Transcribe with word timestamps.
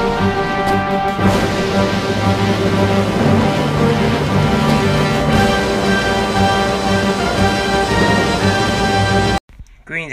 Greetings, 0.00 0.16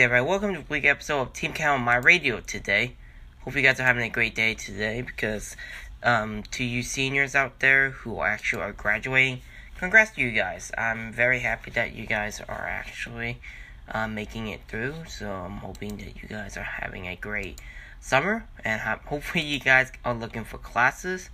everybody. 0.02 0.28
Welcome 0.28 0.56
to 0.56 0.60
a 0.60 0.64
week 0.68 0.84
episode 0.84 1.22
of 1.22 1.32
Team 1.32 1.54
Count 1.54 1.80
on 1.80 1.86
My 1.86 1.96
Radio 1.96 2.42
today. 2.42 2.98
Hope 3.46 3.56
you 3.56 3.62
guys 3.62 3.80
are 3.80 3.84
having 3.84 4.04
a 4.04 4.10
great 4.10 4.36
day 4.36 4.56
today 4.56 5.02
because 5.02 5.56
um, 6.04 6.44
to 6.52 6.66
you 6.66 6.84
seniors 6.84 7.34
out 7.34 7.62
there 7.62 7.92
who 7.92 8.22
actually 8.22 8.64
are 8.64 8.74
graduating, 8.74 9.40
congrats 9.78 10.12
to 10.16 10.22
you 10.22 10.32
guys. 10.32 10.70
I'm 10.78 11.14
very 11.14 11.40
happy 11.40 11.72
that 11.72 11.96
you 11.96 12.06
guys 12.06 12.42
are 12.42 12.68
actually 12.68 13.40
uh, 13.90 14.10
making 14.10 14.48
it 14.48 14.60
through. 14.68 14.96
So 15.08 15.32
I'm 15.32 15.60
hoping 15.60 15.96
that 16.00 16.22
you 16.22 16.28
guys 16.28 16.58
are 16.58 16.64
having 16.64 17.08
a 17.08 17.16
great 17.16 17.62
summer 18.00 18.46
and 18.64 18.82
hopefully 18.82 19.44
you 19.44 19.60
guys 19.60 19.92
are 20.06 20.14
looking 20.14 20.44
for 20.44 20.58
classes. 20.58 21.30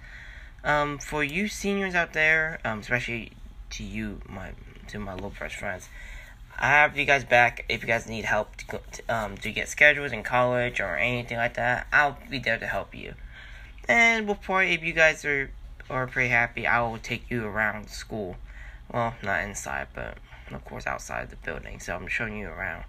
Um, 0.63 0.97
for 0.97 1.23
you 1.23 1.49
seniors 1.49 1.93
out 1.93 2.13
there, 2.13 2.59
um, 2.63 2.79
especially 2.79 3.33
to 3.71 3.83
you, 3.83 4.21
my 4.29 4.51
to 4.87 4.99
my 4.99 5.13
little 5.13 5.29
fresh 5.29 5.57
friends. 5.57 5.89
I 6.57 6.67
have 6.67 6.97
you 6.97 7.05
guys 7.05 7.23
back 7.23 7.65
if 7.67 7.81
you 7.81 7.87
guys 7.87 8.07
need 8.07 8.25
help 8.25 8.55
to, 8.57 8.65
go, 8.67 8.79
to, 8.91 9.13
um, 9.13 9.37
to 9.37 9.51
get 9.51 9.67
schedules 9.67 10.11
in 10.11 10.23
college 10.23 10.79
or 10.79 10.95
anything 10.95 11.37
like 11.37 11.55
that. 11.55 11.87
I'll 11.91 12.17
be 12.29 12.39
there 12.39 12.59
to 12.59 12.67
help 12.67 12.93
you. 12.93 13.15
And 13.89 14.25
before, 14.27 14.63
if 14.63 14.83
you 14.83 14.93
guys 14.93 15.25
are 15.25 15.51
are 15.89 16.07
pretty 16.07 16.29
happy, 16.29 16.65
I 16.65 16.81
will 16.81 16.97
take 16.97 17.29
you 17.29 17.45
around 17.45 17.89
school. 17.89 18.37
Well, 18.91 19.15
not 19.21 19.43
inside, 19.43 19.87
but 19.93 20.17
of 20.51 20.63
course 20.63 20.87
outside 20.87 21.29
the 21.29 21.35
building. 21.37 21.79
So 21.79 21.95
I'm 21.95 22.07
showing 22.07 22.37
you 22.37 22.47
around, 22.47 22.85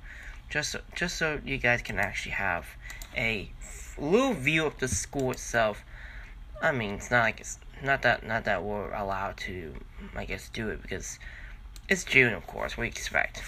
just 0.48 0.72
so, 0.72 0.80
just 0.94 1.16
so 1.16 1.40
you 1.44 1.58
guys 1.58 1.82
can 1.82 1.98
actually 1.98 2.32
have 2.32 2.66
a 3.16 3.50
little 3.98 4.34
view 4.34 4.66
of 4.66 4.78
the 4.78 4.88
school 4.88 5.30
itself. 5.30 5.84
I 6.62 6.72
mean, 6.72 6.94
it's 6.94 7.10
not 7.10 7.22
like 7.22 7.40
it's 7.40 7.58
not 7.82 8.02
that 8.02 8.26
not 8.26 8.44
that 8.44 8.62
we're 8.62 8.92
allowed 8.92 9.36
to, 9.38 9.74
I 10.16 10.24
guess, 10.24 10.48
do 10.48 10.68
it 10.68 10.82
because 10.82 11.18
it's 11.88 12.04
June, 12.04 12.32
of 12.32 12.46
course. 12.46 12.76
We 12.76 12.86
expect. 12.86 13.42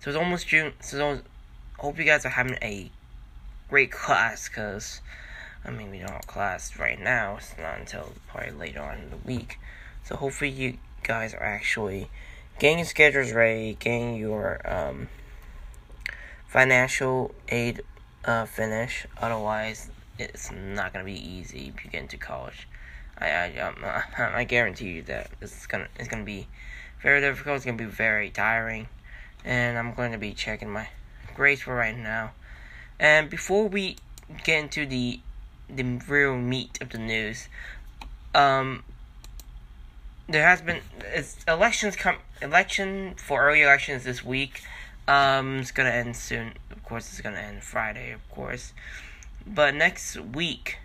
So 0.00 0.10
it's 0.10 0.16
almost 0.16 0.48
June. 0.48 0.72
So 0.80 1.20
hope 1.78 1.98
you 1.98 2.04
guys 2.04 2.24
are 2.26 2.30
having 2.30 2.58
a 2.62 2.90
great 3.68 3.90
class, 3.90 4.48
cause 4.48 5.00
I 5.64 5.70
mean 5.70 5.90
we 5.90 5.98
don't 5.98 6.10
have 6.10 6.26
class 6.26 6.78
right 6.78 7.00
now. 7.00 7.36
It's 7.36 7.54
not 7.58 7.78
until 7.78 8.12
probably 8.28 8.52
later 8.52 8.82
on 8.82 8.98
in 8.98 9.10
the 9.10 9.16
week. 9.16 9.58
So 10.04 10.16
hopefully 10.16 10.50
you 10.50 10.78
guys 11.02 11.34
are 11.34 11.42
actually 11.42 12.08
getting 12.58 12.78
your 12.78 12.86
schedules 12.86 13.32
ready, 13.32 13.76
getting 13.78 14.16
your 14.16 14.60
um, 14.70 15.08
financial 16.46 17.34
aid 17.48 17.82
uh, 18.24 18.46
finished. 18.46 19.06
Otherwise, 19.18 19.90
it's 20.18 20.50
not 20.50 20.92
gonna 20.92 21.04
be 21.04 21.14
easy 21.14 21.72
if 21.74 21.84
you 21.84 21.90
get 21.90 22.02
into 22.02 22.16
college. 22.16 22.68
I 23.18 23.30
I 23.30 23.58
um, 23.58 23.76
I 24.18 24.44
guarantee 24.44 24.88
you 24.88 25.02
that 25.02 25.30
it's 25.40 25.66
gonna 25.66 25.88
it's 25.98 26.08
gonna 26.08 26.24
be 26.24 26.48
very 27.02 27.20
difficult. 27.20 27.56
It's 27.56 27.64
gonna 27.64 27.76
be 27.76 27.84
very 27.84 28.30
tiring, 28.30 28.88
and 29.44 29.78
I'm 29.78 29.94
going 29.94 30.12
to 30.12 30.18
be 30.18 30.32
checking 30.32 30.70
my 30.70 30.88
grades 31.34 31.62
for 31.62 31.74
right 31.74 31.96
now. 31.96 32.32
And 32.98 33.30
before 33.30 33.68
we 33.68 33.96
get 34.44 34.64
into 34.64 34.86
the 34.86 35.20
the 35.68 35.82
real 36.08 36.36
meat 36.36 36.78
of 36.80 36.90
the 36.90 36.98
news, 36.98 37.48
um, 38.34 38.82
there 40.28 40.46
has 40.46 40.60
been 40.60 40.80
it's 41.14 41.38
elections 41.48 41.96
come 41.96 42.16
election 42.42 43.14
for 43.16 43.42
early 43.42 43.62
elections 43.62 44.04
this 44.04 44.24
week. 44.24 44.62
Um, 45.08 45.58
it's 45.58 45.72
gonna 45.72 45.90
end 45.90 46.16
soon. 46.16 46.52
Course, 46.90 47.08
it's 47.12 47.20
gonna 47.20 47.38
end 47.38 47.62
Friday, 47.62 48.10
of 48.10 48.28
course. 48.32 48.72
But 49.46 49.76
next 49.76 50.16
week, 50.16 50.78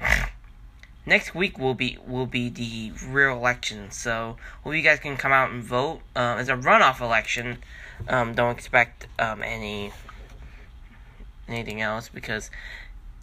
next 1.04 1.34
week 1.34 1.58
will 1.58 1.74
be 1.74 1.98
will 2.06 2.26
be 2.26 2.48
the 2.48 2.92
real 3.08 3.32
election. 3.38 3.90
So 3.90 4.36
hope 4.62 4.74
you 4.74 4.82
guys 4.82 5.00
can 5.00 5.16
come 5.16 5.32
out 5.32 5.50
and 5.50 5.60
vote. 5.60 6.02
Uh, 6.14 6.36
it's 6.38 6.48
a 6.48 6.54
runoff 6.54 7.00
election. 7.00 7.58
Um, 8.06 8.34
don't 8.34 8.52
expect 8.52 9.08
um, 9.18 9.42
any 9.42 9.90
anything 11.48 11.82
else 11.82 12.08
because 12.08 12.48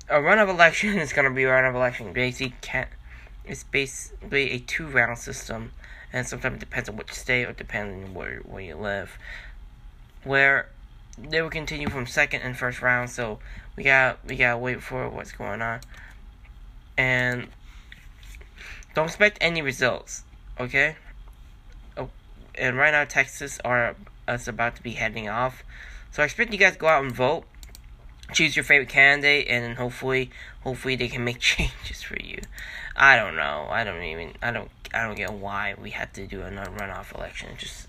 a 0.09 0.15
runoff 0.15 0.49
election 0.55 0.97
is 0.97 1.13
gonna 1.13 1.31
be 1.31 1.45
a 1.45 1.47
runoff 1.47 1.73
election. 1.73 2.11
Basically, 2.11 2.53
can't. 2.59 2.89
It's 3.45 3.63
basically 3.63 4.51
a 4.51 4.59
two 4.59 4.87
round 4.87 5.19
system, 5.19 5.71
and 6.11 6.27
sometimes 6.27 6.57
it 6.57 6.59
depends 6.59 6.89
on 6.89 6.97
which 6.97 7.13
state 7.13 7.45
or 7.45 7.53
depending 7.53 8.03
on 8.03 8.13
where 8.13 8.39
where 8.39 8.61
you 8.61 8.75
live. 8.75 9.17
Where 10.25 10.67
they 11.27 11.41
will 11.41 11.49
continue 11.49 11.89
from 11.89 12.05
second 12.05 12.41
and 12.41 12.57
first 12.57 12.81
round, 12.81 13.09
so 13.09 13.39
we 13.75 13.83
got 13.83 14.19
we 14.25 14.35
gotta 14.35 14.57
wait 14.57 14.81
for 14.81 15.09
what's 15.09 15.31
going 15.31 15.61
on. 15.61 15.81
And 16.97 17.47
don't 18.93 19.05
expect 19.07 19.37
any 19.41 19.61
results, 19.61 20.23
okay? 20.59 20.95
Oh, 21.97 22.09
and 22.55 22.77
right 22.77 22.91
now 22.91 23.05
Texas 23.05 23.59
are 23.63 23.95
us 24.27 24.47
about 24.47 24.75
to 24.75 24.83
be 24.83 24.91
heading 24.91 25.29
off, 25.29 25.63
so 26.11 26.21
I 26.21 26.25
expect 26.25 26.51
you 26.51 26.59
guys 26.59 26.73
to 26.73 26.79
go 26.79 26.87
out 26.87 27.03
and 27.03 27.11
vote, 27.11 27.45
choose 28.33 28.55
your 28.55 28.63
favorite 28.63 28.89
candidate, 28.89 29.47
and 29.47 29.77
hopefully, 29.77 30.31
hopefully 30.61 30.95
they 30.95 31.07
can 31.07 31.23
make 31.23 31.39
changes 31.39 32.01
for 32.01 32.17
you. 32.21 32.39
I 32.95 33.15
don't 33.15 33.35
know. 33.35 33.67
I 33.69 33.83
don't 33.83 34.03
even. 34.03 34.33
I 34.41 34.51
don't. 34.51 34.69
I 34.93 35.05
don't 35.05 35.15
get 35.15 35.31
why 35.31 35.75
we 35.81 35.91
had 35.91 36.13
to 36.15 36.27
do 36.27 36.41
another 36.41 36.71
runoff 36.71 37.15
election. 37.15 37.49
Just, 37.57 37.87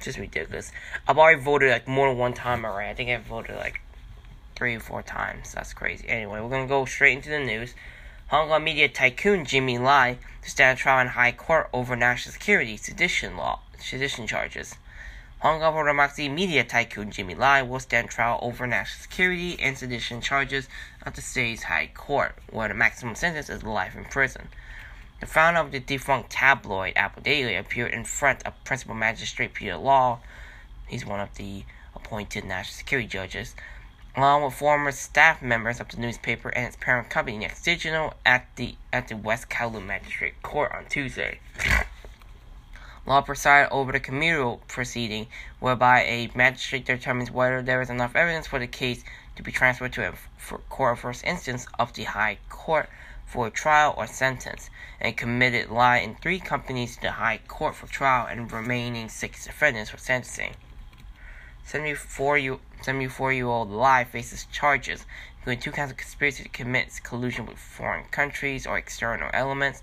just 0.00 0.18
ridiculous. 0.18 0.72
I've 1.06 1.18
already 1.18 1.40
voted 1.40 1.70
like 1.70 1.88
more 1.88 2.08
than 2.08 2.18
one 2.18 2.34
time 2.34 2.64
already. 2.64 2.90
I 2.90 2.94
think 2.94 3.10
I've 3.10 3.26
voted 3.26 3.56
like 3.56 3.80
three 4.54 4.74
or 4.74 4.80
four 4.80 5.02
times. 5.02 5.52
That's 5.52 5.72
crazy. 5.72 6.08
Anyway, 6.08 6.40
we're 6.40 6.48
gonna 6.48 6.66
go 6.66 6.84
straight 6.84 7.16
into 7.16 7.30
the 7.30 7.38
news. 7.38 7.74
Hong 8.28 8.48
Kong 8.48 8.64
media 8.64 8.88
tycoon 8.88 9.44
Jimmy 9.44 9.78
Lai 9.78 10.18
to 10.42 10.50
stand 10.50 10.78
trial 10.78 11.00
in 11.00 11.08
high 11.08 11.32
court 11.32 11.70
over 11.72 11.96
national 11.96 12.32
security 12.32 12.76
sedition 12.76 13.36
law 13.36 13.60
sedition 13.80 14.26
charges. 14.26 14.74
Hong 15.40 15.60
Kong 15.60 15.72
Promoxy 15.72 16.28
media 16.28 16.64
tycoon 16.64 17.12
Jimmy 17.12 17.34
Lai 17.34 17.62
will 17.62 17.78
stand 17.78 18.10
trial 18.10 18.38
over 18.42 18.66
national 18.66 19.02
security 19.02 19.58
and 19.60 19.78
sedition 19.78 20.20
charges 20.20 20.68
at 21.06 21.14
the 21.14 21.22
state's 21.22 21.62
high 21.62 21.90
court, 21.94 22.34
where 22.50 22.68
the 22.68 22.74
maximum 22.74 23.14
sentence 23.14 23.48
is 23.48 23.62
life 23.62 23.96
in 23.96 24.04
prison. 24.04 24.48
The 25.20 25.26
founder 25.26 25.60
of 25.60 25.72
the 25.72 25.80
defunct 25.80 26.30
tabloid 26.30 26.92
Apple 26.96 27.22
Daily 27.22 27.56
appeared 27.56 27.92
in 27.92 28.04
front 28.04 28.46
of 28.46 28.52
Principal 28.64 28.94
Magistrate 28.94 29.52
Peter 29.52 29.76
Law. 29.76 30.20
He's 30.86 31.04
one 31.04 31.20
of 31.20 31.34
the 31.34 31.64
appointed 31.94 32.44
national 32.44 32.74
security 32.74 33.08
judges 33.08 33.54
along 34.16 34.42
with 34.42 34.54
former 34.54 34.90
staff 34.90 35.40
members 35.40 35.80
of 35.80 35.88
the 35.88 35.96
newspaper 35.96 36.48
and 36.48 36.66
its 36.66 36.76
parent 36.76 37.08
company 37.08 37.38
Next 37.38 37.62
Digital 37.62 38.14
at 38.26 38.46
the 38.56 38.74
at 38.92 39.08
the 39.08 39.16
West 39.16 39.48
Kowloon 39.48 39.86
Magistrate 39.86 40.40
Court 40.42 40.72
on 40.72 40.86
Tuesday. 40.86 41.38
Law 43.06 43.20
presided 43.20 43.70
over 43.70 43.92
the 43.92 44.00
committal 44.00 44.60
proceeding, 44.68 45.28
whereby 45.60 46.02
a 46.02 46.30
magistrate 46.34 46.84
determines 46.84 47.30
whether 47.30 47.62
there 47.62 47.80
is 47.80 47.90
enough 47.90 48.14
evidence 48.16 48.46
for 48.46 48.58
the 48.58 48.66
case 48.66 49.04
to 49.36 49.42
be 49.42 49.52
transferred 49.52 49.92
to 49.94 50.08
a 50.08 50.58
court 50.68 50.94
of 50.94 51.00
first 51.00 51.24
instance 51.24 51.66
of 51.78 51.92
the 51.94 52.04
High 52.04 52.38
Court 52.48 52.88
for 53.28 53.50
trial 53.50 53.94
or 53.98 54.06
sentence, 54.06 54.70
and 54.98 55.14
committed 55.14 55.70
Lai 55.70 55.98
in 55.98 56.14
three 56.14 56.40
companies 56.40 56.96
to 56.96 57.02
the 57.02 57.10
High 57.12 57.40
Court 57.46 57.74
for 57.74 57.86
trial 57.86 58.26
and 58.26 58.50
remaining 58.50 59.10
six 59.10 59.44
defendants 59.44 59.90
for 59.90 59.98
sentencing. 59.98 60.54
74 61.64 62.38
year, 62.38 62.56
74 62.80 63.34
year 63.34 63.44
old 63.44 63.70
Lai 63.70 64.04
faces 64.04 64.46
charges, 64.50 65.04
including 65.36 65.60
two 65.60 65.72
counts 65.72 65.92
of 65.92 65.98
conspiracy 65.98 66.42
to 66.42 66.48
commit 66.48 67.00
collusion 67.02 67.44
with 67.44 67.58
foreign 67.58 68.04
countries 68.06 68.66
or 68.66 68.78
external 68.78 69.28
elements, 69.34 69.82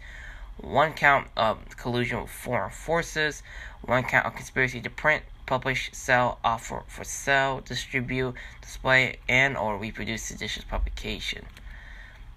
one 0.57 0.93
count 0.93 1.27
of 1.37 1.77
collusion 1.77 2.21
with 2.21 2.31
foreign 2.31 2.71
forces, 2.71 3.43
one 3.83 4.03
count 4.03 4.25
of 4.25 4.33
conspiracy 4.33 4.81
to 4.81 4.89
print, 4.89 5.23
publish, 5.45 5.91
sell, 5.93 6.39
offer 6.43 6.83
for 6.87 7.03
sale, 7.03 7.61
distribute, 7.61 8.33
display, 8.61 9.17
and 9.29 9.55
or 9.55 9.77
reproduce 9.77 10.23
seditious 10.23 10.63
publication. 10.63 11.45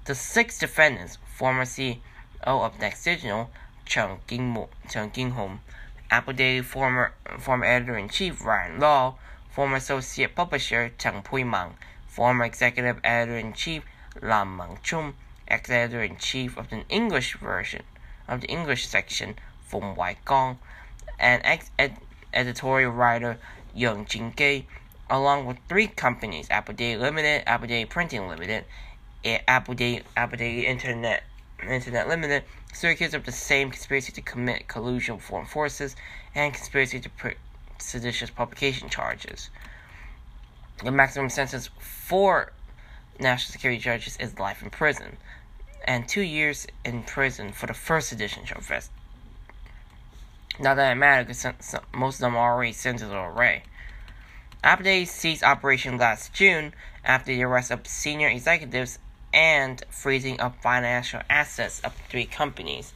The 0.09 0.15
six 0.15 0.59
defendants, 0.59 1.19
former 1.37 1.67
CEO 1.67 1.99
of 2.43 2.81
Next 2.81 3.05
Digital, 3.05 3.51
Chung 3.85 4.21
King-hom, 4.27 5.61
Apple 6.11 6.33
Daily 6.33 6.63
former 6.63 7.13
former 7.39 7.67
editor-in-chief 7.67 8.43
Ryan 8.43 8.81
Law, 8.81 9.17
former 9.51 9.77
associate 9.77 10.35
publisher 10.35 10.93
Cheng 10.97 11.23
Pui-mang, 11.23 11.75
former 12.07 12.47
executive 12.47 13.01
editor-in-chief 13.05 13.83
Lam 14.23 14.57
Man-chung, 14.57 15.13
ex-editor 15.47 16.03
in 16.03 16.17
chief 16.17 16.57
of 16.57 16.71
the 16.71 16.89
English 16.89 17.37
version 17.37 17.83
of 18.27 18.41
the 18.41 18.47
English 18.47 18.89
section, 18.89 19.37
Fung 19.67 19.95
Wai-kong, 19.95 20.59
and 21.19 21.43
ex-editorial 21.45 22.93
writer 22.93 23.37
Yang 23.75 24.07
Jingge, 24.07 24.65
along 25.11 25.45
with 25.45 25.59
three 25.69 25.87
companies: 25.87 26.47
Apple 26.51 26.75
Daily 26.75 26.97
Limited, 26.97 27.43
Apple 27.47 27.69
Daily 27.69 27.85
Printing 27.85 28.27
Limited, 28.27 28.65
Apple 29.25 29.75
Daily 29.75 30.67
Internet 30.67 31.25
Internet 31.61 32.09
Limited, 32.09 32.45
accused 32.85 33.15
of 33.15 33.25
the 33.25 33.33
same 33.33 33.71
conspiracy 33.71 34.13
to 34.13 34.23
commit 34.23 34.69
collusion 34.69 35.17
with 35.17 35.25
foreign 35.25 35.47
forces 35.47 35.97
and 36.35 36.55
conspiracy 36.55 37.01
to 37.01 37.11
put 37.11 37.37
seditious 37.79 38.31
publication 38.31 38.89
charges. 38.89 39.51
The 40.85 40.93
maximum 40.93 41.31
sentence 41.31 41.69
for 41.81 42.53
national 43.19 43.53
security 43.53 43.81
judges 43.81 44.17
is 44.19 44.39
life 44.39 44.63
in 44.63 44.71
prison, 44.71 45.17
and 45.85 46.09
two 46.09 46.23
years 46.23 46.69
in 46.85 47.03
prison 47.03 47.53
for 47.53 47.67
the 47.67 47.75
first 47.75 48.11
sedition 48.11 48.45
charge. 48.45 48.89
Not 50.61 50.77
that 50.77 50.93
it 50.93 50.95
matters, 50.95 51.43
because 51.43 51.81
most 51.93 52.17
of 52.17 52.21
them 52.21 52.37
are 52.37 52.55
already 52.55 52.73
sentenced 52.73 53.13
already. 53.13 53.63
Apple 54.63 55.07
ceased 55.07 55.43
operation 55.43 55.99
last 55.99 56.33
June 56.33 56.73
after 57.05 57.33
the 57.33 57.43
arrest 57.43 57.71
of 57.71 57.87
senior 57.87 58.29
executives 58.29 58.99
and 59.33 59.83
freezing 59.91 60.41
of 60.41 60.57
financial 60.57 61.21
assets 61.29 61.81
of 61.81 61.95
three 62.09 62.27
companies. 62.27 62.93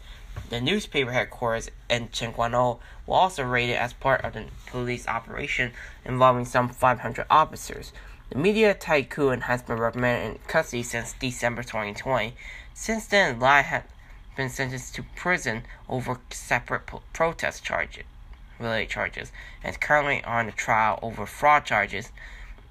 The 0.49 0.61
newspaper 0.61 1.12
headquarters 1.12 1.70
in 1.90 2.08
Tseung 2.08 2.32
Kwan 2.32 2.55
O 2.55 2.81
were 3.06 3.17
also 3.17 3.43
raided 3.43 3.76
as 3.76 3.93
part 3.93 4.23
of 4.23 4.32
the 4.32 4.46
police 4.67 5.06
operation 5.06 5.73
involving 6.05 6.44
some 6.44 6.69
500 6.69 7.26
officers. 7.29 7.93
The 8.31 8.38
media 8.38 8.73
tycoon 8.73 9.43
has 9.43 9.62
been 9.62 9.79
reprimanded 9.79 10.37
in 10.37 10.49
custody 10.49 10.82
since 10.82 11.14
December 11.20 11.62
2020. 11.62 12.35
Since 12.73 13.06
then, 13.06 13.38
Lai 13.38 13.61
had 13.61 13.85
been 14.37 14.49
sentenced 14.49 14.94
to 14.94 15.02
prison 15.14 15.64
over 15.88 16.19
separate 16.31 16.88
protest 17.12 17.62
charges, 17.62 18.05
related 18.58 18.88
charges, 18.88 19.32
and 19.62 19.73
is 19.73 19.76
currently 19.76 20.25
on 20.25 20.49
a 20.49 20.52
trial 20.52 20.99
over 21.02 21.26
fraud 21.26 21.67
charges 21.67 22.11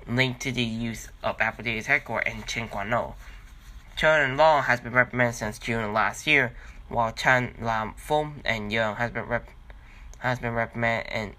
linked 0.07 0.41
to 0.41 0.51
the 0.51 0.63
use 0.63 1.09
of 1.23 1.39
Apple 1.39 1.63
Daily's 1.63 1.85
headquarters 1.85 2.33
in 2.33 2.41
Tseung 2.41 2.69
Kwan 2.69 2.93
O. 2.93 3.13
Chen 4.01 4.35
Long 4.35 4.63
has 4.63 4.81
been 4.81 4.93
reprimanded 4.93 5.35
since 5.35 5.59
June 5.59 5.93
last 5.93 6.25
year, 6.25 6.53
while 6.89 7.11
Chen 7.11 7.53
Lam 7.61 7.93
Feng 7.95 8.41
and 8.43 8.71
Young 8.71 8.95
has 8.95 9.11
been 9.11 9.27
rep- 9.27 9.51
has 10.17 10.39
been 10.39 10.55
reprimanded 10.55 11.11
and 11.11 11.35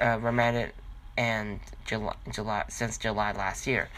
uh, 0.00 0.20
remanded 0.20 0.72
and 1.16 1.58
July, 1.84 2.14
July 2.30 2.66
since 2.68 2.98
July 2.98 3.32
last 3.32 3.66
year. 3.66 3.88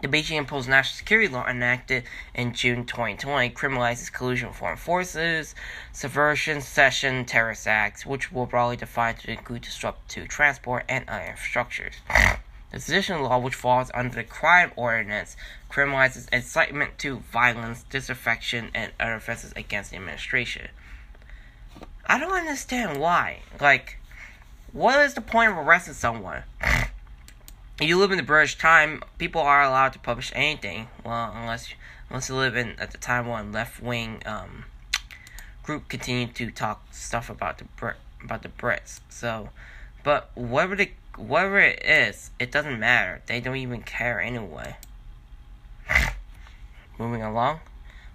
The 0.00 0.06
Beijing 0.06 0.36
imposed 0.36 0.68
national 0.68 0.96
security 0.96 1.26
law 1.26 1.44
enacted 1.44 2.04
in 2.36 2.52
June 2.52 2.86
2020 2.86 3.50
criminalizes 3.50 4.12
collusion 4.12 4.50
with 4.50 4.56
foreign 4.56 4.76
forces, 4.76 5.56
subversion, 5.92 6.60
secession, 6.60 7.24
terrorist 7.24 7.66
acts, 7.66 8.06
which 8.06 8.30
will 8.30 8.46
broadly 8.46 8.76
defined 8.76 9.18
to 9.18 9.32
include 9.32 9.62
disrupt 9.62 10.08
to 10.10 10.28
transport 10.28 10.84
and 10.88 11.04
infrastructures. 11.08 11.94
The 12.74 12.80
sedition 12.80 13.22
law, 13.22 13.38
which 13.38 13.54
falls 13.54 13.92
under 13.94 14.16
the 14.16 14.24
crime 14.24 14.72
ordinance, 14.74 15.36
criminalizes 15.74 16.32
incitement 16.32 16.96
to 16.98 17.18
violence, 17.32 17.84
disaffection, 17.90 18.70
and 18.74 18.92
other 19.00 19.14
offenses 19.14 19.52
against 19.56 19.90
the 19.90 19.96
administration. 19.96 20.68
I 22.06 22.20
don't 22.20 22.32
understand 22.32 23.00
why. 23.00 23.40
Like, 23.60 23.98
what 24.72 25.04
is 25.04 25.14
the 25.14 25.20
point 25.20 25.50
of 25.50 25.58
arresting 25.58 25.94
someone? 25.94 26.44
you 27.80 27.98
live 27.98 28.12
in 28.12 28.18
the 28.18 28.22
British 28.22 28.56
time, 28.56 29.02
people 29.18 29.40
are 29.40 29.64
allowed 29.64 29.92
to 29.94 29.98
publish 29.98 30.30
anything. 30.34 30.86
Well, 31.04 31.32
unless 31.34 31.68
unless 32.08 32.28
you 32.28 32.36
live 32.36 32.56
in 32.56 32.78
at 32.78 32.92
the 32.92 32.98
time 32.98 33.26
when 33.26 33.50
left 33.50 33.82
wing 33.82 34.22
um, 34.26 34.66
group 35.64 35.88
continued 35.88 36.36
to 36.36 36.52
talk 36.52 36.86
stuff 36.92 37.28
about 37.28 37.58
the 37.58 37.64
Brit 37.64 37.96
about 38.22 38.42
the 38.42 38.48
Brits. 38.48 39.00
So, 39.08 39.48
but 40.04 40.30
whatever 40.34 40.76
the 40.76 40.90
whatever 41.16 41.58
it 41.58 41.82
is, 41.84 42.30
it 42.38 42.52
doesn't 42.52 42.78
matter. 42.78 43.22
They 43.26 43.40
don't 43.40 43.56
even 43.56 43.82
care 43.82 44.20
anyway. 44.20 44.76
Moving 46.98 47.22
along. 47.22 47.60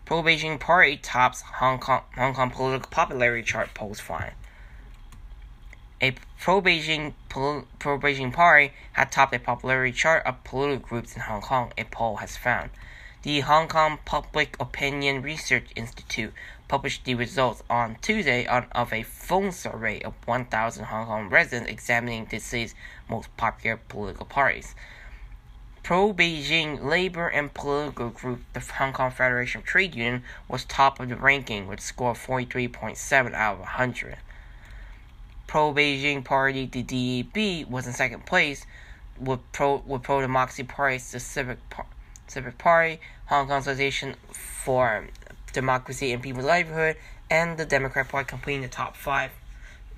Pro 0.05 0.23
Beijing 0.23 0.59
Party 0.59 0.97
tops 0.97 1.41
Hong 1.41 1.79
Kong 1.79 2.01
Hong 2.15 2.33
Kong 2.33 2.49
political 2.49 2.89
popularity 2.89 3.43
chart 3.43 3.73
post 3.73 4.01
fine. 4.01 4.31
A 6.01 6.15
pro 6.39 6.61
Beijing 6.61 7.13
pro 7.27 7.65
Beijing 7.99 8.31
party 8.31 8.71
had 8.93 9.11
topped 9.11 9.35
a 9.35 9.39
popularity 9.39 9.91
chart 9.91 10.25
of 10.25 10.43
political 10.45 10.87
groups 10.87 11.15
in 11.15 11.23
Hong 11.23 11.41
Kong. 11.41 11.73
A 11.77 11.83
poll 11.83 12.17
has 12.17 12.37
found. 12.37 12.69
The 13.23 13.41
Hong 13.41 13.67
Kong 13.67 13.99
Public 14.05 14.55
Opinion 14.61 15.21
Research 15.21 15.71
Institute 15.75 16.33
published 16.69 17.03
the 17.03 17.15
results 17.15 17.61
on 17.69 17.97
Tuesday 18.01 18.47
on, 18.47 18.67
of 18.71 18.93
a 18.93 19.03
phone 19.03 19.51
survey 19.51 19.99
of 20.03 20.13
1,000 20.25 20.85
Hong 20.85 21.05
Kong 21.05 21.27
residents 21.27 21.69
examining 21.69 22.27
the 22.29 22.39
city's 22.39 22.75
most 23.09 23.35
popular 23.35 23.75
political 23.75 24.25
parties. 24.25 24.73
Pro 25.89 26.13
Beijing 26.13 26.83
labor 26.83 27.29
and 27.29 27.51
political 27.51 28.09
group, 28.09 28.41
the 28.53 28.59
Hong 28.59 28.93
Kong 28.93 29.09
Federation 29.09 29.61
of 29.61 29.65
Trade 29.65 29.95
Union, 29.95 30.21
was 30.47 30.63
top 30.63 30.99
of 30.99 31.09
the 31.09 31.15
ranking 31.15 31.65
with 31.65 31.79
a 31.79 31.81
score 31.81 32.11
of 32.11 32.19
43.7 32.19 33.33
out 33.33 33.53
of 33.53 33.59
100. 33.61 34.17
Pro 35.47 35.73
Beijing 35.73 36.23
Party, 36.23 36.67
the 36.67 36.83
DAB, 36.83 37.71
was 37.71 37.87
in 37.87 37.93
second 37.93 38.27
place, 38.27 38.67
with 39.19 39.39
Pro 39.51 39.77
with 39.77 40.03
Pro 40.03 40.21
Democracy 40.21 40.61
Party, 40.61 40.99
the 41.11 41.19
Civic 41.19 41.57
Civic 42.27 42.59
Party, 42.59 42.99
Hong 43.25 43.47
Kong 43.47 43.57
Association 43.57 44.13
for 44.31 45.07
Democracy 45.53 46.13
and 46.13 46.21
People's 46.21 46.45
Livelihood, 46.45 46.97
and 47.31 47.57
the 47.57 47.65
Democrat 47.65 48.09
Party 48.09 48.27
completing 48.27 48.61
the 48.61 48.67
top 48.67 48.95
five, 48.95 49.31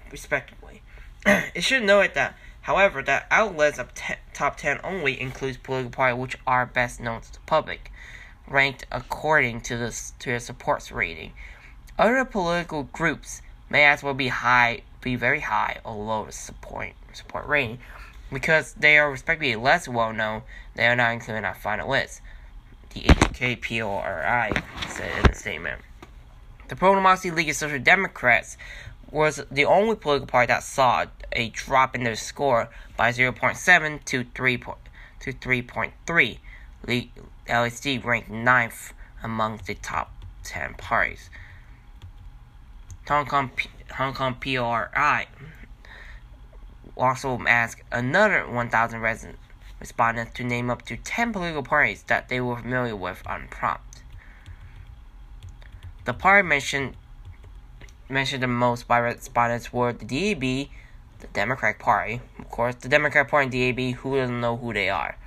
respectively. 0.10 0.84
it 1.26 1.66
should 1.66 1.84
note 1.84 2.14
that, 2.14 2.36
however, 2.62 3.02
that 3.04 3.28
outlets 3.32 3.80
of 3.80 3.94
te- 3.94 4.16
top 4.34 4.58
10 4.58 4.80
only 4.84 5.20
includes 5.20 5.58
political 5.58 5.92
parties 5.92 6.20
which 6.20 6.38
are 6.48 6.66
best 6.66 7.00
known 7.00 7.22
to 7.22 7.34
the 7.34 7.40
public, 7.46 7.92
ranked 8.48 8.86
according 8.92 9.62
to 9.62 9.78
the 9.78 9.90
to 10.20 10.30
their 10.30 10.40
support 10.40 10.90
rating. 10.92 11.34
Other 11.98 12.26
political 12.26 12.84
groups 12.84 13.42
may 13.70 13.86
as 13.86 14.04
well 14.04 14.14
be 14.14 14.30
high, 14.30 14.82
be 15.02 15.16
very 15.16 15.42
high 15.42 15.80
or 15.84 15.96
low 15.96 16.28
support 16.30 16.94
support 17.14 17.48
rating, 17.48 17.80
because 18.32 18.74
they 18.74 18.98
are 18.98 19.12
respectively 19.12 19.56
less 19.56 19.88
well 19.88 20.14
known. 20.14 20.44
They 20.76 20.88
are 20.88 20.96
not 20.96 21.14
included 21.14 21.40
in 21.40 21.46
our 21.46 21.56
final 21.56 21.90
list 21.90 22.22
the 22.94 23.02
HKPORI 23.02 24.64
said 24.90 25.26
in 25.26 25.32
a 25.32 25.36
statement. 25.36 25.82
The 26.68 26.76
Pro 26.76 26.96
Democracy 26.96 27.32
League 27.32 27.50
of 27.50 27.56
Social 27.56 27.80
Democrats 27.80 28.58
was 29.12 29.44
the 29.52 29.66
only 29.66 29.96
political 29.96 30.28
party 30.28 30.48
that 30.48 30.64
saw 30.64 31.06
a 31.34 31.50
drop 31.50 31.96
in 31.96 32.04
their 32.04 32.16
score 32.16 32.70
by 32.98 33.12
0.7 33.12 34.04
to 34.06 34.24
3 34.36 34.58
to 34.58 35.34
3.3. 35.34 36.38
The 36.86 37.10
LSD 37.48 38.04
ranked 38.04 38.30
ninth 38.30 38.94
among 39.22 39.60
the 39.66 39.76
top 39.76 40.12
10 40.44 40.76
parties. 40.76 41.30
Hong 43.08 43.26
Kong, 43.26 43.52
Hong 43.98 44.14
Kong 44.14 44.36
PRI 44.36 45.28
also 46.98 47.42
asked 47.48 47.82
another 47.92 48.50
1,000 48.50 49.02
residents 49.02 49.40
respondents 49.82 50.34
to 50.36 50.44
name 50.44 50.70
up 50.70 50.84
to 50.84 50.96
10 50.96 51.34
political 51.34 51.64
parties 51.64 52.04
that 52.04 52.30
they 52.30 52.40
were 52.40 52.56
familiar 52.56 52.96
with 52.96 53.22
on 53.26 53.48
prompt. 53.50 54.04
The 56.06 56.14
party 56.14 56.48
mentioned 56.48 56.96
mentioned 58.12 58.44
the 58.44 58.48
most 58.48 58.88
by 58.88 58.98
respondents 58.98 59.74
were 59.74 59.94
the 59.94 60.06
DAB, 60.06 60.70
the 61.20 61.28
Democratic 61.34 61.80
Party, 61.80 62.22
of 62.38 62.50
course, 62.50 62.76
the 62.76 62.90
Democratic 62.90 63.32
Party 63.32 63.46
and 63.46 63.78
DAB, 63.78 63.96
who 64.00 64.18
doesn't 64.18 64.42
know 64.42 64.58
who 64.58 64.74
they 64.74 64.90
are. 64.90 65.18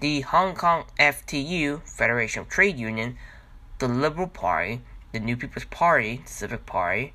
The 0.00 0.22
Hong 0.22 0.54
Kong 0.54 0.84
FTU, 0.98 1.82
Federation 1.88 2.42
of 2.42 2.48
Trade 2.48 2.76
Union, 2.76 3.16
the 3.78 3.88
Liberal 3.88 4.26
Party, 4.26 4.80
the 5.12 5.20
New 5.20 5.36
People's 5.36 5.64
Party, 5.66 6.22
the 6.24 6.30
Civic 6.30 6.66
Party, 6.66 7.12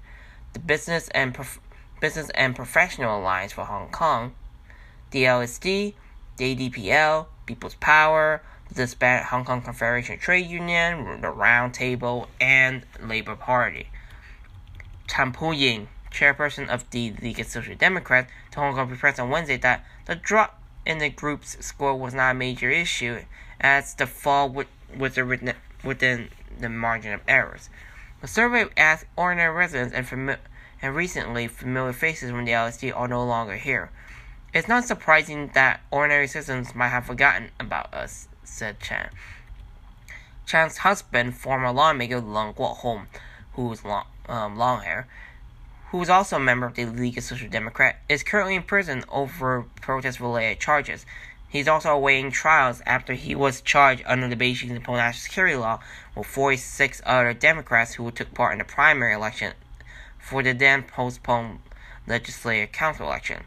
the 0.53 0.59
Business 0.59 1.09
and 1.09 1.33
Prof- 1.33 1.59
Business 1.99 2.29
and 2.35 2.55
Professional 2.55 3.19
Alliance 3.19 3.53
for 3.53 3.65
Hong 3.65 3.89
Kong, 3.89 4.33
the 5.11 5.23
LSD, 5.23 5.95
the 6.37 6.55
ADPL, 6.55 7.27
People's 7.45 7.75
Power, 7.75 8.41
the 8.69 8.75
Disbanded 8.75 9.27
Hong 9.27 9.45
Kong 9.45 9.61
Confederation 9.61 10.19
Trade 10.19 10.47
Union, 10.47 11.21
the 11.21 11.29
Round 11.29 11.73
Table, 11.73 12.27
and 12.39 12.83
Labour 13.01 13.35
Party. 13.35 13.87
Chan 15.07 15.31
Po-ying, 15.31 15.87
chairperson 16.11 16.67
of 16.69 16.89
the 16.91 17.13
League 17.21 17.39
of 17.39 17.47
Social 17.47 17.75
Democrats, 17.75 18.31
told 18.51 18.75
Hong 18.75 18.87
Kong 18.87 18.97
Press 18.97 19.19
on 19.19 19.29
Wednesday 19.29 19.57
that 19.57 19.85
the 20.05 20.15
drop 20.15 20.61
in 20.85 20.99
the 20.99 21.09
group's 21.09 21.63
score 21.65 21.95
was 21.95 22.13
not 22.13 22.31
a 22.31 22.33
major 22.33 22.69
issue, 22.69 23.21
as 23.59 23.93
the 23.95 24.07
fall 24.07 24.49
was 24.49 24.67
within 24.97 25.53
within 25.83 26.29
the 26.59 26.69
margin 26.69 27.13
of 27.13 27.21
errors. 27.27 27.69
The 28.21 28.27
survey 28.27 28.65
asked 28.75 29.05
ordinary 29.15 29.53
residents 29.53 29.93
and, 29.93 30.05
fami- 30.05 30.37
and 30.81 30.95
recently 30.95 31.47
familiar 31.47 31.93
faces 31.93 32.31
from 32.31 32.45
the 32.45 32.51
LSD 32.51 32.95
are 32.95 33.07
no 33.07 33.23
longer 33.23 33.57
here. 33.57 33.91
It's 34.53 34.67
not 34.67 34.85
surprising 34.85 35.51
that 35.53 35.81
ordinary 35.91 36.27
citizens 36.27 36.73
might 36.73 36.89
have 36.89 37.05
forgotten 37.05 37.51
about 37.59 37.93
us, 37.93 38.27
said 38.43 38.79
Chan. 38.79 39.09
Chan's 40.45 40.77
husband, 40.77 41.35
former 41.35 41.71
lawmaker 41.71 42.21
Leung 42.21 42.55
Kwok-hung, 42.55 43.07
who's 43.53 43.83
long, 43.83 44.05
um, 44.27 44.57
long 44.57 44.81
hair, 44.81 45.07
who 45.91 46.01
is 46.01 46.09
also 46.09 46.35
a 46.35 46.39
member 46.39 46.65
of 46.65 46.75
the 46.75 46.85
League 46.85 47.17
of 47.17 47.23
Social 47.23 47.49
Democrats, 47.49 47.97
is 48.09 48.23
currently 48.23 48.55
in 48.55 48.63
prison 48.63 49.03
over 49.09 49.65
protest-related 49.81 50.59
charges. 50.59 51.05
He's 51.49 51.67
also 51.67 51.89
awaiting 51.89 52.31
trials 52.31 52.81
after 52.85 53.13
he 53.13 53.33
was 53.33 53.61
charged 53.61 54.03
under 54.05 54.27
the 54.27 54.35
Beijing 54.35 54.69
national 54.69 55.13
security 55.13 55.55
law 55.55 55.79
with 56.15 56.27
46 56.27 57.01
other 57.05 57.33
Democrats 57.33 57.93
who 57.93 58.11
took 58.11 58.33
part 58.33 58.51
in 58.51 58.59
the 58.59 58.65
primary 58.65 59.13
election 59.13 59.53
for 60.19 60.43
the 60.43 60.51
then 60.51 60.83
postponed 60.83 61.59
legislative 62.05 62.73
council 62.73 63.05
election. 63.05 63.43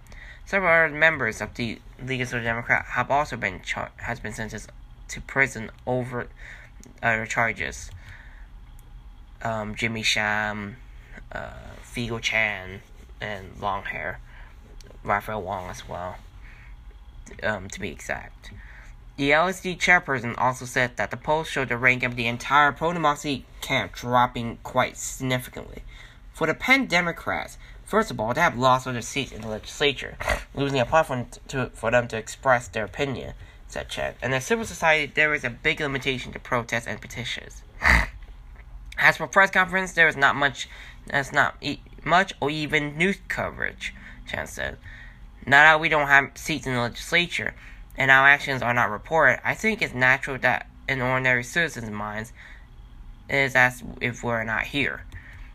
Several 0.47 0.73
other 0.73 0.95
members 0.95 1.41
of 1.41 1.55
the 1.55 1.79
League 2.05 2.23
of 2.23 2.29
Social 2.29 2.45
Democrats 2.45 2.89
have 2.91 3.11
also 3.11 3.37
been 3.37 3.61
char- 3.63 3.93
has 3.99 4.19
been 4.19 4.33
sentenced 4.33 4.71
to 5.09 5.21
prison 5.21 5.71
over 5.87 6.29
other 7.03 7.27
charges. 7.27 7.91
Um, 9.43 9.75
Jimmy 9.75 10.03
Sham, 10.03 10.77
uh, 11.33 11.51
Figo 11.83 12.21
Chan, 12.21 12.83
and 13.21 13.59
long 13.61 13.85
hair, 13.85 14.21
Raphael 15.03 15.43
Wong 15.43 15.71
as 15.71 15.89
well 15.89 16.17
um, 17.43 17.69
to 17.69 17.81
be 17.81 17.91
exact. 17.91 18.51
The 19.17 19.31
LSD 19.31 19.79
chairperson 19.79 20.35
also 20.39 20.65
said 20.65 20.97
that 20.97 21.11
the 21.11 21.17
polls 21.17 21.49
showed 21.49 21.69
the 21.69 21.77
rank 21.77 22.03
of 22.03 22.17
the 22.17 22.27
entire 22.27 22.73
pro-democracy 22.73 23.45
camp 23.61 23.93
dropping 23.93 24.59
quite 24.63 24.97
significantly. 24.97 25.83
For 26.33 26.47
the 26.47 26.55
pan-democrats, 26.55 27.59
first 27.85 28.11
of 28.11 28.19
all, 28.19 28.33
they 28.33 28.41
have 28.41 28.57
lost 28.57 28.87
all 28.87 28.95
their 28.95 29.03
seats 29.03 29.33
in 29.33 29.43
the 29.43 29.49
legislature, 29.49 30.17
losing 30.55 30.81
a 30.81 30.87
platform 30.87 31.27
to, 31.49 31.71
for 31.75 31.91
them 31.91 32.09
to 32.09 32.17
express 32.17 32.69
their 32.69 32.85
opinion, 32.85 33.35
said 33.69 33.91
Chen. 33.91 34.15
And 34.23 34.33
in 34.33 34.41
civil 34.41 34.65
society, 34.65 35.13
there 35.15 35.35
is 35.35 35.45
a 35.45 35.51
big 35.51 35.81
limitation 35.81 36.33
to 36.33 36.39
protests 36.39 36.87
and 36.87 37.01
petitions. 37.01 37.63
As 39.01 39.17
for 39.17 39.27
press 39.27 39.51
conference, 39.51 39.93
there 39.93 40.09
is 40.09 40.17
not 40.17 40.37
much, 40.37 40.69
that's 41.07 41.33
not 41.33 41.57
e- 41.63 41.81
much 42.05 42.35
or 42.39 42.51
even 42.51 42.99
news 42.99 43.17
coverage, 43.29 43.95
Chen 44.29 44.47
said. 44.47 44.77
Now 45.47 45.63
that 45.65 45.81
we 45.81 45.89
don't 45.89 46.07
have 46.07 46.33
seats 46.35 46.67
in 46.67 46.75
the 46.75 46.81
legislature 46.81 47.55
and 47.97 48.11
our 48.11 48.29
actions 48.29 48.61
are 48.61 48.75
not 48.75 48.91
reported, 48.91 49.41
I 49.43 49.55
think 49.55 49.81
it's 49.81 49.95
natural 49.95 50.37
that 50.41 50.67
in 50.87 51.01
ordinary 51.01 51.43
citizens' 51.43 51.91
minds 51.91 52.35
is 53.31 53.55
as 53.55 53.83
if 54.03 54.23
we're 54.23 54.45
not 54.45 54.65
here. 54.65 55.05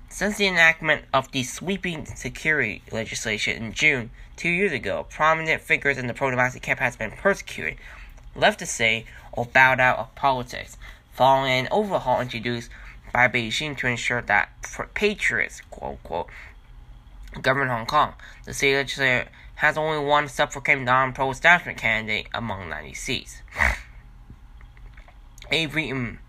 Since 0.10 0.38
the 0.38 0.48
enactment 0.48 1.06
of 1.14 1.32
the 1.32 1.44
sweeping 1.44 2.08
security 2.08 2.82
legislation 2.92 3.64
in 3.64 3.74
June 3.74 4.10
two 4.38 4.50
years 4.50 4.72
ago, 4.72 5.06
prominent 5.08 5.62
figures 5.62 6.00
in 6.00 6.08
the 6.08 6.16
pro-democracy 6.16 6.62
camp 6.62 6.80
has 6.80 6.96
been 6.96 7.12
persecuted, 7.12 7.78
left 8.36 8.58
to 8.60 8.66
say, 8.66 9.06
or 9.32 9.46
bowed 9.46 9.80
out 9.80 10.00
of 10.00 10.16
politics, 10.16 10.78
following 11.12 11.52
an 11.52 11.68
overhaul 11.70 12.22
introduced 12.22 12.72
by 13.16 13.30
Beijing 13.30 13.78
to 13.78 13.88
ensure 13.88 14.22
that 14.24 14.50
patriots, 14.94 15.62
quote 15.72 15.92
unquote, 15.92 16.28
govern 17.42 17.70
Hong 17.70 17.86
Kong. 17.86 18.14
The 18.44 18.54
state 18.54 18.76
legislature 18.76 19.30
has 19.56 19.78
only 19.78 20.06
one 20.06 20.28
self-proclaimed 20.28 20.84
non-pro-establishment 20.84 21.78
candidate 21.78 22.28
among 22.34 22.68
90 22.68 22.94
seats. 22.94 23.42
Avery, 25.50 25.90
um, 25.94 26.20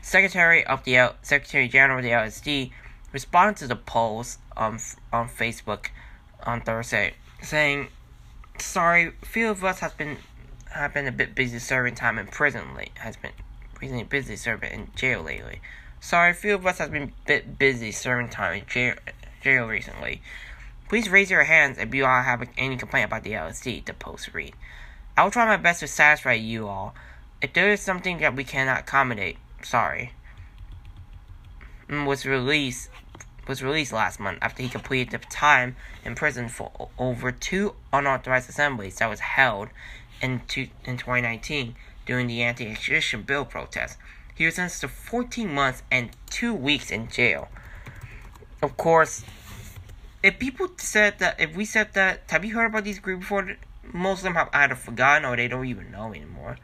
Secretary 0.00 0.64
of 0.64 0.82
the 0.84 0.96
L- 0.96 1.16
Secretary 1.20 1.68
General 1.68 1.98
of 1.98 2.04
the 2.04 2.10
LSD, 2.10 2.72
responded 3.12 3.58
to 3.58 3.66
the 3.66 3.76
polls 3.76 4.38
on 4.56 4.78
on 5.12 5.28
Facebook 5.28 5.88
on 6.44 6.62
Thursday, 6.62 7.16
saying, 7.42 7.88
"Sorry, 8.58 9.12
few 9.22 9.50
of 9.50 9.62
us 9.62 9.80
has 9.80 9.92
been 9.92 10.16
have 10.70 10.94
been 10.94 11.06
a 11.06 11.12
bit 11.12 11.34
busy 11.34 11.58
serving 11.58 11.96
time 11.96 12.18
in 12.18 12.28
prison 12.28 12.74
lately. 12.74 12.92
Has 13.00 13.18
been 13.18 13.32
recently 13.78 14.04
busy 14.04 14.36
serving 14.36 14.72
in 14.72 14.90
jail 14.96 15.20
lately. 15.20 15.60
Sorry, 16.02 16.30
a 16.30 16.34
few 16.34 16.54
of 16.54 16.66
us 16.66 16.78
have 16.78 16.92
been 16.92 17.02
a 17.02 17.26
bit 17.26 17.58
busy 17.58 17.92
serving 17.92 18.30
time 18.30 18.60
in 18.60 18.66
jail, 18.66 18.94
jail 19.42 19.66
recently. 19.66 20.22
Please 20.88 21.10
raise 21.10 21.30
your 21.30 21.44
hands 21.44 21.76
if 21.76 21.94
you 21.94 22.06
all 22.06 22.22
have 22.22 22.48
any 22.56 22.78
complaint 22.78 23.04
about 23.04 23.22
the 23.22 23.32
LSD, 23.32 23.84
the 23.84 23.92
post 23.92 24.32
read. 24.32 24.54
I 25.14 25.24
will 25.24 25.30
try 25.30 25.44
my 25.44 25.58
best 25.58 25.80
to 25.80 25.86
satisfy 25.86 26.32
you 26.32 26.68
all. 26.68 26.94
If 27.42 27.52
there 27.52 27.70
is 27.70 27.82
something 27.82 28.18
that 28.18 28.34
we 28.34 28.44
cannot 28.44 28.80
accommodate, 28.80 29.36
sorry. 29.62 30.12
Mm, 31.86 32.06
was 32.06 32.24
released 32.24 32.88
was 33.46 33.62
released 33.62 33.92
last 33.92 34.20
month 34.20 34.38
after 34.40 34.62
he 34.62 34.68
completed 34.68 35.10
the 35.10 35.26
time 35.26 35.76
in 36.04 36.14
prison 36.14 36.48
for 36.48 36.88
over 36.98 37.30
two 37.30 37.74
unauthorized 37.92 38.48
assemblies 38.48 38.96
that 38.96 39.10
was 39.10 39.20
held 39.20 39.68
in, 40.22 40.40
two, 40.46 40.68
in 40.84 40.96
2019 40.96 41.74
during 42.06 42.26
the 42.26 42.42
anti-extradition 42.42 43.22
bill 43.22 43.44
protest. 43.44 43.98
He 44.40 44.46
was 44.46 44.54
sentenced 44.54 44.80
to 44.80 44.88
14 44.88 45.52
months 45.52 45.82
and 45.90 46.08
two 46.30 46.54
weeks 46.54 46.90
in 46.90 47.08
jail. 47.08 47.50
Of 48.62 48.74
course, 48.78 49.22
if 50.22 50.38
people 50.38 50.66
said 50.78 51.18
that, 51.18 51.38
if 51.38 51.54
we 51.54 51.66
said 51.66 51.92
that, 51.92 52.22
have 52.30 52.42
you 52.42 52.54
heard 52.54 52.64
about 52.64 52.84
these 52.84 53.00
groups 53.00 53.24
before? 53.24 53.56
Most 53.92 54.20
of 54.20 54.24
them 54.24 54.36
have 54.36 54.48
either 54.54 54.74
forgotten 54.76 55.26
or 55.26 55.36
they 55.36 55.46
don't 55.46 55.66
even 55.66 55.90
know 55.90 56.14
anymore. 56.14 56.56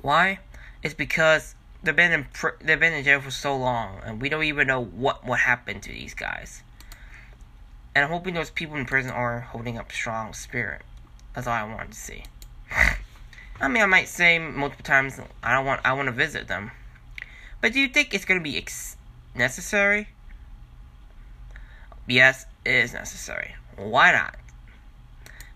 Why? 0.00 0.40
It's 0.82 0.94
because 0.94 1.54
they've 1.84 1.94
been 1.94 2.10
in 2.10 2.26
they've 2.60 2.80
been 2.80 2.92
in 2.92 3.04
jail 3.04 3.20
for 3.20 3.30
so 3.30 3.56
long, 3.56 4.00
and 4.04 4.20
we 4.20 4.28
don't 4.28 4.42
even 4.42 4.66
know 4.66 4.82
what 4.82 5.24
what 5.24 5.38
happened 5.38 5.84
to 5.84 5.90
these 5.90 6.14
guys. 6.14 6.64
And 7.94 8.04
I'm 8.04 8.10
hoping 8.10 8.34
those 8.34 8.50
people 8.50 8.74
in 8.74 8.84
prison 8.84 9.12
are 9.12 9.42
holding 9.42 9.78
up 9.78 9.92
strong 9.92 10.32
spirit. 10.32 10.82
That's 11.36 11.46
all 11.46 11.52
I 11.52 11.62
wanted 11.62 11.92
to 11.92 11.98
see. 12.00 12.24
I 13.58 13.68
mean, 13.68 13.82
I 13.82 13.86
might 13.86 14.08
say 14.08 14.38
multiple 14.38 14.84
times 14.84 15.18
I 15.42 15.54
don't 15.54 15.64
want 15.64 15.80
I 15.84 15.94
want 15.94 16.06
to 16.06 16.12
visit 16.12 16.46
them, 16.46 16.72
but 17.60 17.72
do 17.72 17.80
you 17.80 17.88
think 17.88 18.12
it's 18.12 18.26
gonna 18.26 18.40
be 18.40 18.58
ex- 18.58 18.96
necessary? 19.34 20.08
Yes, 22.06 22.44
it 22.64 22.74
is 22.74 22.92
necessary. 22.92 23.54
Why 23.76 24.12
not? 24.12 24.36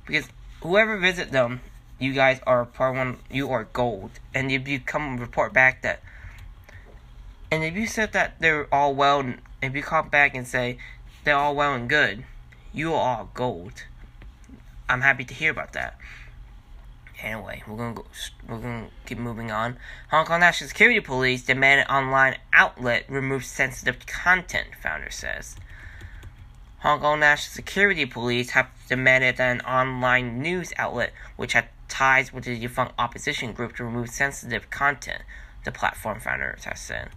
Because 0.06 0.28
whoever 0.62 0.96
visit 0.96 1.30
them, 1.30 1.60
you 1.98 2.14
guys 2.14 2.40
are 2.46 2.64
part 2.64 2.96
one. 2.96 3.18
You 3.30 3.50
are 3.50 3.64
gold, 3.64 4.12
and 4.34 4.50
if 4.50 4.66
you 4.66 4.80
come 4.80 5.18
report 5.18 5.52
back 5.52 5.82
that, 5.82 6.00
and 7.50 7.62
if 7.62 7.74
you 7.74 7.86
said 7.86 8.12
that 8.12 8.40
they're 8.40 8.66
all 8.72 8.94
well, 8.94 9.34
if 9.60 9.74
you 9.74 9.82
come 9.82 10.08
back 10.08 10.34
and 10.34 10.48
say 10.48 10.78
they're 11.24 11.36
all 11.36 11.54
well 11.54 11.74
and 11.74 11.88
good, 11.88 12.24
you 12.72 12.94
are 12.94 13.18
all 13.18 13.30
gold. 13.34 13.84
I'm 14.88 15.02
happy 15.02 15.24
to 15.24 15.34
hear 15.34 15.50
about 15.50 15.74
that. 15.74 15.98
Anyway, 17.22 17.62
we're 17.66 17.76
gonna 17.76 17.94
go, 17.94 18.04
we're 18.48 18.58
gonna 18.58 18.88
keep 19.06 19.18
moving 19.18 19.50
on. 19.50 19.76
Hong 20.10 20.24
Kong 20.24 20.40
National 20.40 20.68
Security 20.68 21.00
Police 21.00 21.44
demanded 21.44 21.86
online 21.92 22.38
outlet 22.52 23.04
remove 23.08 23.44
sensitive 23.44 24.06
content. 24.06 24.68
Founder 24.82 25.10
says. 25.10 25.56
Hong 26.80 27.00
Kong 27.00 27.20
National 27.20 27.52
Security 27.52 28.06
Police 28.06 28.50
have 28.50 28.70
demanded 28.88 29.36
that 29.36 29.50
an 29.50 29.60
online 29.62 30.40
news 30.40 30.72
outlet 30.78 31.12
which 31.36 31.52
had 31.52 31.68
ties 31.88 32.32
with 32.32 32.44
the 32.44 32.58
defunct 32.58 32.94
opposition 32.98 33.52
group 33.52 33.76
to 33.76 33.84
remove 33.84 34.08
sensitive 34.08 34.70
content, 34.70 35.22
the 35.64 35.72
platform 35.72 36.20
founder 36.20 36.56
has 36.64 36.80
said. 36.80 37.10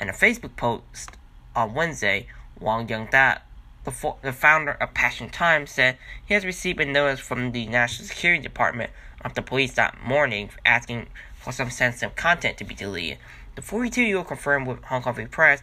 In 0.00 0.08
a 0.08 0.12
Facebook 0.12 0.56
post 0.56 1.10
on 1.54 1.74
Wednesday, 1.74 2.26
Wong 2.58 2.86
Yeung-tat, 2.86 3.42
the, 3.84 3.90
fo- 3.90 4.16
the 4.22 4.32
founder 4.32 4.72
of 4.72 4.94
Passion 4.94 5.28
Times, 5.28 5.70
said 5.70 5.98
he 6.24 6.32
has 6.32 6.46
received 6.46 6.80
a 6.80 6.86
notice 6.86 7.20
from 7.20 7.52
the 7.52 7.66
National 7.66 8.08
Security 8.08 8.42
Department 8.42 8.90
of 9.22 9.34
the 9.34 9.42
police 9.42 9.72
that 9.74 10.02
morning 10.02 10.50
asking 10.64 11.06
for 11.34 11.52
some 11.52 11.70
sensitive 11.70 12.16
content 12.16 12.58
to 12.58 12.64
be 12.64 12.74
deleted. 12.74 13.18
The 13.54 13.62
42 13.62 14.02
year 14.02 14.18
old 14.18 14.28
confirmed 14.28 14.66
with 14.66 14.82
Hong 14.84 15.02
Kong 15.02 15.14
Free 15.14 15.26
Press 15.26 15.62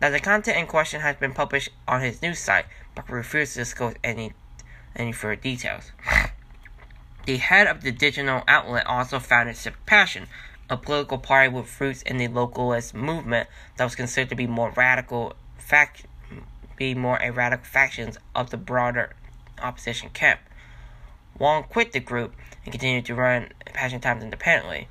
that 0.00 0.10
the 0.10 0.20
content 0.20 0.58
in 0.58 0.66
question 0.66 1.00
has 1.00 1.16
been 1.16 1.32
published 1.32 1.70
on 1.86 2.00
his 2.00 2.20
news 2.22 2.38
site, 2.38 2.66
but 2.94 3.08
refused 3.08 3.54
to 3.54 3.60
disclose 3.60 3.94
any 4.02 4.32
any 4.96 5.12
further 5.12 5.36
details. 5.36 5.92
The 7.26 7.38
head 7.38 7.66
of 7.66 7.82
the 7.82 7.90
digital 7.90 8.42
outlet 8.46 8.86
also 8.86 9.18
founded 9.18 9.56
Passion, 9.86 10.26
a 10.68 10.76
political 10.76 11.18
party 11.18 11.48
with 11.48 11.80
roots 11.80 12.02
in 12.02 12.18
the 12.18 12.28
localist 12.28 12.94
movement 12.94 13.48
that 13.76 13.84
was 13.84 13.94
considered 13.94 14.30
to 14.30 14.36
be 14.36 14.46
more 14.46 14.70
radical 14.76 15.34
fact 15.58 16.06
be 16.76 16.94
more 16.94 17.18
a 17.22 17.30
radical 17.30 17.64
factions 17.64 18.18
of 18.34 18.50
the 18.50 18.56
broader 18.56 19.14
opposition 19.62 20.10
camp. 20.10 20.40
Wong 21.38 21.64
quit 21.64 21.92
the 21.92 22.00
group 22.00 22.34
and 22.64 22.72
continued 22.72 23.06
to 23.06 23.14
run 23.14 23.52
Passion 23.66 24.00
Times 24.00 24.22
independently. 24.22 24.88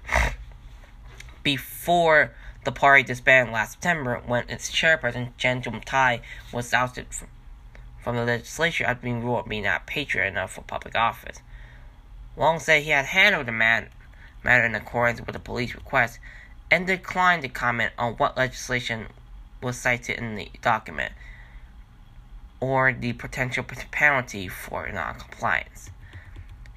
Before 1.42 2.32
the 2.64 2.72
party 2.72 3.04
disbanded 3.04 3.54
last 3.54 3.74
September 3.74 4.22
when 4.26 4.50
its 4.50 4.70
chairperson, 4.70 5.30
Cheng 5.38 5.62
Chung-tai, 5.62 6.22
was 6.52 6.74
ousted 6.74 7.08
from, 8.02 8.16
the 8.16 8.26
legislature 8.26 8.86
after 8.86 9.04
being 9.04 9.24
ruled 9.24 9.48
being 9.48 9.64
not 9.64 9.88
patriot 9.88 10.28
enough 10.28 10.54
for 10.54 10.62
public 10.62 10.96
office. 10.96 11.40
Wong 12.36 12.60
said 12.60 12.84
he 12.84 12.90
had 12.90 13.06
handled 13.06 13.48
the 13.48 13.52
matter 13.52 13.90
in 14.46 14.76
accordance 14.76 15.22
with 15.22 15.34
the 15.34 15.40
police 15.40 15.74
request 15.74 16.20
and 16.70 16.88
declined 16.88 17.42
to 17.44 17.50
comment 17.50 17.94
on 17.98 18.14
what 18.14 18.36
legislation 18.36 19.08
was 19.62 19.78
cited 19.78 20.18
in 20.18 20.36
the 20.36 20.50
document 20.62 21.14
or 22.60 22.92
the 22.92 23.14
potential 23.14 23.64
penalty 23.92 24.48
for 24.48 24.90
noncompliance. 24.92 25.90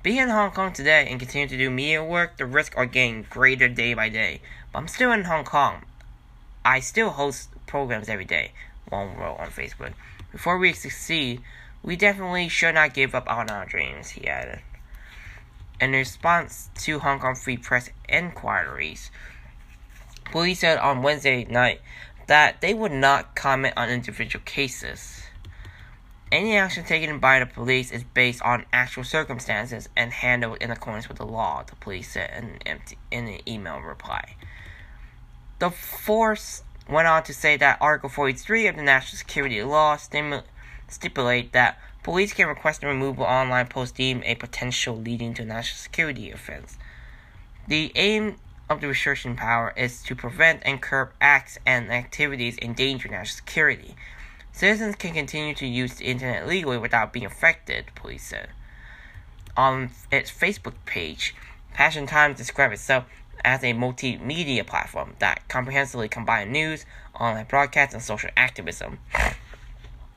Being 0.03 0.19
in 0.19 0.29
Hong 0.29 0.53
Kong 0.53 0.73
today 0.73 1.09
and 1.11 1.19
continue 1.19 1.49
to 1.49 1.57
do 1.57 1.69
media 1.69 2.05
work, 2.05 2.37
the 2.37 2.47
risks 2.47 2.76
are 2.76 2.87
getting 2.87 3.26
greater 3.29 3.69
day 3.69 3.95
by 3.95 4.09
day. 4.09 4.41
But 4.73 4.79
I'm 4.79 4.88
still 4.88 5.11
in 5.12 5.25
Hong 5.25 5.45
Kong. 5.45 5.83
I 6.65 6.81
still 6.81 7.11
host 7.11 7.49
programs 7.67 8.09
every 8.09 8.25
day. 8.25 8.53
Wong 8.91 9.17
wrote 9.17 9.38
on 9.41 9.49
Facebook. 9.49 9.95
Before 10.31 10.59
we 10.59 10.73
succeed, 10.73 11.43
we 11.83 11.97
definitely 11.97 12.49
should 12.49 12.75
not 12.75 12.95
give 12.95 13.15
up 13.15 13.31
on 13.31 13.50
our 13.50 13.67
dreams, 13.67 14.11
he 14.11 14.26
added. 14.26 14.61
In 15.81 15.93
response 15.93 16.71
to 16.76 16.99
Hong 17.00 17.21
Kong 17.21 17.35
Free 17.35 17.57
Press 17.57 17.91
inquiries, 18.09 19.11
police 20.31 20.61
said 20.61 20.79
on 20.79 21.03
Wednesday 21.03 21.45
night 21.45 21.81
that 22.26 22.61
they 22.61 22.75
would 22.75 22.93
not 22.93 23.35
comment 23.35 23.75
on 23.76 23.88
individual 23.88 24.43
cases. 24.45 25.16
Any 26.37 26.55
action 26.59 26.85
taken 26.85 27.19
by 27.19 27.38
the 27.38 27.47
police 27.47 27.90
is 27.90 28.05
based 28.05 28.43
on 28.43 28.66
actual 28.71 29.05
circumstances 29.05 29.88
and 29.97 30.12
handled 30.12 30.59
in 30.61 30.71
accordance 30.71 31.09
with 31.09 31.16
the 31.16 31.25
law, 31.25 31.62
the 31.62 31.76
police 31.76 32.12
said 32.12 32.31
in, 32.37 32.59
empty, 32.66 32.99
in 33.11 33.26
an 33.26 33.40
email 33.49 33.78
reply. 33.78 34.37
The 35.61 35.71
force 35.71 36.62
went 36.90 37.09
on 37.09 37.23
to 37.23 37.33
say 37.33 37.57
that 37.57 37.78
Article 37.81 38.11
43 38.11 38.66
of 38.66 38.76
the 38.76 38.83
National 38.83 39.16
Security 39.16 39.62
Law 39.62 39.97
stimu- 39.97 40.43
stipulate 40.88 41.55
that 41.55 41.78
police 42.02 42.35
can 42.35 42.49
request 42.49 42.83
the 42.83 42.88
removal 42.88 43.25
of 43.25 43.31
online 43.31 43.69
posts 43.69 43.97
deemed 43.97 44.23
a 44.26 44.35
potential 44.35 44.95
leading 44.95 45.33
to 45.33 45.45
national 45.47 45.78
security 45.78 46.31
offense. 46.31 46.76
The 47.66 47.93
aim 47.95 48.37
of 48.69 48.83
the 48.83 48.88
restriction 48.88 49.37
power 49.37 49.73
is 49.75 50.02
to 50.02 50.14
prevent 50.14 50.61
and 50.66 50.83
curb 50.83 51.12
acts 51.19 51.59
and 51.64 51.90
activities 51.90 52.59
endangering 52.61 53.12
national 53.12 53.37
security. 53.37 53.97
Citizens 54.57 54.97
can 54.97 55.13
continue 55.13 55.55
to 55.55 55.67
use 55.67 55.97
the 55.97 56.07
internet 56.07 56.49
legally 56.49 56.79
without 56.79 57.13
being 57.13 57.27
affected, 57.27 57.85
police 57.95 58.23
said. 58.23 58.49
On 59.55 59.91
its 60.11 60.31
Facebook 60.31 60.73
page, 60.87 61.35
Passion 61.75 62.07
Times 62.07 62.39
described 62.39 62.73
itself 62.73 63.05
as 63.45 63.63
a 63.63 63.75
multimedia 63.75 64.67
platform 64.67 65.13
that 65.19 65.47
comprehensively 65.49 66.09
combines 66.09 66.51
news, 66.51 66.87
online 67.21 67.45
broadcasts, 67.45 67.93
and 67.93 68.03
social 68.03 68.31
activism. 68.35 68.99
It 69.13 69.37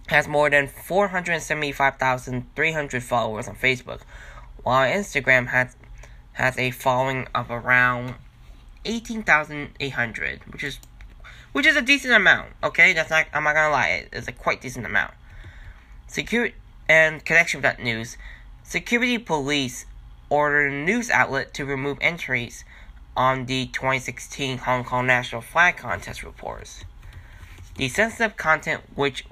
has 0.08 0.26
more 0.26 0.50
than 0.50 0.70
475,300 0.70 3.04
followers 3.04 3.50
on 3.50 3.58
Facebook, 3.58 4.04
while 4.64 4.90
Instagram 4.90 5.48
has 5.48 5.76
has 6.32 6.58
a 6.58 6.72
following 6.72 7.28
of 7.36 7.52
around 7.52 8.16
18,800, 8.86 10.54
which 10.54 10.64
is 10.64 10.80
which 11.52 11.66
is 11.66 11.76
a 11.76 11.82
decent 11.82 12.14
amount. 12.14 12.50
Okay, 12.64 12.94
that's 12.94 13.10
not. 13.10 13.28
I'm 13.34 13.44
not 13.44 13.56
gonna 13.56 13.72
lie. 13.72 14.08
It's 14.12 14.28
a 14.28 14.32
quite 14.32 14.62
decent 14.62 14.86
amount. 14.86 15.14
Security 16.08 16.56
and 16.88 17.24
connection 17.24 17.60
with 17.60 17.64
that 17.64 17.82
news. 17.82 18.18
Security 18.64 19.18
police 19.18 19.86
ordered 20.30 20.68
a 20.68 20.76
news 20.76 21.10
outlet 21.10 21.54
to 21.56 21.66
remove 21.66 21.98
entries 22.02 22.64
on 23.16 23.46
the 23.46 23.68
2016 23.68 24.60
Hong 24.60 24.84
Kong 24.84 25.06
National 25.08 25.42
Flag 25.42 25.78
Contest 25.78 26.24
reports. 26.24 26.86
The 27.76 27.90
sensitive 27.90 28.38
content, 28.38 28.82
which 28.96 29.26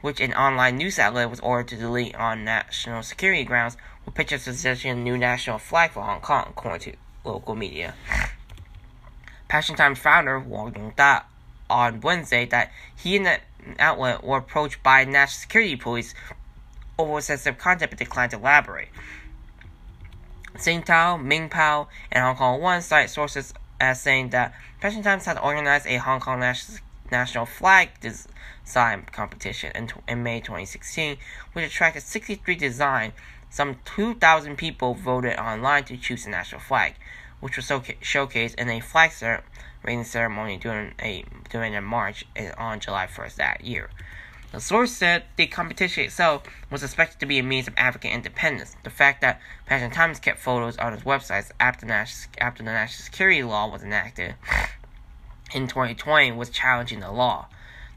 which 0.00 0.20
an 0.20 0.32
online 0.32 0.76
news 0.76 0.98
outlet 0.98 1.30
was 1.30 1.40
ordered 1.40 1.68
to 1.68 1.76
delete 1.76 2.14
on 2.14 2.44
national 2.44 3.02
security 3.02 3.44
grounds, 3.44 3.76
were 4.06 4.12
pictures 4.12 4.42
suggesting 4.42 4.90
a 4.90 4.94
new 4.94 5.18
national 5.18 5.58
flag 5.58 5.90
for 5.90 6.02
Hong 6.02 6.20
Kong, 6.20 6.46
according 6.48 6.92
to 6.92 6.98
local 7.24 7.54
media. 7.54 7.94
Passion 9.48 9.76
Times 9.76 9.98
founder 9.98 10.38
Wong 10.38 10.72
Yeung-tat 10.72 11.26
on 11.70 12.00
Wednesday 12.00 12.44
that 12.46 12.70
he 12.96 13.16
and 13.16 13.26
the 13.26 13.38
outlet 13.78 14.22
were 14.24 14.38
approached 14.38 14.82
by 14.82 15.04
national 15.04 15.40
security 15.40 15.76
police 15.76 16.14
over 16.98 17.20
sensitive 17.20 17.58
content 17.58 17.90
but 17.90 17.98
declined 17.98 18.32
to 18.32 18.36
elaborate. 18.36 18.88
Tao, 20.84 21.16
Ming 21.16 21.48
Pao, 21.48 21.88
and 22.12 22.22
Hong 22.24 22.36
Kong 22.36 22.60
One 22.60 22.82
cite 22.82 23.08
sources 23.08 23.54
as 23.80 24.00
saying 24.00 24.30
that 24.30 24.52
Passion 24.80 25.02
Times 25.02 25.24
had 25.24 25.38
organized 25.38 25.86
a 25.86 25.96
Hong 25.96 26.20
Kong 26.20 26.40
national 27.10 27.46
flag 27.46 27.90
design 28.00 29.06
competition 29.12 29.72
in, 29.74 29.88
in 30.06 30.22
May 30.22 30.40
2016, 30.40 31.16
which 31.52 31.64
attracted 31.64 32.02
63 32.02 32.54
designs. 32.56 33.14
Some 33.48 33.76
2,000 33.84 34.56
people 34.56 34.94
voted 34.94 35.38
online 35.38 35.84
to 35.84 35.96
choose 35.96 36.24
the 36.24 36.30
national 36.30 36.60
flag, 36.60 36.94
which 37.40 37.56
was 37.56 37.66
showcased 37.66 38.54
in 38.54 38.68
a 38.68 38.80
flag 38.80 39.12
raising 39.82 40.04
ceremony 40.04 40.56
during 40.56 40.94
a 41.00 41.24
during 41.50 41.74
a 41.74 41.80
march 41.80 42.24
on 42.56 42.80
July 42.80 43.06
1st 43.06 43.34
that 43.36 43.64
year. 43.64 43.90
The 44.52 44.60
source 44.60 44.90
said 44.90 45.24
the 45.36 45.46
competition 45.46 46.04
itself 46.04 46.42
was 46.70 46.82
expected 46.82 47.20
to 47.20 47.26
be 47.26 47.38
a 47.38 47.42
means 47.42 47.68
of 47.68 47.74
African 47.76 48.10
independence. 48.10 48.74
The 48.82 48.90
fact 48.90 49.20
that 49.20 49.40
Passion 49.66 49.92
Times 49.92 50.18
kept 50.18 50.40
photos 50.40 50.76
on 50.78 50.92
its 50.92 51.04
websites 51.04 51.52
after 51.60 51.86
national, 51.86 52.32
after 52.38 52.64
the 52.64 52.72
national 52.72 53.04
security 53.04 53.44
law 53.44 53.70
was 53.70 53.84
enacted 53.84 54.34
in 55.54 55.68
2020 55.68 56.32
was 56.32 56.50
challenging 56.50 57.00
the 57.00 57.12
law. 57.12 57.46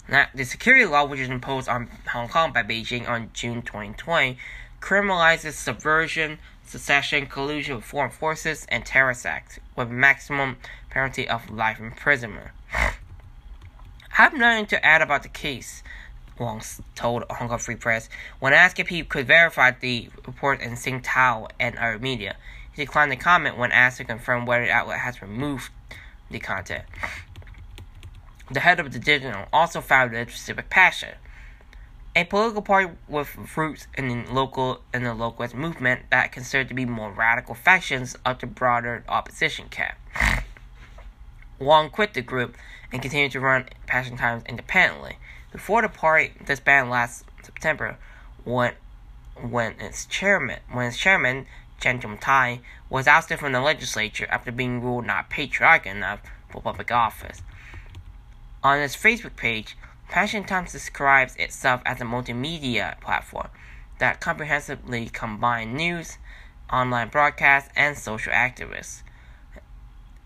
the 0.07 0.43
security 0.43 0.85
law, 0.85 1.05
which 1.05 1.19
was 1.19 1.29
imposed 1.29 1.67
on 1.67 1.89
Hong 2.11 2.27
Kong 2.27 2.51
by 2.51 2.61
Beijing 2.61 3.07
on 3.07 3.31
June 3.33 3.61
2020, 3.61 4.37
criminalizes 4.81 5.53
subversion, 5.53 6.39
secession, 6.65 7.25
collusion 7.25 7.77
with 7.77 7.85
foreign 7.85 8.11
forces, 8.11 8.65
and 8.69 8.85
terrorist 8.85 9.25
acts, 9.25 9.59
with 9.75 9.89
maximum 9.89 10.57
penalty 10.89 11.27
of 11.27 11.49
life 11.49 11.79
imprisonment. 11.79 12.49
I 12.73 12.93
have 14.11 14.33
nothing 14.33 14.67
to 14.67 14.85
add 14.85 15.01
about 15.01 15.23
the 15.23 15.29
case. 15.29 15.83
Wong 16.39 16.61
told 16.95 17.23
Hong 17.29 17.47
Kong 17.47 17.59
Free 17.59 17.75
Press. 17.75 18.09
When 18.39 18.53
asked 18.53 18.79
if 18.79 18.89
he 18.89 19.03
could 19.03 19.27
verify 19.27 19.71
the 19.71 20.09
report 20.25 20.61
in 20.61 20.75
Sing 20.75 21.01
Tao 21.01 21.47
and 21.59 21.77
other 21.77 21.99
media, 21.99 22.35
he 22.73 22.85
declined 22.85 23.11
to 23.11 23.17
comment 23.17 23.57
when 23.57 23.71
asked 23.71 23.97
to 23.97 24.03
confirm 24.03 24.45
whether 24.45 24.65
the 24.65 24.71
outlet 24.71 24.99
has 24.99 25.21
removed 25.21 25.71
the 26.29 26.39
content. 26.39 26.85
The 28.51 28.59
head 28.59 28.79
of 28.79 28.91
the 28.91 28.99
digital 28.99 29.45
also 29.53 29.79
found 29.79 30.11
founded 30.11 30.31
Civic 30.31 30.69
Passion, 30.69 31.15
a 32.15 32.23
political 32.25 32.61
party 32.61 32.91
with 33.07 33.57
roots 33.57 33.87
in 33.97 34.07
the 34.07 34.31
local 34.31 34.81
in 34.93 35.03
the 35.03 35.09
localist 35.09 35.55
movement 35.55 36.01
that 36.11 36.31
considered 36.31 36.67
to 36.69 36.73
be 36.73 36.85
more 36.85 37.11
radical 37.11 37.55
factions 37.55 38.15
of 38.25 38.39
the 38.39 38.45
broader 38.45 39.03
opposition 39.07 39.67
camp. 39.69 39.97
Wong 41.59 41.89
quit 41.89 42.13
the 42.13 42.21
group 42.21 42.55
and 42.91 43.01
continued 43.01 43.31
to 43.31 43.39
run 43.39 43.65
Passion 43.87 44.17
Times 44.17 44.43
independently. 44.47 45.17
Before 45.51 45.81
the 45.81 45.89
party 45.89 46.33
disbanded 46.45 46.91
last 46.91 47.25
September, 47.41 47.97
when 48.43 48.73
when 49.41 49.73
its 49.79 50.05
chairman 50.05 50.59
when 50.71 50.87
its 50.87 50.97
chairman 50.97 51.47
Cheng 51.79 51.99
Chung-tai 51.99 52.61
was 52.89 53.07
ousted 53.07 53.39
from 53.39 53.51
the 53.51 53.59
legislature 53.59 54.27
after 54.29 54.51
being 54.51 54.81
ruled 54.81 55.05
not 55.05 55.29
patriotic 55.29 55.87
enough 55.87 56.21
for 56.49 56.61
public 56.61 56.91
office. 56.91 57.41
On 58.63 58.79
its 58.79 58.95
Facebook 58.95 59.35
page, 59.35 59.75
Passion 60.13 60.43
Times 60.43 60.71
describes 60.71 61.35
itself 61.37 61.81
as 61.87 61.99
a 61.99 62.03
multimedia 62.03 63.01
platform 63.01 63.47
that 63.97 64.21
comprehensively 64.21 65.09
combines 65.09 65.75
news, 65.75 66.19
online 66.71 67.07
broadcasts, 67.07 67.71
and 67.75 67.97
social 67.97 68.31
activists. 68.31 69.01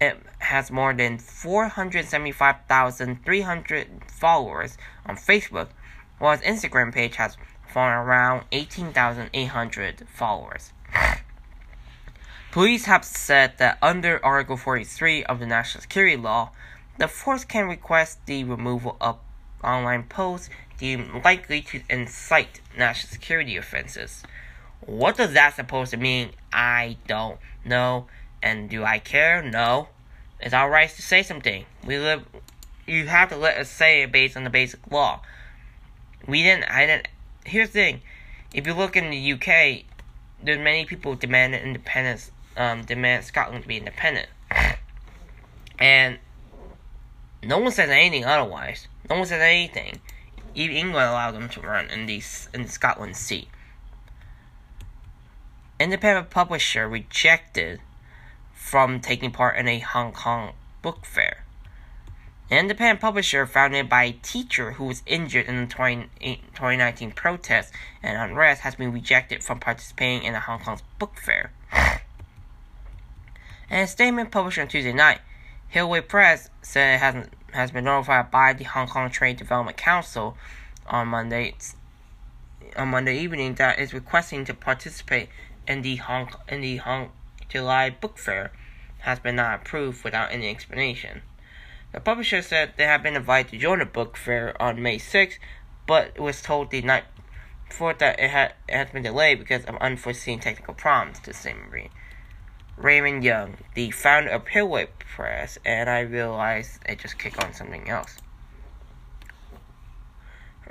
It 0.02 0.17
has 0.39 0.71
more 0.71 0.93
than 0.93 1.19
475,300 1.19 3.88
followers 4.12 4.78
on 5.06 5.15
Facebook, 5.15 5.69
while 6.19 6.34
its 6.34 6.43
Instagram 6.43 6.93
page 6.93 7.15
has 7.15 7.38
around 7.73 8.43
18,800 8.52 10.06
followers. 10.13 10.73
Police 12.52 12.84
have 12.84 13.06
said 13.06 13.58
that 13.60 13.78
under 13.82 14.19
Article 14.26 14.58
43 14.58 15.23
of 15.23 15.39
the 15.39 15.45
National 15.45 15.82
Security 15.82 16.17
Law, 16.17 16.52
the 16.97 17.08
force 17.08 17.45
can 17.45 17.69
request 17.69 18.26
the 18.26 18.43
removal 18.43 18.97
of 19.00 19.19
online 19.63 20.04
posts 20.04 20.50
deemed 20.78 21.24
likely 21.24 21.62
to 21.62 21.82
incite 21.89 22.62
national 22.78 23.12
security 23.12 23.58
offenses. 23.58 24.24
What 24.82 25.17
does 25.17 25.34
that 25.34 25.56
supposed 25.56 25.91
to 25.91 25.98
mean? 25.98 26.32
I 26.54 26.98
don't 27.08 27.39
know. 27.65 28.08
And 28.41 28.70
do 28.70 28.84
I 28.84 29.00
care? 29.00 29.41
No. 29.41 29.89
It's 30.39 30.54
our 30.54 30.70
right 30.70 30.89
to 30.89 31.02
say 31.02 31.24
something. 31.24 31.65
We 31.86 31.98
live. 31.98 32.24
You 32.86 33.08
have 33.08 33.30
to 33.30 33.38
let 33.38 33.58
us 33.58 33.70
say 33.70 34.04
it 34.04 34.12
based 34.12 34.38
on 34.38 34.43
the 34.43 34.50
basic 34.50 34.80
law. 34.91 35.22
We 36.28 36.43
didn't. 36.43 36.65
I 36.65 36.86
didn't. 36.86 37.08
Here's 37.43 37.70
the 37.70 37.74
thing. 37.74 38.02
If 38.54 38.67
you 38.67 38.74
look 38.74 38.96
in 38.96 39.10
the 39.10 39.34
UK, 39.34 39.84
there's 40.43 40.60
many 40.60 40.86
people 40.86 41.15
demanding 41.15 41.62
independence. 41.62 42.32
Um, 42.56 42.86
demand 42.86 43.24
Scotland 43.24 43.63
to 43.63 43.67
be 43.67 43.78
independent, 43.78 44.30
and 45.78 46.17
no 47.43 47.60
one 47.60 47.72
says 47.72 47.91
anything 47.91 48.26
otherwise. 48.26 48.88
No 49.10 49.17
one 49.17 49.26
says 49.26 49.41
anything. 49.41 50.02
Even 50.54 50.76
England 50.76 51.10
allowed 51.10 51.32
them 51.32 51.50
to 51.50 51.62
run 51.62 51.89
in 51.89 52.06
these 52.06 52.50
in 52.54 52.63
the 52.63 52.70
Scotland 52.70 53.15
seat. 53.15 53.48
Independent 55.80 56.30
publisher 56.30 56.89
rejected 56.89 57.80
from 58.54 59.00
taking 59.00 59.32
part 59.32 59.58
in 59.58 59.67
a 59.67 59.80
Hong 59.80 60.12
Kong 60.12 60.54
book 60.82 61.06
fair. 61.06 61.43
An 62.50 62.60
independent 62.60 63.02
publisher 63.02 63.46
founded 63.46 63.89
by 63.89 64.04
a 64.06 64.12
teacher 64.13 64.72
who 64.74 64.86
was 64.86 65.04
injured 65.06 65.48
in 65.48 65.58
the 65.58 65.67
20, 65.67 66.08
2019 66.56 67.12
protests 67.12 67.72
and 68.02 68.17
unrest 68.17 68.62
has 68.62 68.76
been 68.76 68.93
rejected 68.93 69.43
from 69.43 69.60
participating 69.60 70.24
in 70.24 70.34
the 70.34 70.39
Hong 70.39 70.60
Kong's 70.60 70.82
book 70.98 71.20
fair. 71.20 71.52
In 73.70 73.80
a 73.80 73.88
statement 73.88 74.32
published 74.32 74.60
on 74.60 74.70
Tuesday 74.70 74.93
night, 74.93 75.20
Hillway 75.67 76.02
Press 76.02 76.50
said 76.62 76.96
it 76.96 77.00
has 77.00 77.28
has 77.54 77.72
been 77.72 77.86
notified 77.86 78.32
by 78.32 78.54
the 78.54 78.66
Hong 78.66 78.88
Kong 78.88 79.10
Trade 79.10 79.38
Development 79.38 79.78
Council 79.78 80.38
on 80.86 81.08
Monday 81.08 81.56
on 82.76 82.90
Monday 82.90 83.18
evening 83.20 83.56
that 83.56 83.80
is 83.80 83.94
requesting 83.94 84.46
to 84.46 84.54
participate 84.54 85.30
in 85.68 85.82
the 85.82 85.98
Hong 85.98 86.30
in 86.48 86.62
the 86.62 86.78
Hong 86.78 87.12
July 87.50 87.90
book 87.90 88.18
fair 88.18 88.52
has 89.00 89.20
been 89.20 89.36
not 89.36 89.62
approved 89.62 90.04
without 90.04 90.32
any 90.32 90.50
explanation. 90.50 91.22
The 91.94 92.00
publisher 92.00 92.42
said 92.42 92.74
they 92.76 92.86
had 92.86 93.04
been 93.04 93.16
invited 93.16 93.52
to 93.52 93.58
join 93.58 93.80
the 93.80 93.86
book 93.86 94.18
fair 94.18 94.60
on 94.62 94.82
May 94.82 94.98
6th, 94.98 95.38
but 95.86 96.20
was 96.20 96.42
told 96.42 96.70
the 96.70 96.82
night 96.82 97.06
before 97.68 97.94
that 97.94 98.20
it 98.20 98.30
had 98.30 98.54
it 98.68 98.76
had 98.76 98.92
been 98.92 99.04
delayed 99.04 99.40
because 99.40 99.66
of 99.66 99.76
unforeseen 99.78 100.40
technical 100.40 100.74
problems. 100.74 101.20
To 101.20 101.34
say 101.34 101.54
Marie. 101.54 101.90
Raymond 102.78 103.24
Yeung, 103.24 103.56
the 103.74 103.90
founder 103.90 104.30
of 104.30 104.48
Hillway 104.50 104.90
Press, 105.00 105.58
and 105.66 105.90
I 105.90 106.02
realized 106.02 106.80
I 106.88 106.94
just 106.94 107.18
clicked 107.18 107.44
on 107.44 107.52
something 107.52 107.90
else. 107.90 108.18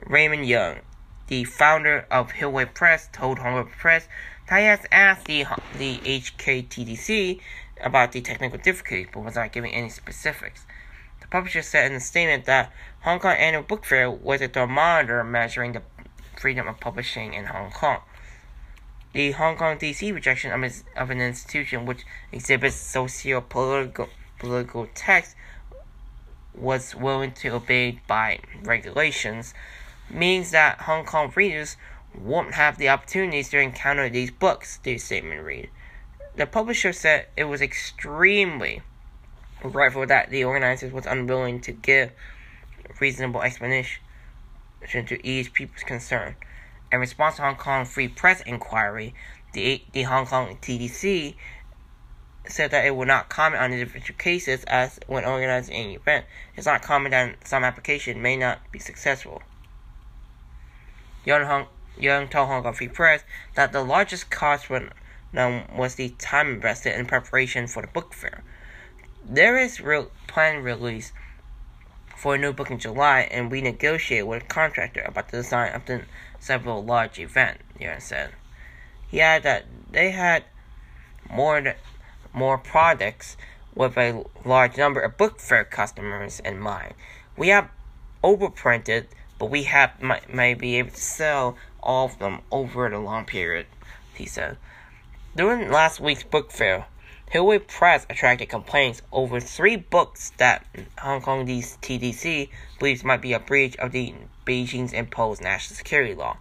Raymond 0.06 0.44
Yeung, 0.46 0.82
the 1.26 1.42
founder 1.42 2.06
of 2.08 2.30
Hillway 2.30 2.66
Press, 2.66 3.08
told 3.12 3.40
Kong 3.40 3.68
Press 3.76 4.06
that 4.48 4.60
he 4.60 4.66
has 4.66 4.86
asked 4.92 5.24
the 5.24 5.46
the 5.76 5.98
HKTDC 5.98 7.40
about 7.82 8.12
the 8.12 8.20
technical 8.20 8.58
difficulties, 8.58 9.08
but 9.12 9.24
was 9.24 9.34
not 9.34 9.50
giving 9.50 9.72
any 9.72 9.88
specifics. 9.88 10.64
The 11.20 11.26
publisher 11.26 11.62
said 11.62 11.90
in 11.90 11.96
a 11.96 12.00
statement 12.00 12.44
that 12.44 12.72
Hong 13.00 13.18
Kong 13.18 13.34
Annual 13.34 13.64
Book 13.64 13.84
Fair 13.84 14.08
was 14.08 14.40
a 14.40 14.46
thermometer 14.46 15.24
measuring 15.24 15.72
the 15.72 15.82
freedom 16.36 16.68
of 16.68 16.78
publishing 16.78 17.34
in 17.34 17.46
Hong 17.46 17.72
Kong. 17.72 17.98
The 19.16 19.30
Hong 19.30 19.56
Kong 19.56 19.78
DC 19.78 20.12
rejection 20.12 20.52
of, 20.94 21.10
an 21.10 21.22
institution 21.22 21.86
which 21.86 22.04
exhibits 22.32 22.76
socio-political 22.76 24.10
political 24.38 24.88
text 24.94 25.34
was 26.54 26.94
willing 26.94 27.32
to 27.32 27.48
obey 27.48 28.00
by 28.06 28.40
regulations 28.62 29.54
means 30.10 30.50
that 30.50 30.82
Hong 30.82 31.06
Kong 31.06 31.32
readers 31.34 31.78
won't 32.14 32.56
have 32.56 32.76
the 32.76 32.90
opportunities 32.90 33.48
to 33.48 33.58
encounter 33.58 34.10
these 34.10 34.30
books, 34.30 34.76
the 34.82 34.98
statement 34.98 35.42
read. 35.42 35.70
The 36.34 36.44
publisher 36.44 36.92
said 36.92 37.28
it 37.38 37.44
was 37.44 37.62
extremely 37.62 38.82
regretful 39.64 40.04
that 40.08 40.28
the 40.28 40.44
organizers 40.44 40.92
was 40.92 41.06
unwilling 41.06 41.62
to 41.62 41.72
give 41.72 42.12
reasonable 43.00 43.40
explanation 43.40 44.02
to 44.92 45.26
ease 45.26 45.48
people's 45.48 45.84
concern. 45.84 46.36
In 46.92 47.00
response 47.00 47.36
to 47.36 47.42
Hong 47.42 47.56
Kong 47.56 47.84
Free 47.84 48.08
Press 48.08 48.40
inquiry, 48.42 49.14
the, 49.52 49.82
the 49.92 50.02
Hong 50.02 50.26
Kong 50.26 50.58
TDC 50.62 51.34
said 52.48 52.70
that 52.70 52.84
it 52.84 52.94
would 52.94 53.08
not 53.08 53.28
comment 53.28 53.62
on 53.62 53.72
individual 53.72 54.16
cases 54.18 54.62
as 54.64 55.00
when 55.06 55.24
organizing 55.24 55.74
an 55.74 55.90
event, 55.90 56.26
it's 56.56 56.66
not 56.66 56.82
common 56.82 57.10
that 57.10 57.46
some 57.46 57.64
application 57.64 58.22
may 58.22 58.36
not 58.36 58.60
be 58.70 58.78
successful. 58.78 59.42
Yeung, 61.26 61.46
Hong, 61.46 61.66
Yeung 61.98 62.30
told 62.30 62.48
Hong 62.48 62.62
Kong 62.62 62.72
Free 62.72 62.88
Press 62.88 63.24
that 63.54 63.72
the 63.72 63.82
largest 63.82 64.30
cost 64.30 64.66
for 64.66 64.78
them 64.78 64.92
um, 65.36 65.76
was 65.76 65.96
the 65.96 66.10
time 66.18 66.54
invested 66.54 66.98
in 66.98 67.06
preparation 67.06 67.66
for 67.66 67.82
the 67.82 67.88
book 67.88 68.14
fair. 68.14 68.44
There 69.24 69.58
is 69.58 69.80
real 69.80 70.10
planned 70.28 70.64
release 70.64 71.12
for 72.16 72.36
a 72.36 72.38
new 72.38 72.52
book 72.52 72.70
in 72.70 72.78
July, 72.78 73.28
and 73.30 73.50
we 73.50 73.60
negotiate 73.60 74.26
with 74.26 74.44
a 74.44 74.46
contractor 74.46 75.02
about 75.02 75.28
the 75.28 75.38
design 75.38 75.74
of 75.74 75.84
the 75.86 76.02
several 76.38 76.84
large 76.84 77.18
events. 77.18 77.62
Yuan 77.78 78.00
said. 78.00 78.32
He 79.08 79.20
added 79.20 79.44
that 79.44 79.64
they 79.90 80.10
had 80.10 80.44
more 81.30 81.74
more 82.32 82.58
products 82.58 83.36
with 83.74 83.96
a 83.96 84.24
large 84.44 84.76
number 84.76 85.00
of 85.00 85.16
book 85.16 85.40
fair 85.40 85.64
customers 85.64 86.40
in 86.40 86.58
mind. 86.58 86.94
We 87.36 87.48
have 87.48 87.70
overprinted, 88.24 89.06
but 89.38 89.50
we 89.50 89.64
have 89.64 90.02
might, 90.02 90.32
might 90.32 90.58
be 90.58 90.76
able 90.76 90.90
to 90.90 91.00
sell 91.00 91.56
all 91.82 92.06
of 92.06 92.18
them 92.18 92.40
over 92.50 92.88
the 92.88 92.98
long 92.98 93.24
period. 93.24 93.66
He 94.14 94.26
said. 94.26 94.56
During 95.36 95.70
last 95.70 96.00
week's 96.00 96.24
book 96.24 96.50
fair, 96.50 96.86
Hillway 97.30 97.58
Press 97.58 98.06
attracted 98.08 98.48
complaints 98.48 99.02
over 99.10 99.40
three 99.40 99.76
books 99.76 100.32
that 100.36 100.64
Hong 101.00 101.20
Kong 101.20 101.44
TDC 101.44 102.48
believes 102.78 103.02
might 103.02 103.20
be 103.20 103.32
a 103.32 103.40
breach 103.40 103.76
of 103.76 103.90
the 103.90 104.14
Beijing's 104.46 104.92
imposed 104.92 105.42
national 105.42 105.76
security 105.76 106.14
law. 106.14 106.36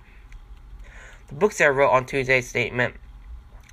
The 1.28 1.34
books' 1.34 1.56
bookseller 1.56 1.74
wrote 1.74 1.89
on 1.89 2.06
Tuesday's 2.06 2.48
statement 2.48 2.95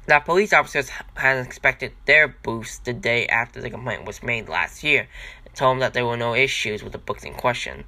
that 0.07 0.25
police 0.25 0.55
officers 0.55 0.91
had 1.15 1.37
inspected 1.37 1.93
their 2.07 2.29
booths 2.29 2.79
the 2.79 2.95
day 2.95 3.27
after 3.27 3.61
the 3.61 3.69
complaint 3.69 4.07
was 4.07 4.23
made 4.23 4.49
last 4.49 4.83
year 4.83 5.07
and 5.45 5.55
told 5.55 5.75
them 5.75 5.81
that 5.81 5.93
there 5.93 6.07
were 6.07 6.17
no 6.17 6.35
issues 6.35 6.83
with 6.83 6.93
the 6.93 6.99
books 6.99 7.25
in 7.25 7.35
question. 7.35 7.85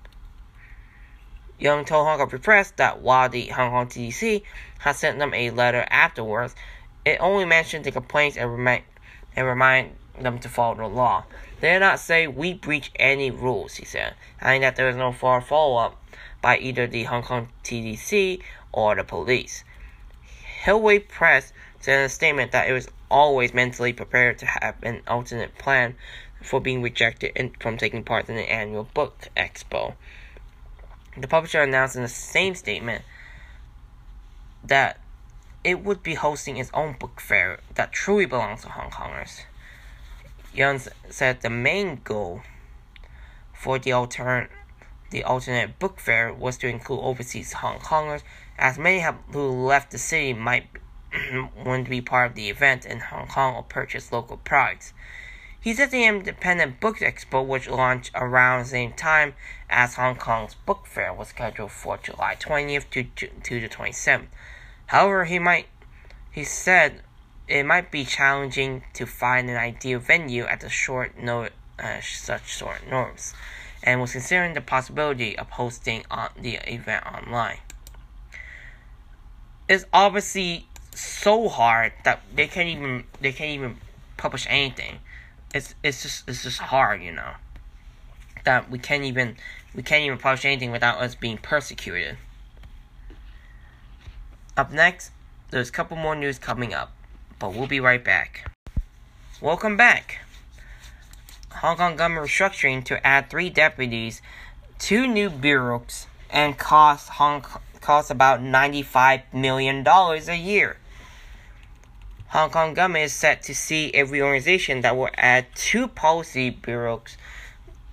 Yeung 1.59 1.87
told 1.87 2.07
Hong 2.07 2.19
Kong 2.19 2.41
Press 2.41 2.73
that 2.73 3.01
while 3.01 3.31
the 3.31 3.47
Hong 3.47 3.71
Kong 3.71 3.87
TDC 3.87 4.43
had 4.81 4.97
sent 4.97 5.19
them 5.19 5.33
a 5.33 5.51
letter 5.51 5.87
afterwards, 5.89 6.55
it 7.07 7.17
only 7.21 7.47
mentioned 7.47 7.85
the 7.85 7.91
complaints 7.91 8.37
and, 8.37 8.53
remind, 8.53 8.83
and 9.37 9.47
remind 9.47 9.97
them 10.21 10.39
to 10.41 10.49
follow 10.49 10.77
the 10.77 10.87
law. 10.87 11.25
They 11.61 11.73
did 11.73 11.81
not 11.81 11.99
say 11.99 12.27
we 12.27 12.55
breach 12.55 12.91
any 12.97 13.31
rules, 13.31 13.75
he 13.77 13.85
said, 13.85 14.15
adding 14.41 14.63
that 14.63 14.77
there 14.77 14.87
was 14.87 14.97
no 14.97 15.13
follow 15.13 15.77
up 15.77 16.01
by 16.41 16.59
either 16.59 16.87
the 16.87 17.05
Hong 17.05 17.23
Kong 17.23 17.49
TDC 17.65 18.43
or 18.73 18.95
the 18.95 19.05
police. 19.05 19.65
Hillway 20.63 20.99
Press 20.99 21.53
said 21.81 21.99
in 22.01 22.05
a 22.07 22.09
statement 22.09 22.53
that 22.53 22.69
it 22.69 22.73
was 22.73 22.89
always 23.11 23.55
mentally 23.55 23.93
prepared 23.93 24.39
to 24.39 24.47
have 24.47 24.77
an 24.83 25.03
alternate 25.07 25.57
plan 25.59 25.95
for 26.43 26.61
being 26.61 26.83
rejected 26.83 27.57
from 27.61 27.77
taking 27.77 28.05
part 28.05 28.29
in 28.29 28.37
the 28.37 28.51
annual 28.51 28.85
book 28.95 29.29
expo. 29.37 29.95
The 31.17 31.29
publisher 31.29 31.63
announced 31.63 31.97
in 31.97 32.03
the 32.03 32.09
same 32.09 32.55
statement 32.55 33.05
that 34.65 34.99
it 35.65 35.83
would 35.83 36.03
be 36.03 36.15
hosting 36.15 36.59
its 36.59 36.71
own 36.75 36.95
book 37.01 37.21
fair 37.21 37.59
that 37.75 37.91
truly 37.91 38.27
belongs 38.27 38.63
to 38.63 38.69
Hong 38.69 38.91
Kongers. 38.91 39.41
Yeung 40.55 40.87
said 41.11 41.41
the 41.41 41.51
main 41.51 42.01
goal 42.05 42.43
for 43.53 43.79
the 43.79 43.91
alternate 43.93 44.51
the 45.11 45.25
alternate 45.25 45.79
book 45.79 46.01
fair 46.01 46.33
was 46.33 46.59
to 46.59 46.69
include 46.69 47.01
overseas 47.01 47.53
Hong 47.55 47.79
Kongers, 47.79 48.23
as 48.59 48.79
many 48.79 48.99
have, 48.99 49.17
who 49.33 49.49
left 49.49 49.93
the 49.93 49.99
city 49.99 50.33
might 50.33 50.67
want 51.65 51.85
to 51.85 51.91
be 51.91 52.01
part 52.01 52.31
of 52.31 52.37
the 52.37 52.51
event 52.51 52.85
in 52.85 52.99
Hong 52.99 53.29
Kong 53.29 53.55
or 53.55 53.63
purchase 53.63 54.11
local 54.11 54.39
products. 54.39 54.93
He 55.61 55.73
said 55.73 55.93
the 55.93 56.05
Independent 56.05 56.81
Book 56.81 56.99
Expo, 56.99 57.47
which 57.47 57.71
launched 57.71 58.11
around 58.15 58.65
the 58.65 58.69
same 58.69 58.93
time 58.93 59.35
as 59.71 59.95
Hong 59.95 60.17
Kong's 60.17 60.55
book 60.55 60.87
fair, 60.87 61.13
was 61.15 61.29
scheduled 61.29 61.71
for 61.71 61.97
July 61.97 62.37
20th 62.39 62.91
to, 62.91 63.05
to, 63.05 63.61
the 63.61 63.69
27th. 63.69 64.27
However, 64.87 65.25
he 65.25 65.39
might 65.39 65.67
he 66.31 66.45
said 66.45 67.03
it 67.47 67.65
might 67.65 67.91
be 67.91 68.05
challenging 68.05 68.85
to 68.95 69.07
find 69.07 69.49
an 69.51 69.57
ideal 69.57 69.99
venue 69.99 70.45
at 70.45 70.61
the 70.61 70.69
short 70.69 71.19
note 71.19 71.53
uh, 71.79 72.01
such 72.01 72.49
short 72.49 72.89
norms, 72.89 73.35
and 73.83 74.01
was 74.01 74.13
considering 74.13 74.55
the 74.55 74.61
possibility 74.61 75.37
of 75.39 75.51
hosting 75.51 76.05
on 76.11 76.31
the 76.39 76.55
event 76.73 77.05
online. 77.07 77.59
It's 79.69 79.85
obviously 79.93 80.67
so 80.95 81.49
hard 81.49 81.93
that 82.05 82.23
they 82.35 82.47
can't 82.47 82.69
even 82.69 83.05
they 83.21 83.33
can't 83.33 83.51
even 83.51 83.77
publish 84.17 84.47
anything. 84.49 84.99
It's 85.55 85.75
it's 85.83 86.03
just 86.03 86.29
it's 86.29 86.43
just 86.43 86.59
hard, 86.59 87.03
you 87.03 87.13
know. 87.13 87.33
That 88.45 88.71
we 88.71 88.79
can't 88.79 89.05
even 89.05 89.37
we 89.75 89.83
can't 89.83 90.03
even 90.03 90.19
publish 90.19 90.45
anything 90.45 90.71
without 90.71 90.99
us 91.01 91.15
being 91.15 91.39
persecuted. 91.39 92.17
Up 94.57 94.71
next, 94.71 95.11
there's 95.51 95.69
a 95.69 95.73
couple 95.73 95.97
more 95.97 96.15
news 96.15 96.39
coming 96.39 96.73
up, 96.73 96.93
but 97.41 97.53
we'll 97.53 97.67
be 97.67 97.81
right 97.81 98.05
back. 98.05 98.53
Welcome 99.41 99.77
back. 99.77 100.21
Hong 101.51 101.77
Kong 101.77 101.97
government 101.97 102.29
restructuring 102.29 102.85
to 102.85 103.05
add 103.05 103.29
three 103.29 103.51
deputies, 103.51 104.23
two 104.79 105.09
new 105.09 105.29
bureaus, 105.29 106.07
and 106.31 106.57
cost 106.57 107.09
Hong 107.11 107.45
cost 107.81 108.13
about 108.13 108.39
$95 108.41 109.23
million 109.33 109.85
a 109.85 110.35
year. 110.37 110.77
Hong 112.29 112.51
Kong 112.51 112.75
government 112.75 113.07
is 113.07 113.13
set 113.13 113.43
to 113.45 113.57
see 113.57 113.91
a 113.93 114.05
reorganization 114.05 114.83
that 114.83 114.97
will 114.97 115.11
add 115.17 115.47
two 115.57 115.89
policy 115.89 116.51
bureaus 116.51 117.17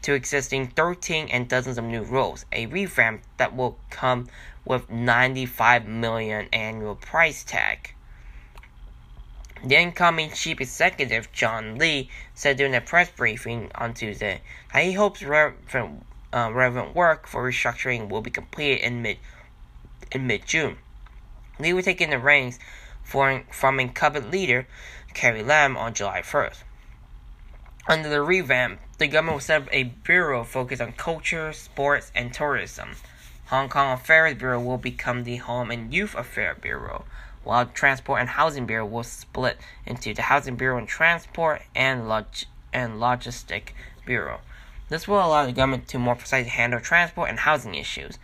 to 0.04 0.14
existing 0.14 0.68
13 0.68 1.28
and 1.30 1.48
dozens 1.48 1.80
of 1.80 1.86
new 1.86 2.04
roles, 2.04 2.46
a 2.52 2.68
revamp 2.68 3.24
that 3.38 3.56
will 3.56 3.78
come 3.90 4.28
with 4.66 4.90
95 4.90 5.88
million 5.88 6.48
annual 6.54 6.96
price 6.96 7.44
tag. 7.44 7.94
The 9.64 9.76
incoming 9.76 10.32
chief 10.32 10.60
executive, 10.60 11.32
John 11.32 11.78
Lee, 11.78 12.10
said 12.34 12.58
during 12.58 12.74
a 12.74 12.82
press 12.82 13.12
briefing 13.12 13.72
on 13.76 13.94
Tuesday 13.94 14.42
that 14.74 14.84
he 14.84 14.94
hopes 14.94 15.22
relevant, 15.22 16.04
uh, 16.34 16.52
relevant 16.52 16.96
work 16.96 17.28
for 17.28 17.48
restructuring 17.48 18.10
will 18.10 18.22
be 18.22 18.32
completed 18.32 18.82
in 18.84 19.02
mid 19.02 19.18
in 20.12 20.26
mid 20.26 20.46
June. 20.46 20.78
Lee 21.60 21.74
will 21.74 21.84
take 21.84 22.02
in 22.02 22.10
the 22.10 22.18
reins 22.18 22.60
for, 23.04 23.44
from 23.52 23.80
incumbent 23.80 24.32
leader 24.32 24.68
Carrie 25.14 25.44
Lam 25.44 25.78
on 25.78 25.94
July 25.94 26.22
1st. 26.22 26.64
Under 27.88 28.10
the 28.10 28.22
revamp, 28.22 28.80
the 28.98 29.08
government 29.08 29.36
will 29.36 29.42
set 29.42 29.64
up 29.64 29.68
a 29.72 29.84
bureau 29.84 30.44
focused 30.44 30.82
on 30.82 30.94
culture, 30.94 31.52
sports, 31.52 32.12
and 32.16 32.34
tourism. 32.34 32.96
Hong 33.52 33.68
Kong 33.68 33.92
Affairs 33.92 34.38
Bureau 34.38 34.62
will 34.62 34.78
become 34.78 35.26
the 35.26 35.36
Home 35.36 35.72
and 35.72 35.94
Youth 35.94 36.16
Affairs 36.16 36.58
Bureau 36.62 37.04
while 37.44 37.66
Transport 37.66 38.22
and 38.22 38.30
Housing 38.30 38.66
Bureau 38.66 38.86
will 38.86 39.04
split 39.04 39.58
into 39.86 40.14
the 40.14 40.22
Housing 40.22 40.56
Bureau 40.56 40.78
and 40.78 40.88
Transport 40.88 41.62
and 41.76 42.08
Log- 42.08 42.46
and 42.72 42.94
Logistic 42.94 43.74
Bureau. 44.06 44.40
This 44.88 45.06
will 45.06 45.18
allow 45.18 45.46
the 45.46 45.52
government 45.52 45.90
to 45.90 46.00
more 46.00 46.16
precisely 46.16 46.50
handle 46.50 46.80
transport 46.80 47.30
and 47.30 47.40
housing 47.40 47.76
issues, 47.76 48.20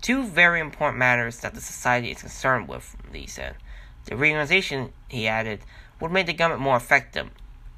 two 0.00 0.22
very 0.24 0.60
important 0.60 1.00
matters 1.00 1.40
that 1.40 1.56
the 1.56 1.60
society 1.60 2.12
is 2.12 2.20
concerned 2.20 2.68
with, 2.68 2.96
Lee 3.12 3.26
said. 3.26 3.56
The 4.04 4.16
reorganization, 4.16 4.92
he 5.08 5.26
added, 5.26 5.62
would 5.98 6.12
make 6.12 6.26
the 6.26 6.32
government 6.32 6.62
more 6.62 6.76
effective, 6.76 7.30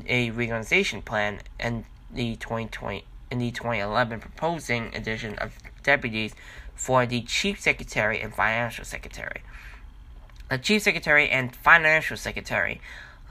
a 0.07 0.29
reorganization 0.31 1.01
plan 1.01 1.39
and 1.59 1.85
the 2.11 2.35
2020 2.35 3.03
in 3.31 3.37
the 3.39 3.51
2011 3.51 4.19
proposing 4.19 4.93
addition 4.95 5.35
of 5.35 5.53
deputies 5.83 6.33
for 6.79 7.05
the 7.05 7.21
Chief 7.23 7.59
Secretary 7.59 8.21
and 8.21 8.33
Financial 8.33 8.85
Secretary. 8.85 9.41
The 10.49 10.57
Chief 10.57 10.81
Secretary 10.81 11.29
and 11.29 11.53
Financial 11.53 12.15
Secretary 12.15 12.79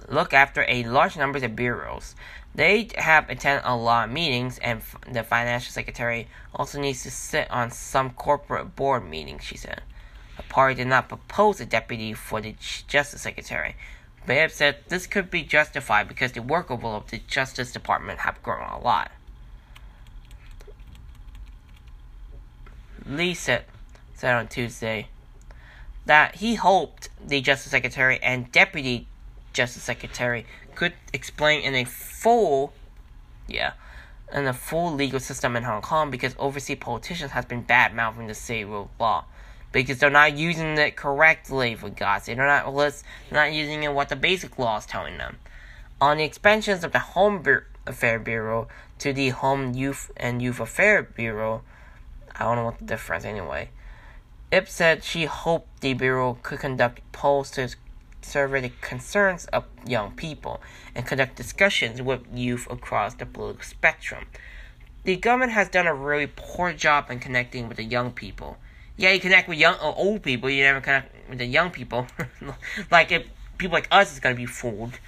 look 0.07 0.35
after 0.35 0.67
a 0.69 0.85
large 0.85 1.17
number 1.17 1.43
of 1.43 1.57
bureaus. 1.57 2.15
They 2.55 2.91
have 2.97 3.31
attended 3.31 3.63
a 3.65 3.75
lot 3.75 4.09
of 4.09 4.13
meetings, 4.13 4.59
and 4.59 4.83
the 5.11 5.23
financial 5.23 5.73
secretary 5.73 6.29
also 6.55 6.79
needs 6.79 7.03
to 7.05 7.11
sit 7.11 7.51
on 7.51 7.71
some 7.71 8.11
corporate 8.11 8.77
board 8.77 9.09
meetings, 9.09 9.45
she 9.45 9.57
said. 9.57 9.81
The 10.37 10.43
party 10.43 10.75
did 10.75 10.89
not 10.89 11.09
propose 11.09 11.59
a 11.61 11.67
deputy 11.67 12.13
for 12.13 12.43
the 12.43 12.55
justice 12.87 13.23
secretary, 13.23 13.77
have 14.27 14.53
said 14.53 14.77
this 14.89 15.07
could 15.07 15.31
be 15.31 15.43
justified 15.43 16.07
because 16.07 16.33
the 16.33 16.43
workable 16.43 16.95
of 16.95 17.11
the 17.11 17.19
Justice 17.19 17.73
Department 17.73 18.21
have 18.21 18.43
grown 18.43 18.69
a 18.69 18.79
lot. 18.79 19.11
Lee 23.09 23.35
said, 23.35 23.65
said 24.15 24.35
on 24.35 24.49
Tuesday 24.49 25.09
that 26.07 26.37
he 26.37 26.57
hoped 26.57 27.09
the 27.25 27.41
Justice 27.41 27.71
Secretary 27.71 28.19
and 28.23 28.53
Deputy 28.53 29.07
Justice 29.53 29.83
Secretary 29.83 30.47
could 30.75 30.93
explain 31.13 31.63
in 31.63 31.75
a 31.75 31.85
full, 31.85 32.73
yeah, 33.47 33.73
in 34.33 34.47
a 34.47 34.53
full 34.53 34.93
legal 34.93 35.21
system 35.21 35.57
in 35.57 35.65
Hong 35.65 35.83
Kong 35.83 36.11
because 36.11 36.35
overseas 36.39 36.79
politicians 36.81 37.33
has 37.33 37.45
been 37.45 37.63
bad 37.63 37.95
mouthing 37.95 38.27
the 38.27 38.35
city 38.35 38.65
rule 38.65 38.91
law 39.01 39.25
because 39.73 39.99
they're 39.99 40.11
not 40.11 40.37
using 40.37 40.79
it 40.79 40.97
correctly 40.97 41.75
for 41.75 41.89
God's 41.91 42.25
sake. 42.25 42.37
They're 42.37 42.47
not 42.47 42.73
they're 42.75 42.93
not 43.33 43.53
using 43.53 43.83
it 43.83 43.93
what 43.93 44.09
the 44.09 44.17
basic 44.17 44.59
law 44.59 44.79
is 44.79 44.87
telling 44.87 45.19
them. 45.19 45.39
On 46.01 46.19
the 46.19 46.25
expansions 46.25 46.85
of 46.85 46.93
the 46.93 46.99
Home 47.01 47.45
Affair 47.87 48.19
Bureau 48.19 48.69
to 48.99 49.13
the 49.13 49.31
Home 49.31 49.75
Youth 49.75 50.11
and 50.17 50.41
Youth 50.41 50.61
Affair 50.61 51.03
Bureau, 51.03 51.63
I 52.39 52.45
don't 52.45 52.57
know 52.57 52.65
what 52.65 52.79
the 52.79 52.85
difference 52.85 53.25
anyway. 53.25 53.71
Ip 54.51 54.69
said 54.69 55.05
she 55.05 55.25
hoped 55.25 55.81
the 55.81 55.95
Bureau 55.95 56.39
could 56.43 56.61
conduct 56.61 57.01
polls 57.13 57.51
to 57.53 57.69
survey 58.23 58.61
the 58.61 58.73
concerns 58.81 59.47
of 59.47 59.65
young 59.87 60.13
people 60.13 60.61
and 60.95 61.07
conduct 61.07 61.37
discussions 61.37 62.01
with 62.03 62.23
youth 62.33 62.67
across 62.71 63.15
the 63.15 63.27
political 63.27 63.65
spectrum. 63.65 64.27
The 65.05 65.17
government 65.17 65.53
has 65.53 65.69
done 65.69 65.87
a 65.87 65.95
really 65.95 66.27
poor 66.27 66.73
job 66.73 67.11
in 67.11 67.19
connecting 67.19 67.69
with 67.69 67.77
the 67.77 67.85
young 67.85 68.13
people. 68.13 68.59
Yeah, 68.97 69.13
you 69.13 69.21
connect 69.21 69.49
with 69.49 69.59
young 69.59 69.75
or 69.77 69.97
old 69.97 70.23
people, 70.23 70.51
you 70.51 70.63
never 70.63 70.81
connect 70.81 71.15
with 71.29 71.39
the 71.39 71.47
young 71.47 71.71
people. 71.71 72.07
like 72.91 73.11
if 73.13 73.27
people 73.57 73.75
like 73.75 73.89
us 73.91 74.13
is 74.13 74.21
gonna 74.21 74.35
be 74.35 74.47
fooled. 74.47 74.99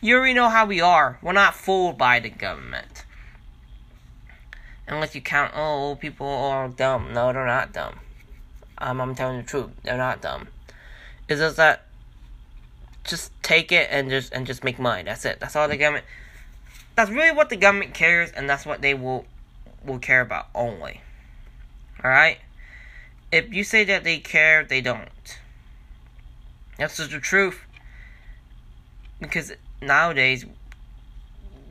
You 0.00 0.16
already 0.16 0.34
know 0.34 0.50
how 0.50 0.66
we 0.66 0.80
are. 0.80 1.18
We're 1.22 1.32
not 1.32 1.54
fooled 1.54 1.96
by 1.96 2.20
the 2.20 2.30
government. 2.30 2.93
Unless 4.86 5.14
you 5.14 5.20
count, 5.20 5.52
oh, 5.54 5.88
old 5.88 6.00
people 6.00 6.26
are 6.26 6.68
dumb. 6.68 7.12
No, 7.12 7.32
they're 7.32 7.46
not 7.46 7.72
dumb. 7.72 8.00
Um, 8.78 9.00
I'm 9.00 9.14
telling 9.14 9.38
the 9.38 9.42
truth. 9.42 9.70
They're 9.82 9.96
not 9.96 10.20
dumb. 10.20 10.48
It's 11.28 11.40
just 11.40 11.56
that 11.56 11.86
just 13.04 13.30
take 13.42 13.70
it 13.70 13.88
and 13.90 14.10
just 14.10 14.32
and 14.32 14.46
just 14.46 14.64
make 14.64 14.78
money. 14.78 15.02
That's 15.02 15.24
it. 15.24 15.38
That's 15.40 15.56
all 15.56 15.68
the 15.68 15.76
government. 15.76 16.04
That's 16.96 17.10
really 17.10 17.34
what 17.34 17.50
the 17.50 17.56
government 17.56 17.94
cares, 17.94 18.30
and 18.30 18.48
that's 18.48 18.66
what 18.66 18.82
they 18.82 18.94
will 18.94 19.24
will 19.84 19.98
care 19.98 20.20
about 20.20 20.48
only. 20.54 21.00
All 22.02 22.10
right. 22.10 22.38
If 23.32 23.52
you 23.52 23.64
say 23.64 23.84
that 23.84 24.04
they 24.04 24.18
care, 24.18 24.64
they 24.64 24.80
don't. 24.80 25.08
That's 26.78 26.96
just 26.96 27.10
the 27.10 27.20
truth. 27.20 27.60
Because 29.20 29.52
nowadays, 29.80 30.44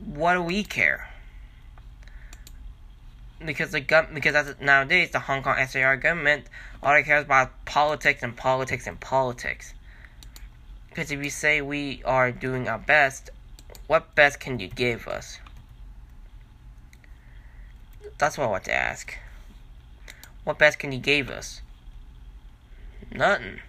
what 0.03 0.33
do 0.33 0.41
we 0.41 0.63
care? 0.63 1.12
Because 3.45 3.71
the 3.71 3.81
gov- 3.81 4.13
because 4.13 4.55
nowadays 4.61 5.11
the 5.11 5.19
Hong 5.19 5.43
Kong 5.43 5.57
SAR 5.67 5.97
government 5.97 6.47
all 6.81 6.93
they 6.93 7.03
cares 7.03 7.23
about 7.23 7.65
politics 7.65 8.21
and 8.23 8.35
politics 8.35 8.87
and 8.87 8.99
politics. 8.99 9.73
Because 10.89 11.11
if 11.11 11.23
you 11.23 11.29
say 11.29 11.61
we 11.61 12.01
are 12.05 12.31
doing 12.31 12.67
our 12.67 12.77
best, 12.77 13.29
what 13.87 14.13
best 14.15 14.39
can 14.39 14.59
you 14.59 14.67
give 14.67 15.07
us? 15.07 15.39
That's 18.17 18.37
what 18.37 18.47
I 18.47 18.51
want 18.51 18.65
to 18.65 18.73
ask. 18.73 19.17
What 20.43 20.59
best 20.59 20.77
can 20.77 20.91
you 20.91 20.99
give 20.99 21.29
us? 21.29 21.61
Nothing. 23.11 23.59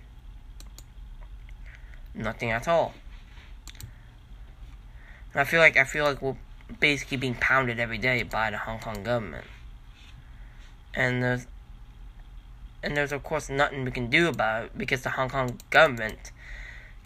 Nothing 2.14 2.50
at 2.50 2.68
all. 2.68 2.94
I 5.36 5.44
feel 5.44 5.60
like 5.60 5.76
I 5.76 5.84
feel 5.84 6.04
like 6.04 6.22
we're 6.22 6.36
basically 6.78 7.16
being 7.16 7.34
pounded 7.34 7.80
every 7.80 7.98
day 7.98 8.22
by 8.22 8.50
the 8.50 8.58
Hong 8.58 8.78
Kong 8.78 9.02
government. 9.02 9.46
And 10.96 11.22
there's 11.22 11.46
and 12.82 12.96
there's 12.96 13.12
of 13.12 13.22
course 13.22 13.48
nothing 13.48 13.84
we 13.84 13.90
can 13.90 14.08
do 14.08 14.28
about 14.28 14.66
it 14.66 14.78
because 14.78 15.02
the 15.02 15.10
Hong 15.10 15.30
Kong 15.30 15.58
government 15.70 16.30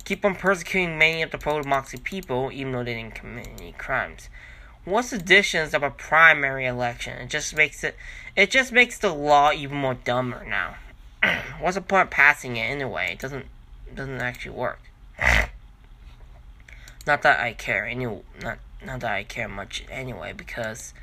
keep 0.04 0.24
on 0.24 0.34
persecuting 0.34 0.98
many 0.98 1.22
of 1.22 1.30
the 1.30 1.38
pro-democracy 1.38 1.98
people 2.02 2.50
even 2.52 2.72
though 2.72 2.84
they 2.84 2.94
didn't 2.94 3.14
commit 3.14 3.48
any 3.58 3.72
crimes. 3.72 4.28
What's 4.84 5.10
the 5.10 5.18
difference 5.18 5.74
of 5.74 5.82
a 5.82 5.90
primary 5.90 6.64
election? 6.66 7.18
It 7.18 7.30
just 7.30 7.54
makes 7.54 7.84
it 7.84 7.96
it 8.34 8.50
just 8.50 8.72
makes 8.72 8.98
the 8.98 9.12
law 9.12 9.52
even 9.52 9.76
more 9.76 9.94
dumber 9.94 10.44
now. 10.44 10.76
What's 11.60 11.76
the 11.76 11.82
point 11.82 12.04
of 12.04 12.10
passing 12.10 12.56
it 12.56 12.62
anyway? 12.62 13.10
It 13.12 13.18
doesn't 13.18 13.46
doesn't 13.94 14.20
actually 14.20 14.54
work. 14.54 14.80
Not 17.06 17.22
that 17.22 17.40
I 17.40 17.52
care 17.52 17.86
any 17.86 18.06
not 18.42 18.58
not 18.84 19.00
that 19.00 19.12
I 19.12 19.24
care 19.24 19.48
much 19.48 19.84
anyway 19.90 20.32
because 20.32 20.94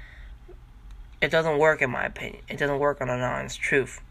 it 1.21 1.29
doesn't 1.29 1.57
work 1.57 1.81
in 1.81 1.89
my 1.89 2.05
opinion. 2.05 2.43
It 2.49 2.57
doesn't 2.57 2.79
work 2.79 3.01
on 3.01 3.09
an 3.09 3.21
honest 3.21 3.59
truth. 3.59 4.01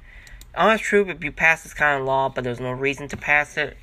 Honest 0.56 0.84
truth, 0.84 1.08
if 1.08 1.24
you 1.24 1.32
pass 1.32 1.62
this 1.62 1.74
kind 1.74 2.00
of 2.00 2.06
law 2.06 2.28
but 2.28 2.44
there's 2.44 2.60
no 2.60 2.72
reason 2.72 3.08
to 3.08 3.16
pass 3.16 3.56
it, 3.56 3.76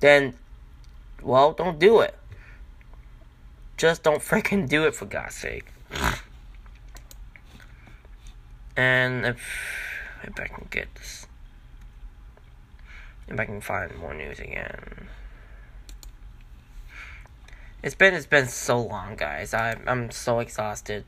then 0.00 0.34
well, 1.22 1.52
don't 1.52 1.78
do 1.78 2.00
it. 2.00 2.14
Just 3.76 4.02
don't 4.02 4.20
freaking 4.20 4.68
do 4.68 4.84
it 4.84 4.94
for 4.94 5.06
God's 5.06 5.34
sake. 5.34 5.72
And 8.76 9.26
if 9.26 9.40
if 10.22 10.38
I 10.38 10.46
can 10.46 10.66
get 10.70 10.94
this, 10.94 11.26
if 13.28 13.38
I 13.38 13.44
can 13.44 13.60
find 13.60 13.96
more 13.98 14.14
news 14.14 14.38
again. 14.38 15.08
It's 17.82 17.94
been 17.94 18.14
it's 18.14 18.26
been 18.26 18.48
so 18.48 18.80
long, 18.80 19.16
guys. 19.16 19.54
I 19.54 19.76
I'm 19.86 20.10
so 20.10 20.40
exhausted. 20.40 21.04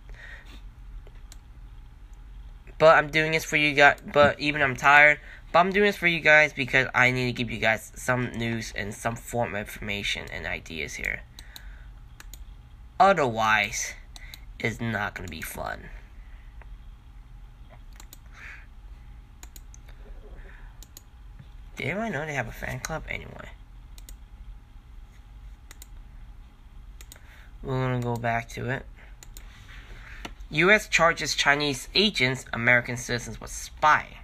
But 2.83 2.97
I'm 2.99 3.13
doing 3.13 3.31
this 3.31 3.45
for 3.45 3.55
you 3.55 3.75
guys. 3.75 4.01
But 4.05 4.41
even 4.41 4.61
I'm 4.61 4.75
tired. 4.75 5.21
But 5.53 5.61
I'm 5.61 5.71
doing 5.71 5.87
this 5.87 5.97
for 5.97 6.09
you 6.09 6.19
guys 6.19 6.53
because 6.53 6.89
I 6.93 7.13
need 7.13 7.27
to 7.27 7.33
give 7.33 7.49
you 7.49 7.59
guys 7.59 7.93
some 7.95 8.33
news 8.33 8.73
and 8.75 8.93
some 8.93 9.15
form 9.15 9.55
of 9.55 9.61
information 9.61 10.27
and 10.33 10.47
ideas 10.47 10.95
here. 10.95 11.21
Otherwise, 12.99 13.95
it's 14.59 14.81
not 14.81 15.15
gonna 15.15 15.29
be 15.29 15.43
fun. 15.43 15.91
Did 21.77 21.87
anyone 21.87 22.11
know 22.11 22.27
they 22.27 22.35
have 22.35 22.49
a 22.49 22.51
fan 22.51 22.81
club 22.81 23.05
anyway? 23.09 23.51
We're 27.63 27.87
gonna 27.87 28.03
go 28.03 28.17
back 28.17 28.49
to 28.49 28.71
it. 28.71 28.85
U.S. 30.53 30.87
charges 30.87 31.35
Chinese 31.35 31.89
agents, 31.95 32.45
American 32.53 32.99
citizens, 32.99 33.41
with 33.41 33.51
spying. 33.51 34.19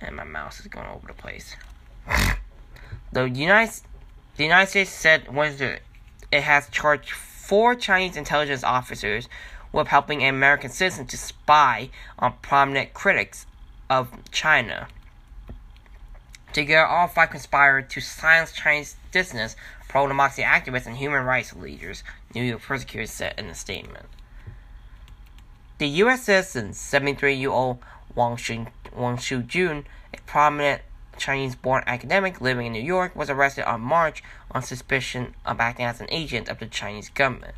And 0.00 0.14
my 0.14 0.22
mouse 0.22 0.60
is 0.60 0.68
going 0.68 0.86
over 0.86 1.08
the 1.08 1.14
place. 1.14 1.56
the 3.12 3.24
United, 3.28 3.80
the 4.36 4.44
United 4.44 4.70
States 4.70 4.90
said 4.90 5.34
Wednesday 5.34 5.80
it 6.30 6.42
has 6.42 6.68
charged 6.68 7.10
four 7.10 7.74
Chinese 7.74 8.16
intelligence 8.16 8.62
officers 8.62 9.28
with 9.72 9.88
helping 9.88 10.22
an 10.22 10.32
American 10.32 10.70
citizen 10.70 11.06
to 11.08 11.18
spy 11.18 11.90
on 12.20 12.34
prominent 12.40 12.94
critics 12.94 13.44
of 13.90 14.10
China. 14.30 14.86
Together, 16.52 16.86
all 16.86 17.08
five 17.08 17.30
conspired 17.30 17.90
to 17.90 18.00
silence 18.00 18.52
Chinese 18.52 18.94
dissidents, 19.10 19.56
pro 19.88 20.06
democracy 20.06 20.42
activists, 20.42 20.86
and 20.86 20.96
human 20.96 21.24
rights 21.24 21.52
leaders, 21.52 22.04
New 22.32 22.44
York 22.44 22.62
prosecutors 22.62 23.10
said 23.10 23.34
in 23.36 23.46
a 23.46 23.54
statement. 23.56 24.06
The 25.82 25.88
U.S. 25.88 26.22
citizen, 26.22 26.74
73 26.74 27.34
year 27.34 27.50
old 27.50 27.78
Wang, 28.14 28.36
Shu, 28.36 28.66
Wang 28.94 29.18
a 29.18 30.20
prominent 30.26 30.82
Chinese 31.18 31.56
born 31.56 31.82
academic 31.88 32.40
living 32.40 32.66
in 32.66 32.72
New 32.72 32.80
York, 32.80 33.16
was 33.16 33.28
arrested 33.28 33.68
on 33.68 33.80
March 33.80 34.22
on 34.52 34.62
suspicion 34.62 35.34
of 35.44 35.58
acting 35.58 35.84
as 35.84 36.00
an 36.00 36.06
agent 36.12 36.48
of 36.48 36.60
the 36.60 36.66
Chinese 36.66 37.08
government. 37.08 37.56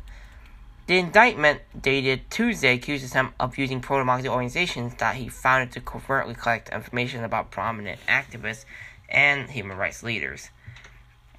The 0.87 0.97
indictment, 0.97 1.61
dated 1.79 2.31
Tuesday, 2.31 2.73
accuses 2.73 3.13
him 3.13 3.31
of 3.39 3.59
using 3.59 3.79
pro 3.79 3.99
democracy 3.99 4.29
organizations 4.29 4.95
that 4.95 5.17
he 5.17 5.29
founded 5.29 5.71
to 5.73 5.81
covertly 5.81 6.33
collect 6.33 6.69
information 6.69 7.23
about 7.23 7.51
prominent 7.51 7.99
activists 8.07 8.65
and 9.07 9.51
human 9.51 9.77
rights 9.77 10.01
leaders. 10.01 10.49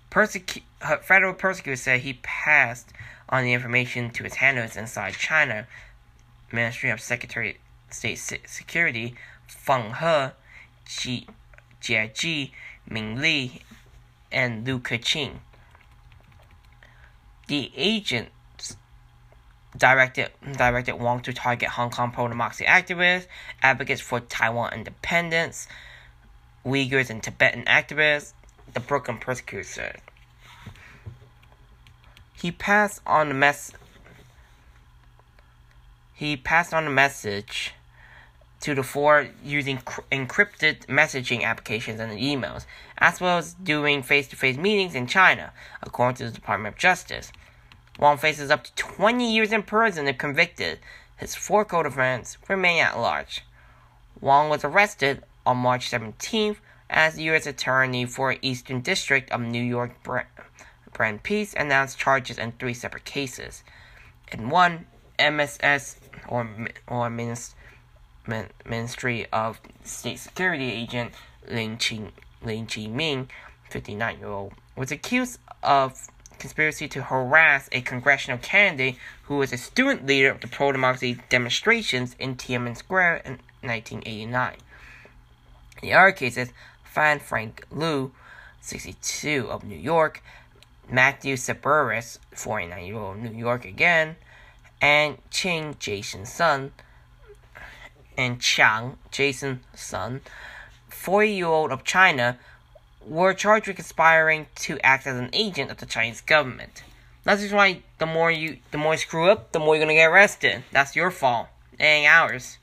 Persecu- 0.08 0.62
federal 1.02 1.34
prosecutors 1.34 1.80
say 1.80 1.98
he 1.98 2.20
passed 2.22 2.92
on 3.28 3.42
the 3.42 3.54
information 3.54 4.10
to 4.10 4.22
his 4.22 4.34
handlers 4.34 4.76
inside 4.76 5.14
China. 5.14 5.66
Ministry 6.56 6.88
of 6.88 7.02
Secretary 7.02 7.58
State 7.90 8.16
Security 8.16 9.14
Feng 9.46 9.94
He, 10.88 11.26
Jia 11.82 12.14
Ji, 12.14 12.52
Ming 12.88 13.20
Li, 13.20 13.60
and 14.32 14.66
Lu 14.66 14.78
Keqing. 14.80 15.40
The 17.46 17.70
agent 17.76 18.30
directed 19.76 20.30
directed 20.56 20.94
Wang 20.94 21.20
to 21.20 21.34
target 21.34 21.68
Hong 21.68 21.90
Kong 21.90 22.10
pro-democracy 22.10 22.64
activists, 22.64 23.26
advocates 23.62 24.00
for 24.00 24.20
Taiwan 24.20 24.72
independence, 24.72 25.68
Uyghurs 26.64 27.10
and 27.10 27.22
Tibetan 27.22 27.64
activists. 27.66 28.32
The 28.72 28.80
Brooklyn 28.80 29.18
prosecutor 29.18 29.62
said 29.62 30.00
he 32.32 32.50
passed 32.50 33.02
on 33.06 33.28
the 33.28 33.34
mess. 33.34 33.72
He 36.16 36.34
passed 36.34 36.72
on 36.72 36.86
the 36.86 36.90
message 36.90 37.74
to 38.60 38.74
the 38.74 38.82
four 38.82 39.28
using 39.44 39.76
cr- 39.76 40.00
encrypted 40.10 40.86
messaging 40.86 41.42
applications 41.42 42.00
and 42.00 42.10
emails, 42.18 42.64
as 42.96 43.20
well 43.20 43.36
as 43.36 43.52
doing 43.52 44.02
face-to-face 44.02 44.56
meetings 44.56 44.94
in 44.94 45.06
China, 45.06 45.52
according 45.82 46.16
to 46.16 46.24
the 46.24 46.30
Department 46.30 46.74
of 46.74 46.78
Justice. 46.78 47.32
Wang 47.98 48.16
faces 48.16 48.50
up 48.50 48.64
to 48.64 48.74
20 48.76 49.30
years 49.30 49.52
in 49.52 49.62
prison 49.62 50.08
if 50.08 50.16
convicted. 50.16 50.78
His 51.18 51.34
four 51.34 51.66
co-defendants 51.66 52.38
remain 52.48 52.82
at 52.82 52.98
large. 52.98 53.42
Wang 54.18 54.48
was 54.48 54.64
arrested 54.64 55.22
on 55.44 55.58
March 55.58 55.90
17th 55.90 56.56
as 56.88 57.20
U.S. 57.20 57.46
Attorney 57.46 58.06
for 58.06 58.36
Eastern 58.40 58.80
District 58.80 59.30
of 59.30 59.42
New 59.42 59.62
York, 59.62 59.92
Breon 60.02 61.22
Peace, 61.22 61.52
announced 61.52 61.98
charges 61.98 62.38
in 62.38 62.52
three 62.52 62.72
separate 62.72 63.04
cases. 63.04 63.62
In 64.32 64.48
one, 64.48 64.86
MSS 65.18 65.96
or 66.28 66.48
or 66.86 67.10
Ministry 67.10 69.26
of 69.32 69.60
State 69.84 70.18
Security 70.18 70.72
agent 70.72 71.12
Lin 71.48 71.76
Qi 71.76 72.10
Lin 72.42 72.66
Qi 72.66 72.90
Ming, 72.90 73.30
59 73.70 74.18
year 74.18 74.28
old, 74.28 74.52
was 74.76 74.90
accused 74.90 75.38
of 75.62 76.08
conspiracy 76.38 76.86
to 76.88 77.02
harass 77.02 77.68
a 77.72 77.80
congressional 77.80 78.38
candidate 78.38 78.96
who 79.24 79.38
was 79.38 79.52
a 79.52 79.56
student 79.56 80.06
leader 80.06 80.30
of 80.30 80.40
the 80.40 80.46
pro 80.46 80.72
democracy 80.72 81.18
demonstrations 81.28 82.14
in 82.18 82.36
Tiananmen 82.36 82.76
Square 82.76 83.22
in 83.24 83.38
1989. 83.62 84.56
In 85.82 85.88
the 85.88 85.94
other 85.94 86.12
cases, 86.12 86.50
Fan 86.84 87.20
Frank 87.20 87.64
Liu, 87.70 88.12
62 88.60 89.48
of 89.50 89.64
New 89.64 89.78
York, 89.78 90.22
Matthew 90.90 91.34
Ziburis, 91.34 92.18
49 92.32 92.84
year 92.84 92.96
old 92.96 93.18
New 93.18 93.32
York 93.32 93.64
again, 93.64 94.16
and 94.80 95.18
Ching 95.30 95.76
Jason's 95.78 96.32
son, 96.32 96.72
and 98.16 98.40
Chang 98.40 98.96
Jason's 99.10 99.60
son, 99.74 100.20
40 100.88 101.30
year 101.30 101.46
old 101.46 101.70
of 101.70 101.84
China, 101.84 102.38
were 103.06 103.34
charged 103.34 103.66
with 103.66 103.76
conspiring 103.76 104.46
to 104.56 104.78
act 104.80 105.06
as 105.06 105.16
an 105.16 105.30
agent 105.32 105.70
of 105.70 105.78
the 105.78 105.86
Chinese 105.86 106.20
government. 106.20 106.82
That's 107.24 107.42
just 107.42 107.54
why 107.54 107.82
the 107.98 108.06
more 108.06 108.30
you 108.30 108.58
the 108.70 108.78
more 108.78 108.94
you 108.94 108.98
screw 108.98 109.30
up, 109.30 109.52
the 109.52 109.58
more 109.58 109.74
you're 109.74 109.84
gonna 109.84 109.94
get 109.94 110.06
arrested. 110.06 110.62
That's 110.72 110.94
your 110.94 111.10
fault. 111.10 111.48
It 111.72 111.82
ain't 111.82 112.08
ours. 112.08 112.58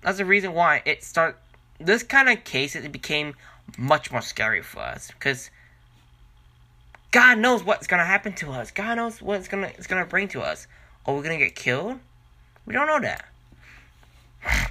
That's 0.00 0.18
the 0.18 0.24
reason 0.24 0.52
why 0.52 0.82
it 0.84 1.04
start 1.04 1.38
this 1.78 2.02
kind 2.02 2.28
of 2.28 2.44
case 2.44 2.74
it 2.74 2.90
became 2.90 3.34
much 3.78 4.10
more 4.10 4.20
scary 4.20 4.62
for 4.62 4.80
us 4.80 5.08
because 5.08 5.50
God 7.12 7.38
knows 7.38 7.62
what's 7.62 7.86
gonna 7.86 8.04
happen 8.04 8.32
to 8.34 8.50
us. 8.50 8.70
God 8.70 8.96
knows 8.96 9.22
what 9.22 9.38
it's 9.38 9.48
gonna 9.48 9.70
it's 9.78 9.86
gonna 9.86 10.06
bring 10.06 10.28
to 10.28 10.42
us. 10.42 10.66
Are 11.06 11.14
we 11.14 11.22
gonna 11.22 11.38
get 11.38 11.54
killed? 11.54 11.98
We 12.66 12.72
don't 12.72 12.86
know 12.86 13.00
that. 13.00 13.24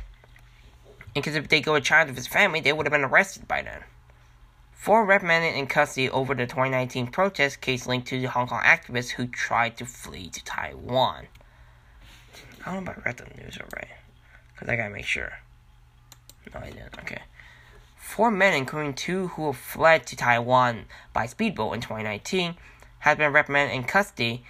Because 1.13 1.35
if 1.35 1.49
they 1.49 1.59
go 1.59 1.75
to 1.75 1.81
China 1.81 2.07
with 2.07 2.15
his 2.15 2.27
family, 2.27 2.61
they 2.61 2.71
would 2.71 2.85
have 2.85 2.93
been 2.93 3.03
arrested 3.03 3.45
by 3.45 3.61
then. 3.61 3.83
Four 4.71 5.05
reprimanded 5.05 5.55
in 5.55 5.67
custody 5.67 6.09
over 6.09 6.33
the 6.33 6.45
2019 6.45 7.07
protest 7.07 7.59
case 7.59 7.85
linked 7.85 8.07
to 8.07 8.19
the 8.21 8.29
Hong 8.29 8.47
Kong 8.47 8.61
activists 8.63 9.09
who 9.09 9.27
tried 9.27 9.75
to 9.77 9.85
flee 9.85 10.29
to 10.29 10.43
Taiwan. 10.45 11.27
I 12.65 12.73
don't 12.73 12.85
know 12.85 12.91
if 12.91 12.97
I 12.97 13.01
read 13.01 13.17
the 13.17 13.25
news 13.43 13.57
alright. 13.57 13.89
Because 14.53 14.69
I 14.69 14.77
gotta 14.77 14.89
make 14.89 15.05
sure. 15.05 15.33
No, 16.53 16.61
I 16.61 16.71
didn't. 16.71 16.97
Okay. 16.99 17.21
Four 17.97 18.31
men, 18.31 18.53
including 18.53 18.93
two 18.93 19.27
who 19.27 19.51
fled 19.53 20.07
to 20.07 20.15
Taiwan 20.15 20.85
by 21.13 21.25
speedboat 21.25 21.75
in 21.75 21.81
2019, 21.81 22.55
have 22.99 23.17
been 23.17 23.33
reprimanded 23.33 23.75
in 23.75 23.83
custody 23.83 24.43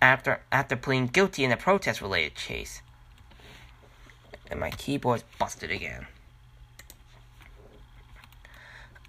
after 0.00 0.40
after 0.50 0.76
pleading 0.76 1.08
guilty 1.08 1.44
in 1.44 1.52
a 1.52 1.56
protest-related 1.56 2.34
case. 2.34 2.82
And 4.50 4.60
my 4.60 4.70
keyboard's 4.70 5.24
busted 5.38 5.70
again. 5.70 6.06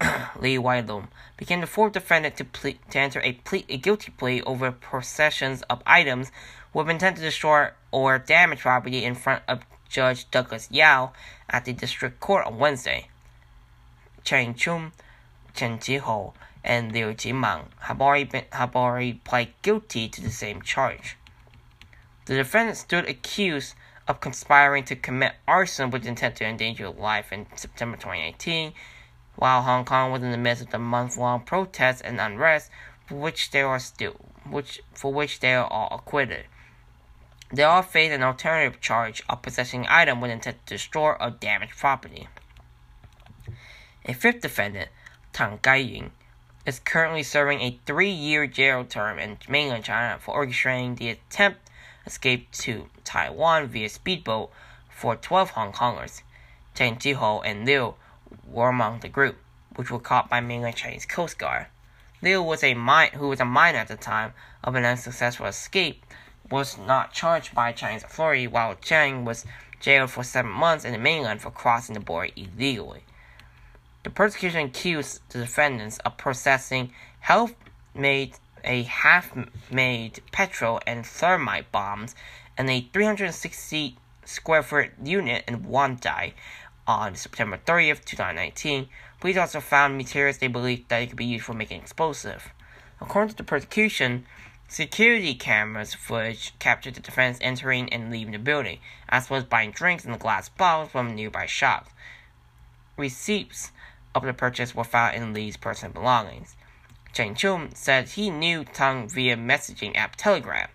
Lee 0.40 0.58
Wai-lum 0.58 1.08
became 1.36 1.60
the 1.60 1.66
fourth 1.66 1.92
defendant 1.92 2.36
to, 2.36 2.44
ple- 2.44 2.74
to 2.90 2.98
enter 2.98 3.20
a, 3.22 3.32
plea, 3.32 3.64
a 3.68 3.76
guilty 3.76 4.12
plea 4.16 4.42
over 4.42 4.72
possessions 4.72 5.62
of 5.62 5.82
items 5.86 6.30
with 6.72 6.88
intent 6.88 7.16
to 7.16 7.22
destroy 7.22 7.68
or 7.90 8.18
damage 8.18 8.60
property 8.60 9.04
in 9.04 9.14
front 9.14 9.42
of 9.48 9.64
Judge 9.88 10.30
Douglas 10.30 10.70
Yau 10.70 11.12
at 11.48 11.64
the 11.64 11.72
district 11.72 12.20
court 12.20 12.46
on 12.46 12.58
Wednesday. 12.58 13.08
Cheng 14.22 14.54
Chun, 14.54 14.92
Chen 15.54 15.78
Jiho, 15.78 16.32
and 16.62 16.92
Liu 16.92 17.14
Jimang 17.14 17.66
have 17.80 18.00
already, 18.00 18.24
been, 18.24 18.44
have 18.52 18.76
already 18.76 19.14
pled 19.14 19.48
guilty 19.62 20.08
to 20.08 20.20
the 20.20 20.30
same 20.30 20.62
charge. 20.62 21.16
The 22.26 22.34
defendant 22.34 22.78
stood 22.78 23.08
accused 23.08 23.74
of 24.06 24.20
conspiring 24.20 24.84
to 24.84 24.96
commit 24.96 25.34
arson 25.46 25.90
with 25.90 26.06
intent 26.06 26.36
to 26.36 26.44
endanger 26.44 26.88
life 26.90 27.32
in 27.32 27.46
September 27.56 27.96
2018 27.96 28.72
while 29.40 29.62
Hong 29.62 29.86
Kong 29.86 30.12
was 30.12 30.22
in 30.22 30.30
the 30.30 30.36
midst 30.36 30.64
of 30.64 30.70
the 30.70 30.78
month-long 30.78 31.40
protests 31.40 32.02
and 32.02 32.20
unrest, 32.20 32.70
for 33.06 33.14
which 33.14 33.50
they 33.50 33.62
are 33.62 33.78
still, 33.78 34.14
which 34.48 34.82
for 34.92 35.12
which 35.12 35.40
they 35.40 35.54
are 35.54 35.66
all 35.66 35.88
acquitted. 35.96 36.44
They 37.52 37.62
all 37.62 37.82
face 37.82 38.12
an 38.12 38.22
alternative 38.22 38.80
charge 38.80 39.22
of 39.28 39.42
possessing 39.42 39.86
item 39.88 40.20
with 40.20 40.30
intent 40.30 40.58
to 40.66 40.74
destroy 40.74 41.12
or 41.18 41.30
damage 41.30 41.70
property. 41.70 42.28
A 44.04 44.12
fifth 44.12 44.42
defendant, 44.42 44.90
Tang 45.32 45.58
Gaiying, 45.58 46.10
is 46.66 46.78
currently 46.78 47.22
serving 47.22 47.60
a 47.60 47.78
three-year 47.86 48.46
jail 48.46 48.84
term 48.84 49.18
in 49.18 49.38
mainland 49.48 49.84
China 49.84 50.18
for 50.18 50.34
orchestrating 50.34 50.96
the 50.96 51.08
attempt 51.08 51.70
escape 52.06 52.50
to 52.52 52.88
Taiwan 53.04 53.68
via 53.68 53.88
speedboat 53.88 54.50
for 54.88 55.16
12 55.16 55.50
Hong 55.50 55.72
Kongers. 55.72 56.22
Chen 56.74 56.96
Jiho 56.96 57.42
and 57.44 57.66
Liu 57.66 57.94
were 58.46 58.68
among 58.68 59.00
the 59.00 59.08
group, 59.08 59.38
which 59.76 59.90
were 59.90 59.98
caught 59.98 60.28
by 60.28 60.40
mainland 60.40 60.76
Chinese 60.76 61.06
Coast 61.06 61.38
Guard. 61.38 61.66
Liu 62.22 62.42
was 62.42 62.62
a 62.62 62.74
min- 62.74 63.12
who 63.14 63.28
was 63.28 63.40
a 63.40 63.44
minor 63.44 63.78
at 63.78 63.88
the 63.88 63.96
time 63.96 64.34
of 64.62 64.74
an 64.74 64.84
unsuccessful 64.84 65.46
escape, 65.46 66.04
was 66.50 66.76
not 66.76 67.12
charged 67.12 67.54
by 67.54 67.72
Chinese 67.72 68.04
authority, 68.04 68.46
while 68.46 68.74
Cheng 68.74 69.24
was 69.24 69.46
jailed 69.80 70.10
for 70.10 70.22
seven 70.22 70.50
months 70.50 70.84
in 70.84 70.92
the 70.92 70.98
mainland 70.98 71.40
for 71.40 71.50
crossing 71.50 71.94
the 71.94 72.00
border 72.00 72.32
illegally. 72.36 73.04
The 74.02 74.10
prosecution 74.10 74.66
accused 74.66 75.20
the 75.28 75.40
defendants 75.40 75.98
of 75.98 76.16
possessing 76.16 76.92
half-made 77.20 78.36
a 78.64 78.82
half-made 78.82 80.20
petrol 80.32 80.80
and 80.86 81.04
thermite 81.04 81.70
bombs 81.70 82.14
and 82.56 82.68
a 82.70 82.88
360 82.92 83.98
square 84.24 84.62
foot 84.62 84.92
unit 85.02 85.44
in 85.46 85.64
Wandai 85.64 86.32
on 86.86 87.14
September 87.14 87.58
30th, 87.58 88.04
2019, 88.04 88.88
police 89.20 89.36
also 89.36 89.60
found 89.60 89.96
materials 89.96 90.38
they 90.38 90.48
believed 90.48 90.88
that 90.88 91.02
it 91.02 91.06
could 91.08 91.16
be 91.16 91.24
used 91.24 91.44
for 91.44 91.52
making 91.52 91.80
explosive. 91.80 92.50
According 93.00 93.30
to 93.30 93.36
the 93.36 93.44
prosecution, 93.44 94.26
security 94.66 95.34
cameras 95.34 95.94
footage 95.94 96.58
captured 96.58 96.94
the 96.94 97.00
defendants 97.00 97.40
entering 97.42 97.92
and 97.92 98.10
leaving 98.10 98.32
the 98.32 98.38
building, 98.38 98.78
as 99.08 99.28
well 99.28 99.38
as 99.38 99.44
buying 99.44 99.72
drinks 99.72 100.04
in 100.04 100.16
glass 100.16 100.48
bottles 100.48 100.90
from 100.90 101.14
nearby 101.14 101.46
shops. 101.46 101.92
Receipts 102.96 103.72
of 104.14 104.22
the 104.24 104.32
purchase 104.32 104.74
were 104.74 104.84
found 104.84 105.16
in 105.16 105.32
Lee's 105.32 105.56
personal 105.56 105.92
belongings. 105.92 106.56
Cheng 107.12 107.34
Chun 107.34 107.74
said 107.74 108.10
he 108.10 108.30
knew 108.30 108.64
Tang 108.64 109.08
via 109.08 109.36
messaging 109.36 109.96
app 109.96 110.16
Telegram, 110.16 110.68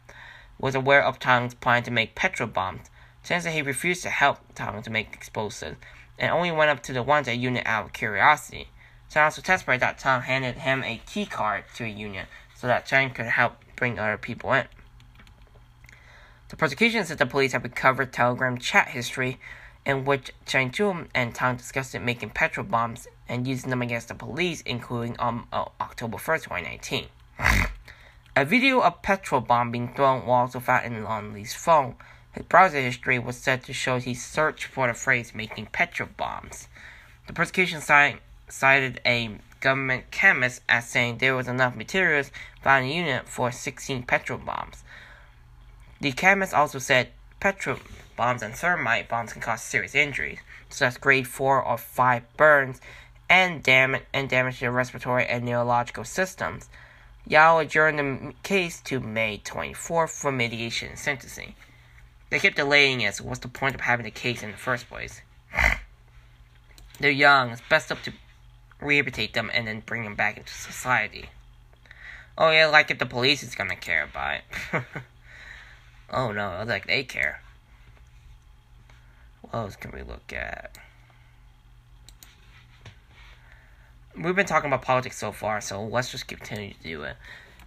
was 0.59 0.75
aware 0.75 1.03
of 1.03 1.19
Tang's 1.19 1.53
plan 1.53 1.83
to 1.83 1.91
make 1.91 2.15
petrol 2.15 2.49
bombs, 2.49 2.89
since 3.23 3.45
he 3.45 3.61
refused 3.61 4.03
to 4.03 4.09
help 4.09 4.39
Tang 4.53 4.81
to 4.81 4.89
make 4.89 5.13
explosives, 5.13 5.77
and 6.19 6.31
only 6.31 6.51
went 6.51 6.69
up 6.69 6.83
to 6.83 6.93
the 6.93 7.03
Wanda 7.03 7.35
unit 7.35 7.65
out 7.65 7.85
of 7.85 7.93
curiosity. 7.93 8.69
Chen 9.09 9.23
also 9.23 9.41
testified 9.41 9.79
that 9.79 9.97
Tang 9.97 10.21
handed 10.21 10.55
him 10.55 10.83
a 10.83 11.01
key 11.05 11.25
card 11.25 11.65
to 11.75 11.85
a 11.85 11.87
unit 11.87 12.27
so 12.53 12.67
that 12.67 12.85
Chen 12.85 13.11
could 13.11 13.27
help 13.27 13.57
bring 13.75 13.99
other 13.99 14.17
people 14.17 14.53
in. 14.53 14.65
The 16.49 16.55
prosecution 16.55 17.05
said 17.05 17.17
the 17.17 17.25
police 17.25 17.53
had 17.53 17.63
recovered 17.63 18.13
Telegram 18.13 18.57
chat 18.57 18.89
history 18.89 19.39
in 19.85 20.05
which 20.05 20.31
Chen 20.45 20.71
Chun 20.71 21.09
and 21.13 21.33
Tang 21.33 21.57
discussed 21.57 21.99
making 21.99 22.31
petrol 22.31 22.65
bombs 22.65 23.07
and 23.27 23.47
using 23.47 23.69
them 23.69 23.81
against 23.81 24.07
the 24.07 24.15
police, 24.15 24.61
including 24.61 25.17
on 25.17 25.47
uh, 25.51 25.65
October 25.81 26.17
1st, 26.17 26.43
2019. 26.43 27.07
a 28.35 28.45
video 28.45 28.79
of 28.81 29.01
petrol 29.01 29.41
bomb 29.41 29.71
being 29.71 29.93
thrown 29.93 30.25
was 30.25 30.55
also 30.55 30.59
found 30.59 30.85
in 30.85 31.33
Lee's 31.33 31.53
phone, 31.53 31.95
his 32.35 32.43
browser 32.43 32.81
history 32.81 33.17
was 33.17 33.37
said 33.37 33.63
to 33.63 33.71
show 33.71 33.97
he 33.97 34.13
searched 34.13 34.65
for 34.65 34.87
the 34.87 34.93
phrase 34.93 35.33
making 35.33 35.67
petrol 35.67 36.09
bombs. 36.17 36.67
The 37.27 37.33
prosecution 37.33 37.81
cited 37.81 38.99
a 39.05 39.37
government 39.61 40.11
chemist 40.11 40.61
as 40.67 40.87
saying 40.87 41.17
there 41.17 41.35
was 41.35 41.47
enough 41.47 41.75
materials 41.75 42.31
found 42.61 42.83
in 42.83 42.89
the 42.89 42.95
unit 42.97 43.27
for 43.27 43.51
16 43.51 44.03
petrol 44.03 44.37
bombs. 44.37 44.83
The 46.01 46.11
chemist 46.11 46.53
also 46.53 46.77
said 46.77 47.11
petrol 47.39 47.77
bombs 48.17 48.43
and 48.43 48.53
thermite 48.53 49.07
bombs 49.07 49.31
can 49.31 49.41
cause 49.41 49.61
serious 49.61 49.95
injuries, 49.95 50.39
such 50.69 50.87
as 50.87 50.97
grade 50.97 51.27
4 51.27 51.63
or 51.63 51.77
5 51.77 52.37
burns 52.37 52.81
and 53.29 53.63
damage, 53.63 54.03
and 54.13 54.29
damage 54.29 54.59
to 54.59 54.65
the 54.65 54.71
respiratory 54.71 55.25
and 55.25 55.45
neurological 55.45 56.03
systems. 56.03 56.69
Yau 57.27 57.57
adjourned 57.57 57.99
the 57.99 58.33
case 58.43 58.79
to 58.81 58.99
May 58.99 59.37
24 59.43 60.07
for 60.07 60.31
mediation 60.31 60.89
and 60.89 60.99
sentencing. 60.99 61.55
They 62.29 62.39
kept 62.39 62.57
delaying 62.57 63.01
it, 63.01 63.15
so 63.15 63.23
what's 63.23 63.39
the 63.39 63.47
point 63.47 63.75
of 63.75 63.81
having 63.81 64.03
the 64.03 64.11
case 64.11 64.43
in 64.43 64.51
the 64.51 64.57
first 64.57 64.87
place? 64.87 65.21
They're 66.99 67.11
young, 67.11 67.51
it's 67.51 67.61
best 67.69 67.91
up 67.91 68.01
to 68.03 68.13
rehabilitate 68.79 69.33
them 69.33 69.49
and 69.53 69.67
then 69.67 69.81
bring 69.85 70.03
them 70.03 70.15
back 70.15 70.37
into 70.37 70.53
society. 70.53 71.29
Oh 72.37 72.51
yeah, 72.51 72.67
like 72.67 72.91
if 72.91 72.99
the 72.99 73.05
police 73.05 73.43
is 73.43 73.55
gonna 73.55 73.75
care 73.75 74.03
about 74.03 74.35
it. 74.35 74.83
oh 76.11 76.31
no, 76.31 76.63
like 76.67 76.85
they 76.87 77.03
care. 77.03 77.41
What 79.41 79.55
else 79.55 79.75
can 79.75 79.91
we 79.91 80.01
look 80.01 80.33
at? 80.33 80.77
We've 84.17 84.35
been 84.35 84.45
talking 84.45 84.69
about 84.69 84.81
politics 84.81 85.17
so 85.17 85.33
far, 85.33 85.59
so 85.59 85.83
let's 85.83 86.09
just 86.09 86.27
continue 86.27 86.73
to 86.73 86.83
do 86.83 87.03
it. 87.03 87.17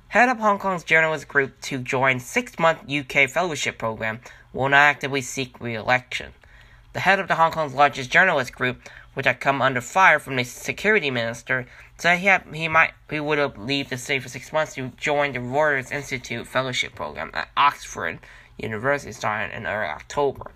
Head 0.08 0.30
of 0.30 0.38
Hong 0.38 0.58
Kong's 0.58 0.82
journalist 0.82 1.28
group 1.28 1.60
to 1.62 1.78
join 1.78 2.20
six-month 2.20 2.90
UK 2.90 3.28
fellowship 3.28 3.76
program 3.76 4.20
will 4.54 4.70
not 4.70 4.78
actively 4.78 5.20
seek 5.20 5.60
re-election. 5.60 6.32
The 6.94 7.00
head 7.00 7.20
of 7.20 7.28
the 7.28 7.34
Hong 7.34 7.52
Kong's 7.52 7.74
largest 7.74 8.10
journalist 8.10 8.54
group, 8.54 8.80
which 9.12 9.26
had 9.26 9.40
come 9.40 9.60
under 9.60 9.82
fire 9.82 10.18
from 10.18 10.36
the 10.36 10.44
security 10.44 11.10
minister, 11.10 11.66
said 11.98 12.20
he 12.20 12.28
had, 12.28 12.44
he 12.54 12.66
might 12.66 12.94
he 13.10 13.20
would 13.20 13.36
have 13.36 13.58
leave 13.58 13.90
the 13.90 13.98
city 13.98 14.18
for 14.18 14.30
six 14.30 14.50
months 14.50 14.74
to 14.76 14.90
join 14.96 15.34
the 15.34 15.40
Reuters 15.40 15.92
Institute 15.92 16.46
fellowship 16.46 16.94
program 16.94 17.30
at 17.34 17.50
Oxford 17.58 18.20
University 18.56 19.12
starting 19.12 19.54
in 19.54 19.66
early 19.66 19.90
October. 19.90 20.50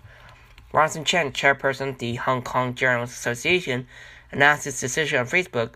Ronson 0.73 1.05
Chan, 1.05 1.33
chairperson 1.33 1.89
of 1.89 1.97
the 1.99 2.15
Hong 2.15 2.41
Kong 2.41 2.73
Journalists 2.73 3.19
Association, 3.19 3.85
announced 4.31 4.65
his 4.65 4.79
decision 4.79 5.19
on 5.19 5.27
Facebook 5.27 5.75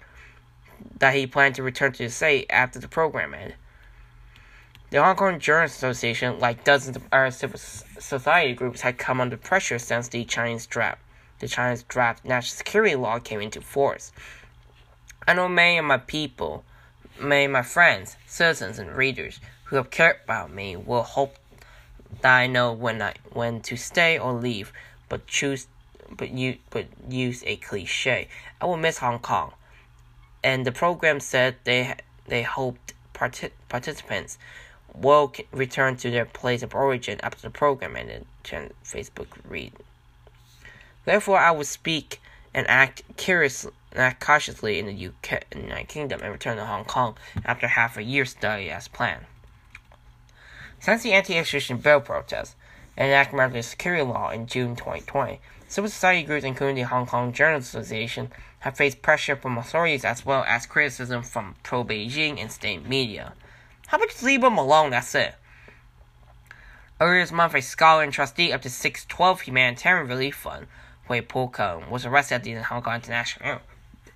that 0.99 1.15
he 1.15 1.27
planned 1.27 1.55
to 1.55 1.63
return 1.63 1.91
to 1.93 2.03
the 2.03 2.09
state 2.09 2.47
after 2.49 2.79
the 2.79 2.87
program 2.87 3.33
ended. 3.33 3.55
The 4.89 5.03
Hong 5.03 5.17
Kong 5.17 5.39
Journalists 5.39 5.77
Association, 5.77 6.39
like 6.39 6.63
dozens 6.63 6.95
of 6.95 7.03
other 7.11 7.31
civil 7.31 7.59
society 7.59 8.53
groups, 8.53 8.81
had 8.81 8.97
come 8.97 9.19
under 9.19 9.35
pressure 9.35 9.79
since 9.79 10.07
the 10.07 10.23
Chinese 10.23 10.65
draft, 10.65 11.01
the 11.39 11.47
Chinese 11.47 11.83
draft 11.83 12.23
national 12.23 12.55
security 12.55 12.95
law 12.95 13.19
came 13.19 13.41
into 13.41 13.59
force. 13.59 14.13
I 15.27 15.33
know 15.33 15.49
many 15.49 15.77
of 15.77 15.83
my 15.83 15.97
people, 15.97 16.63
many 17.19 17.45
of 17.45 17.51
my 17.51 17.63
friends, 17.63 18.15
citizens, 18.25 18.79
and 18.79 18.95
readers 18.95 19.41
who 19.65 19.75
have 19.75 19.89
cared 19.89 20.21
about 20.23 20.53
me 20.53 20.77
will 20.77 21.03
hope 21.03 21.35
that 22.21 22.37
I 22.37 22.47
know 22.47 22.71
when 22.71 23.01
I 23.01 23.15
when 23.33 23.59
to 23.63 23.75
stay 23.75 24.17
or 24.17 24.31
leave, 24.31 24.71
but 25.09 25.27
choose 25.27 25.67
but 26.15 26.29
you 26.29 26.59
but 26.69 26.87
use 27.09 27.43
a 27.45 27.57
cliche. 27.57 28.29
I 28.61 28.65
will 28.65 28.77
miss 28.77 28.99
Hong 28.99 29.19
Kong, 29.19 29.51
and 30.43 30.65
the 30.65 30.71
program 30.71 31.19
said 31.19 31.55
they 31.63 31.95
they 32.27 32.43
hoped 32.43 32.93
partic- 33.13 33.51
participants 33.69 34.37
will 34.93 35.33
return 35.51 35.95
to 35.97 36.09
their 36.09 36.25
place 36.25 36.63
of 36.63 36.73
origin 36.73 37.19
after 37.21 37.41
the 37.41 37.49
program 37.49 37.95
ended, 37.95 38.25
Chen 38.43 38.71
Facebook 38.83 39.27
read. 39.47 39.73
Therefore, 41.05 41.37
I 41.37 41.51
will 41.51 41.63
speak 41.63 42.21
and 42.53 42.67
act 42.67 43.03
curiously, 43.15 43.71
act 43.95 44.19
cautiously 44.19 44.79
in 44.79 44.87
the 44.87 45.07
UK, 45.07 45.43
in 45.51 45.59
the 45.59 45.67
United 45.67 45.87
Kingdom, 45.87 46.21
and 46.21 46.31
return 46.31 46.57
to 46.57 46.65
Hong 46.65 46.85
Kong 46.85 47.15
after 47.45 47.67
half 47.67 47.97
a 47.97 48.03
year 48.03 48.25
study 48.25 48.69
as 48.69 48.87
planned. 48.87 49.25
Since 50.79 51.03
the 51.03 51.13
anti-extradition 51.13 51.77
bill 51.77 52.01
protest 52.01 52.55
and 52.95 53.07
enactment 53.07 53.47
of 53.47 53.53
the 53.53 53.63
security 53.63 54.03
law 54.03 54.29
in 54.29 54.47
June 54.47 54.75
2020, 54.75 55.39
Civil 55.69 55.89
society 55.89 56.23
groups, 56.23 56.45
including 56.45 56.77
the 56.77 56.83
Hong 56.83 57.05
Kong 57.05 57.33
Journalists 57.33 57.75
Association, 57.75 58.31
have 58.59 58.77
faced 58.77 59.01
pressure 59.01 59.35
from 59.35 59.57
authorities 59.57 60.03
as 60.03 60.25
well 60.25 60.43
as 60.47 60.65
criticism 60.65 61.23
from 61.23 61.55
pro 61.63 61.83
Beijing 61.83 62.39
and 62.39 62.51
state 62.51 62.87
media. 62.87 63.33
How 63.87 63.97
about 63.97 64.09
just 64.09 64.23
leave 64.23 64.41
them 64.41 64.57
alone? 64.57 64.89
That's 64.89 65.15
it. 65.15 65.35
Earlier 66.99 67.21
this 67.21 67.31
month, 67.31 67.53
a 67.53 67.61
scholar 67.61 68.03
and 68.03 68.11
trustee 68.11 68.51
of 68.51 68.63
the 68.63 68.69
612 68.69 69.41
Humanitarian 69.41 70.07
Relief 70.07 70.35
Fund, 70.35 70.67
Hui 71.07 71.21
Po-keung, 71.21 71.89
was 71.89 72.05
arrested 72.05 72.35
at 72.35 72.43
the 72.43 72.63
Hong 72.63 72.81
Kong 72.81 72.95
International 72.95 73.59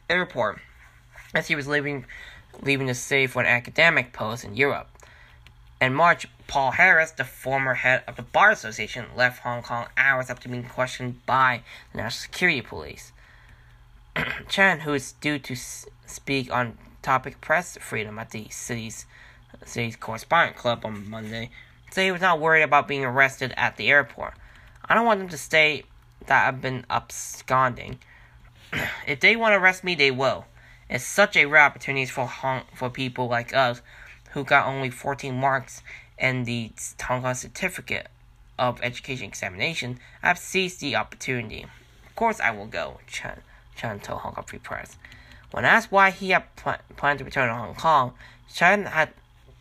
Airport 0.09 0.59
as 1.33 1.47
he 1.47 1.55
was 1.55 1.67
leaving, 1.67 2.05
leaving 2.61 2.87
to 2.87 2.95
stay 2.95 3.27
for 3.27 3.41
an 3.41 3.47
academic 3.47 4.11
post 4.13 4.43
in 4.43 4.57
Europe. 4.57 4.87
In 5.79 5.93
March, 5.93 6.27
Paul 6.47 6.71
Harris, 6.71 7.11
the 7.11 7.23
former 7.23 7.75
head 7.75 8.03
of 8.07 8.15
the 8.15 8.23
Bar 8.23 8.51
Association, 8.51 9.05
left 9.15 9.43
Hong 9.43 9.61
Kong 9.61 9.85
hours 9.95 10.29
after 10.29 10.49
being 10.49 10.63
questioned 10.63 11.25
by 11.25 11.61
the 11.91 11.99
National 11.99 12.19
Security 12.19 12.61
Police. 12.61 13.13
Chan, 14.49 14.81
who 14.81 14.93
is 14.93 15.13
due 15.13 15.39
to 15.39 15.55
speak 15.55 16.51
on 16.51 16.77
topic 17.01 17.41
press 17.41 17.77
freedom 17.77 18.19
at 18.19 18.31
the 18.31 18.47
city's 18.49 19.05
city's 19.65 19.95
correspondent 19.95 20.57
club 20.57 20.85
on 20.85 21.09
Monday, 21.09 21.49
said 21.91 22.05
he 22.05 22.11
was 22.11 22.21
not 22.21 22.39
worried 22.39 22.63
about 22.63 22.87
being 22.87 23.05
arrested 23.05 23.53
at 23.57 23.77
the 23.77 23.89
airport. 23.89 24.33
I 24.85 24.95
don't 24.95 25.05
want 25.05 25.19
them 25.19 25.29
to 25.29 25.37
say 25.37 25.83
that 26.25 26.47
I've 26.47 26.61
been 26.61 26.85
absconding. 26.89 27.99
if 29.07 29.19
they 29.19 29.35
want 29.35 29.53
to 29.53 29.57
arrest 29.57 29.83
me, 29.83 29.95
they 29.95 30.11
will. 30.11 30.45
It's 30.89 31.05
such 31.05 31.37
a 31.37 31.45
rare 31.45 31.63
opportunity 31.63 32.05
for 32.05 32.27
Hong, 32.27 32.63
for 32.75 32.89
people 32.89 33.27
like 33.27 33.53
us 33.53 33.81
who 34.31 34.43
got 34.43 34.67
only 34.67 34.89
14 34.89 35.33
marks 35.35 35.83
in 36.17 36.43
the 36.43 36.71
Kong 36.97 37.33
Certificate 37.33 38.07
of 38.59 38.79
Education 38.81 39.27
examination. 39.27 39.99
I've 40.21 40.37
seized 40.37 40.81
the 40.81 40.95
opportunity. 40.95 41.65
Of 42.05 42.15
course, 42.15 42.39
I 42.39 42.51
will 42.51 42.67
go, 42.67 42.99
Chan, 43.07 43.41
Chan 43.81 43.99
told 44.01 44.21
Hong 44.21 44.33
Kong 44.33 44.43
Free 44.43 44.59
Press. 44.59 44.95
When 45.49 45.65
asked 45.65 45.91
why 45.91 46.11
he 46.11 46.29
had 46.29 46.55
pl- 46.55 46.75
planned 46.97 47.17
to 47.17 47.25
return 47.25 47.47
to 47.47 47.55
Hong 47.55 47.73
Kong, 47.73 48.13
Chan 48.53 48.85
had 48.85 49.09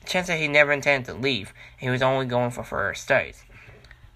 Chen 0.04 0.24
said 0.26 0.38
he 0.38 0.46
never 0.46 0.72
intended 0.72 1.10
to 1.10 1.18
leave, 1.18 1.54
he 1.78 1.88
was 1.88 2.02
only 2.02 2.26
going 2.26 2.50
for 2.50 2.62
further 2.62 2.92
studies. 2.92 3.44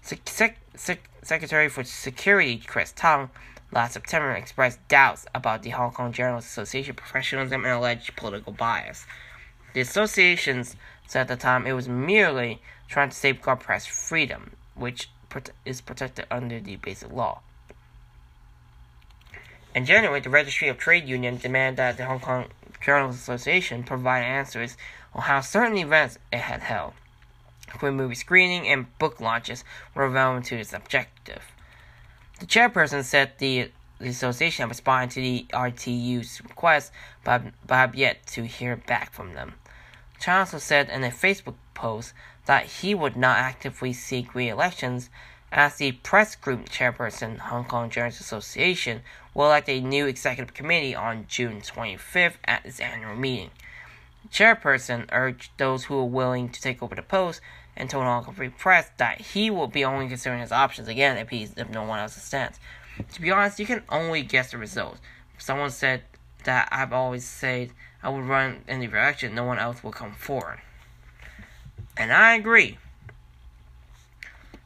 Sec- 0.03 0.29
Sec- 0.75 1.09
Secretary 1.23 1.69
for 1.69 1.83
Security 1.83 2.57
Chris 2.59 2.93
Tang 2.95 3.31
last 3.71 3.93
September 3.93 4.31
expressed 4.33 4.87
doubts 4.87 5.25
about 5.33 5.63
the 5.63 5.71
Hong 5.71 5.91
Kong 5.91 6.11
Journalists 6.11 6.51
Association 6.51 6.93
professionalism 6.93 7.63
and 7.65 7.73
alleged 7.73 8.15
political 8.15 8.53
bias. 8.53 9.07
The 9.73 9.81
associations 9.81 10.75
said 11.07 11.21
at 11.21 11.27
the 11.29 11.35
time 11.35 11.65
it 11.65 11.73
was 11.73 11.89
merely 11.89 12.61
trying 12.87 13.09
to 13.09 13.15
safeguard 13.15 13.59
press 13.59 13.87
freedom, 13.87 14.51
which 14.75 15.09
is 15.65 15.81
protected 15.81 16.27
under 16.29 16.59
the 16.59 16.75
Basic 16.75 17.11
Law. 17.11 17.41
In 19.75 19.85
January, 19.85 20.21
the 20.21 20.29
Registry 20.29 20.69
of 20.69 20.77
Trade 20.77 21.05
Union 21.05 21.35
demanded 21.35 21.75
that 21.79 21.97
the 21.97 22.05
Hong 22.05 22.21
Kong 22.21 22.45
Journalists 22.79 23.23
Association 23.23 23.83
provide 23.83 24.23
answers 24.23 24.77
on 25.13 25.23
how 25.23 25.41
certain 25.41 25.77
events 25.77 26.17
it 26.31 26.39
had 26.39 26.61
held, 26.61 26.93
including 27.67 27.97
movie 27.97 28.15
screening 28.15 28.69
and 28.69 28.97
book 28.99 29.19
launches, 29.19 29.65
were 29.93 30.09
relevant 30.09 30.45
to 30.45 30.55
its 30.55 30.71
objective. 30.71 31.43
The 32.39 32.45
chairperson 32.45 33.03
said 33.03 33.33
the, 33.37 33.69
the 33.99 34.07
association 34.07 34.63
had 34.63 34.69
responded 34.69 35.13
to 35.15 35.21
the 35.21 35.45
RTU's 35.51 36.41
request, 36.41 36.93
but, 37.25 37.41
but 37.67 37.75
have 37.75 37.95
yet 37.95 38.25
to 38.27 38.45
hear 38.45 38.77
back 38.77 39.11
from 39.11 39.33
them. 39.33 39.55
Chan 40.21 40.39
also 40.39 40.57
said 40.57 40.89
in 40.89 41.03
a 41.03 41.09
Facebook 41.09 41.55
post 41.73 42.13
that 42.45 42.65
he 42.65 42.95
would 42.95 43.17
not 43.17 43.37
actively 43.39 43.91
seek 43.91 44.33
re-elections 44.33 45.09
as 45.51 45.75
the 45.75 45.91
press 45.91 46.35
group 46.35 46.69
chairperson, 46.69 47.39
Hong 47.39 47.65
Kong 47.65 47.89
Journalists 47.89 48.21
Association, 48.21 49.01
will 49.35 49.45
elect 49.45 49.69
a 49.69 49.81
new 49.81 50.07
executive 50.07 50.55
committee 50.55 50.95
on 50.95 51.25
June 51.27 51.61
25th 51.61 52.37
at 52.45 52.65
its 52.65 52.79
annual 52.79 53.15
meeting. 53.15 53.51
The 54.23 54.29
chairperson 54.29 55.07
urged 55.11 55.51
those 55.57 55.83
who 55.83 55.99
are 55.99 56.05
willing 56.05 56.49
to 56.49 56.61
take 56.61 56.81
over 56.81 56.95
the 56.95 57.03
post 57.03 57.41
and 57.77 57.89
told 57.89 58.05
Hong 58.05 58.23
Kong 58.23 58.33
Free 58.33 58.49
Press 58.49 58.89
that 58.97 59.21
he 59.21 59.51
will 59.51 59.67
be 59.67 59.85
only 59.85 60.07
considering 60.07 60.41
his 60.41 60.53
options 60.53 60.87
again 60.87 61.17
if 61.17 61.29
he's 61.29 61.53
if 61.57 61.69
no 61.69 61.83
one 61.83 61.99
else 61.99 62.15
stands. 62.15 62.59
To 63.13 63.21
be 63.21 63.29
honest, 63.29 63.59
you 63.59 63.65
can 63.65 63.83
only 63.89 64.23
guess 64.23 64.51
the 64.51 64.57
results. 64.57 64.99
Someone 65.37 65.69
said 65.69 66.03
that 66.45 66.69
I've 66.71 66.93
always 66.93 67.25
said 67.25 67.71
I 68.01 68.09
would 68.09 68.23
run 68.23 68.63
in 68.67 68.79
the 68.79 68.85
election, 68.85 69.35
no 69.35 69.43
one 69.43 69.59
else 69.59 69.83
will 69.83 69.91
come 69.91 70.13
forward. 70.13 70.61
And 71.97 72.13
I 72.13 72.35
agree. 72.35 72.77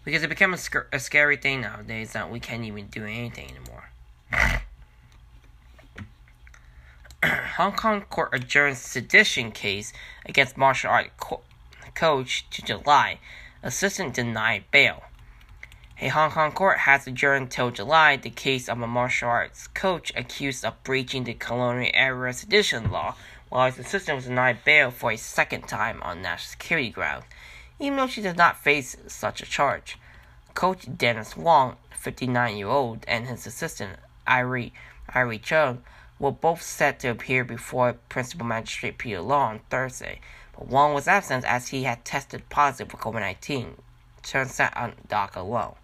Because 0.03 0.24
it 0.24 0.30
became 0.30 0.53
a, 0.53 0.57
sc- 0.57 0.88
a 0.91 0.99
scary 0.99 1.38
thing 1.38 1.61
nowadays 1.61 2.13
that 2.13 2.32
we 2.32 2.39
can't 2.39 2.63
even 2.63 2.88
do 2.88 3.05
anything 3.05 3.49
anymore. 3.49 3.88
Hong 7.23 7.73
Kong 7.73 8.01
court 8.01 8.30
adjourns 8.34 8.80
sedition 8.80 9.51
case 9.51 9.91
against 10.25 10.57
martial 10.57 10.91
art 10.91 11.11
co- 11.17 11.41
coach 11.95 12.49
to 12.51 12.61
July. 12.61 13.19
Assistant 13.63 14.13
denied 14.13 14.63
bail. 14.71 15.03
A 16.01 16.07
Hong 16.07 16.32
Kong 16.32 16.53
court 16.53 16.77
has 16.80 17.07
adjourned 17.07 17.51
till 17.51 17.71
July 17.71 18.15
the 18.15 18.30
case 18.30 18.69
of 18.69 18.80
a 18.82 18.88
martial 18.88 19.27
arts 19.27 19.67
coach 19.67 20.13
accused 20.15 20.63
of 20.63 20.82
breaching 20.84 21.25
the 21.25 21.34
colonial 21.34 21.91
era 21.93 22.32
sedition 22.32 22.89
law, 22.89 23.15
while 23.49 23.69
his 23.69 23.80
assistant 23.80 24.15
was 24.15 24.25
denied 24.25 24.63
bail 24.63 24.91
for 24.91 25.11
a 25.11 25.17
second 25.17 25.67
time 25.67 26.01
on 26.01 26.21
national 26.21 26.51
security 26.51 26.89
grounds, 26.89 27.25
even 27.80 27.97
though 27.97 28.07
she 28.07 28.21
did 28.21 28.38
not 28.38 28.63
face 28.63 28.95
such 29.07 29.41
a 29.41 29.45
charge. 29.45 29.97
Coach 30.53 30.88
Dennis 30.97 31.36
Wong, 31.36 31.75
59 31.91 32.55
year 32.55 32.67
old, 32.67 33.03
and 33.05 33.27
his 33.27 33.45
assistant, 33.45 33.99
Irie, 34.30 34.71
Irie 35.09 35.41
Chung, 35.41 35.84
were 36.19 36.32
both 36.32 36.61
set 36.61 36.99
to 36.99 37.09
appear 37.09 37.43
before 37.43 37.93
Principal 38.09 38.45
Magistrate 38.45 38.97
Peter 38.97 39.21
Law 39.21 39.47
on 39.47 39.59
Thursday, 39.69 40.21
but 40.53 40.67
Wong 40.67 40.93
was 40.93 41.07
absent 41.07 41.45
as 41.45 41.69
he 41.69 41.84
had 41.84 42.05
tested 42.05 42.47
positive 42.49 42.91
for 42.91 42.97
COVID 42.97 43.21
19. 43.21 43.75
Chung 44.21 44.45
sat 44.45 44.75
on 44.77 44.93
dock 45.07 45.36
alone. 45.36 45.75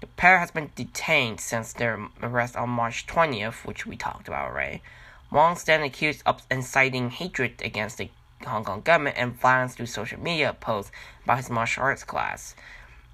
The 0.00 0.06
pair 0.08 0.38
has 0.38 0.50
been 0.50 0.70
detained 0.74 1.40
since 1.40 1.72
their 1.72 2.08
arrest 2.22 2.56
on 2.56 2.68
March 2.68 3.06
20th, 3.06 3.64
which 3.64 3.86
we 3.86 3.96
talked 3.96 4.28
about 4.28 4.50
already. 4.50 4.82
Wong 5.30 5.56
stands 5.56 5.86
accused 5.86 6.22
of 6.26 6.42
inciting 6.50 7.10
hatred 7.10 7.62
against 7.62 7.98
the 7.98 8.10
Hong 8.44 8.64
Kong 8.64 8.82
government 8.82 9.16
and 9.16 9.32
violence 9.32 9.74
through 9.74 9.86
social 9.86 10.20
media 10.20 10.54
posts 10.60 10.92
about 11.22 11.38
his 11.38 11.48
martial 11.48 11.84
arts 11.84 12.04
class. 12.04 12.54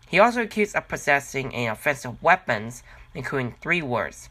He 0.09 0.19
also 0.19 0.43
accused 0.43 0.75
of 0.75 0.89
possessing 0.89 1.55
an 1.55 1.71
offensive 1.71 2.21
weapons, 2.21 2.83
including 3.15 3.55
three 3.61 3.83
words, 3.83 4.29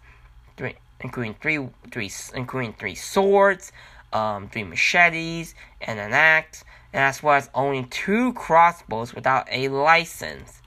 three, 0.59 0.75
including 0.99 1.33
three, 1.35 1.67
three, 1.89 2.11
including 2.35 2.73
three 2.73 2.93
swords, 2.93 3.71
um, 4.11 4.49
three 4.49 4.63
machetes, 4.63 5.55
and 5.81 5.97
an 5.99 6.13
axe, 6.13 6.65
and 6.93 7.01
as 7.01 7.23
well 7.23 7.35
as 7.35 7.49
owning 7.55 7.87
two 7.87 8.33
crossbows 8.33 9.15
without 9.15 9.47
a 9.49 9.69
license. 9.69 10.61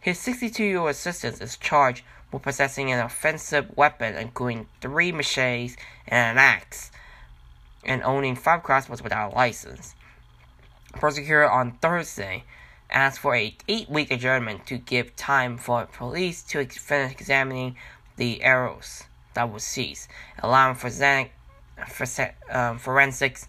His 0.00 0.18
62-year-old 0.18 0.90
assistant 0.90 1.40
is 1.40 1.56
charged 1.56 2.02
with 2.32 2.42
possessing 2.42 2.90
an 2.90 2.98
offensive 2.98 3.76
weapon, 3.76 4.16
including 4.16 4.66
three 4.80 5.12
machetes 5.12 5.76
and 6.08 6.36
an 6.36 6.42
axe, 6.42 6.90
and 7.84 8.02
owning 8.02 8.34
five 8.34 8.64
crossbows 8.64 9.02
without 9.02 9.32
a 9.32 9.36
license. 9.36 9.94
Prosecutor 10.94 11.48
on 11.48 11.72
Thursday 11.80 12.42
asked 12.90 13.20
for 13.20 13.36
a 13.36 13.56
eight-week 13.68 14.10
adjournment 14.10 14.66
to 14.66 14.78
give 14.78 15.14
time 15.14 15.56
for 15.58 15.86
police 15.86 16.42
to 16.42 16.64
finish 16.64 17.12
examining 17.12 17.76
the 18.16 18.42
arrows 18.42 19.04
that 19.34 19.50
were 19.50 19.60
seized, 19.60 20.08
allowing 20.42 20.74
forensic, 20.74 21.32
um, 22.50 22.78
forensics 22.78 23.46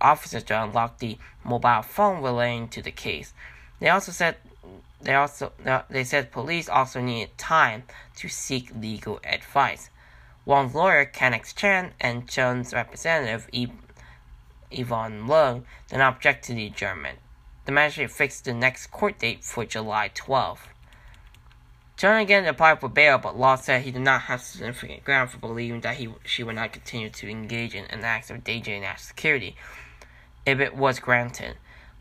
officers 0.00 0.44
to 0.44 0.62
unlock 0.62 0.98
the 0.98 1.18
mobile 1.44 1.82
phone 1.82 2.22
relating 2.22 2.68
to 2.68 2.82
the 2.82 2.90
case. 2.90 3.32
They 3.80 3.88
also 3.88 4.12
said 4.12 4.36
they 5.02 5.14
also 5.14 5.52
they 5.88 6.04
said 6.04 6.30
police 6.30 6.68
also 6.68 7.00
needed 7.00 7.36
time 7.38 7.84
to 8.16 8.28
seek 8.28 8.70
legal 8.74 9.20
advice. 9.24 9.90
Wong's 10.44 10.74
lawyer 10.74 11.04
Kenneth 11.04 11.54
Chan 11.56 11.92
and 12.00 12.28
Chun's 12.28 12.72
representative 12.72 13.48
Yvonne 14.70 15.26
Leung 15.26 15.64
did 15.88 15.98
not 15.98 16.16
object 16.16 16.44
to 16.46 16.54
the 16.54 16.66
adjournment. 16.66 17.18
The 17.64 17.72
magistrate 17.72 18.10
fixed 18.10 18.44
the 18.44 18.54
next 18.54 18.88
court 18.88 19.18
date 19.18 19.44
for 19.44 19.64
July 19.64 20.10
12th. 20.14 20.68
Again 22.02 22.46
applied 22.46 22.80
for 22.80 22.88
bail, 22.88 23.18
but 23.18 23.38
law 23.38 23.56
said 23.56 23.82
he 23.82 23.90
did 23.90 24.02
not 24.02 24.22
have 24.22 24.40
significant 24.40 25.04
ground 25.04 25.30
for 25.30 25.38
believing 25.38 25.82
that 25.82 25.96
he 25.96 26.08
she 26.24 26.42
would 26.42 26.54
not 26.54 26.72
continue 26.72 27.10
to 27.10 27.28
engage 27.28 27.74
in 27.74 27.84
an 27.86 28.04
act 28.04 28.30
of 28.30 28.36
endangering 28.36 28.82
national 28.82 29.08
security 29.08 29.56
if 30.46 30.60
it 30.60 30.74
was 30.74 30.98
granted 30.98 31.56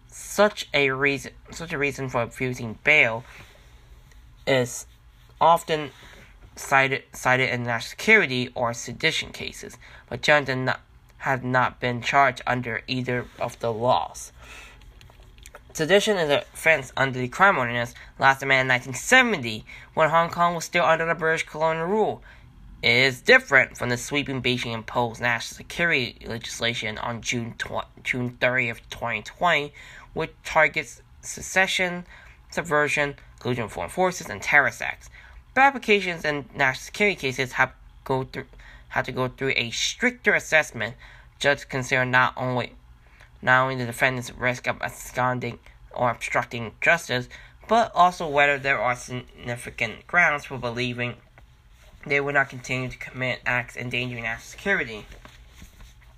such 0.07 0.67
a 0.73 0.89
reason 0.91 1.31
such 1.51 1.73
a 1.73 1.77
reason 1.77 2.09
for 2.09 2.21
refusing 2.23 2.79
bail 2.83 3.23
is 4.47 4.85
often 5.39 5.91
cited 6.55 7.03
cited 7.13 7.49
in 7.49 7.63
national 7.63 7.89
security 7.89 8.51
or 8.55 8.73
sedition 8.73 9.31
cases, 9.31 9.77
but 10.09 10.21
did 10.21 10.55
not 10.55 10.81
have 11.19 11.43
not 11.43 11.79
been 11.79 12.01
charged 12.01 12.41
under 12.47 12.81
either 12.87 13.25
of 13.39 13.59
the 13.59 13.71
laws. 13.71 14.31
Sedition 15.79 16.17
is 16.17 16.29
a 16.29 16.39
offense 16.39 16.91
under 16.97 17.17
the 17.17 17.29
crime 17.29 17.57
ordinance 17.57 17.95
last 18.19 18.43
amended 18.43 18.63
in 18.63 18.91
1970 18.91 19.63
when 19.93 20.09
Hong 20.09 20.29
Kong 20.29 20.53
was 20.53 20.65
still 20.65 20.83
under 20.83 21.05
the 21.05 21.15
British 21.15 21.43
colonial 21.43 21.85
rule. 21.85 22.21
It 22.83 22.91
is 22.91 23.21
different 23.21 23.77
from 23.77 23.87
the 23.87 23.95
sweeping 23.95 24.41
Beijing 24.41 24.73
imposed 24.73 25.21
national 25.21 25.55
security 25.55 26.17
legislation 26.27 26.97
on 26.97 27.21
June, 27.21 27.55
tw- 27.57 27.87
June 28.03 28.37
30th, 28.41 28.81
2020, 28.89 29.71
which 30.11 30.31
targets 30.43 31.01
secession, 31.21 32.05
subversion, 32.51 33.15
collusion 33.39 33.63
of 33.63 33.71
foreign 33.71 33.89
forces, 33.89 34.27
and 34.27 34.41
terrorist 34.41 34.81
acts. 34.81 35.09
But 35.53 35.61
applications 35.61 36.25
in 36.25 36.49
national 36.53 36.83
security 36.83 37.15
cases 37.15 37.53
have 37.53 37.71
go 38.03 38.25
through 38.25 38.47
have 38.89 39.05
to 39.05 39.13
go 39.13 39.29
through 39.29 39.53
a 39.55 39.69
stricter 39.69 40.33
assessment. 40.33 40.95
Judges 41.39 41.63
consider 41.63 42.03
not 42.03 42.33
only 42.35 42.73
not 43.41 43.63
only 43.63 43.75
the 43.75 43.85
defendant's 43.85 44.31
risk 44.33 44.67
of 44.67 44.81
absconding 44.81 45.59
or 45.91 46.11
obstructing 46.11 46.73
justice, 46.81 47.29
but 47.67 47.91
also 47.93 48.27
whether 48.27 48.57
there 48.57 48.79
are 48.79 48.95
significant 48.95 50.07
grounds 50.07 50.45
for 50.45 50.57
believing 50.57 51.15
they 52.05 52.19
will 52.19 52.33
not 52.33 52.49
continue 52.49 52.89
to 52.89 52.97
commit 52.97 53.41
acts 53.45 53.75
endangering 53.75 54.23
national 54.23 54.51
security. 54.51 55.05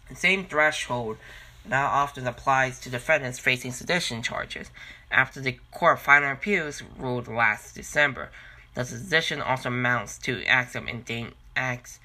The 0.09 0.15
same 0.15 0.45
threshold 0.45 1.17
now 1.65 1.87
often 1.87 2.27
applies 2.27 2.79
to 2.79 2.89
defendants 2.89 3.39
facing 3.39 3.71
sedition 3.71 4.21
charges, 4.21 4.71
after 5.11 5.41
the 5.41 5.59
Court 5.71 5.97
of 5.97 6.01
Final 6.01 6.31
Appeals 6.31 6.81
ruled 6.97 7.27
last 7.27 7.75
December. 7.75 8.29
The 8.73 8.85
sedition 8.85 9.41
also 9.41 9.69
amounts 9.69 10.17
to 10.19 10.43
acts 10.45 10.75
of 10.75 10.85
endang- 10.85 11.33
acts 11.55 11.99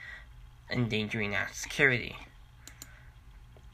endangering 0.70 1.30
national 1.30 1.54
security. 1.54 2.16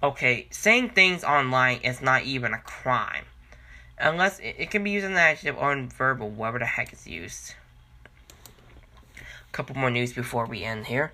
Okay, 0.03 0.49
saying 0.51 0.91
things 0.91 1.23
online 1.23 1.79
is 1.85 2.03
not 2.03 2.25
even 2.25 2.53
a 2.53 2.59
crime. 2.59 3.25
Unless 3.99 4.41
it, 4.41 4.57
it 4.59 4.71
can 4.71 4.83
be 4.83 4.91
used 4.91 5.07
in 5.07 5.13
an 5.13 5.19
adjective 5.19 5.57
or 5.57 5.73
in 5.73 5.89
verbal, 5.89 6.29
whatever 6.29 6.59
the 6.59 6.67
heck 6.67 6.93
is 6.93 7.07
used. 7.07 7.55
A 9.17 9.53
couple 9.53 9.77
more 9.77 9.91
news 9.93 10.13
before 10.13 10.47
we 10.47 10.65
end 10.65 10.87
here. 10.87 11.13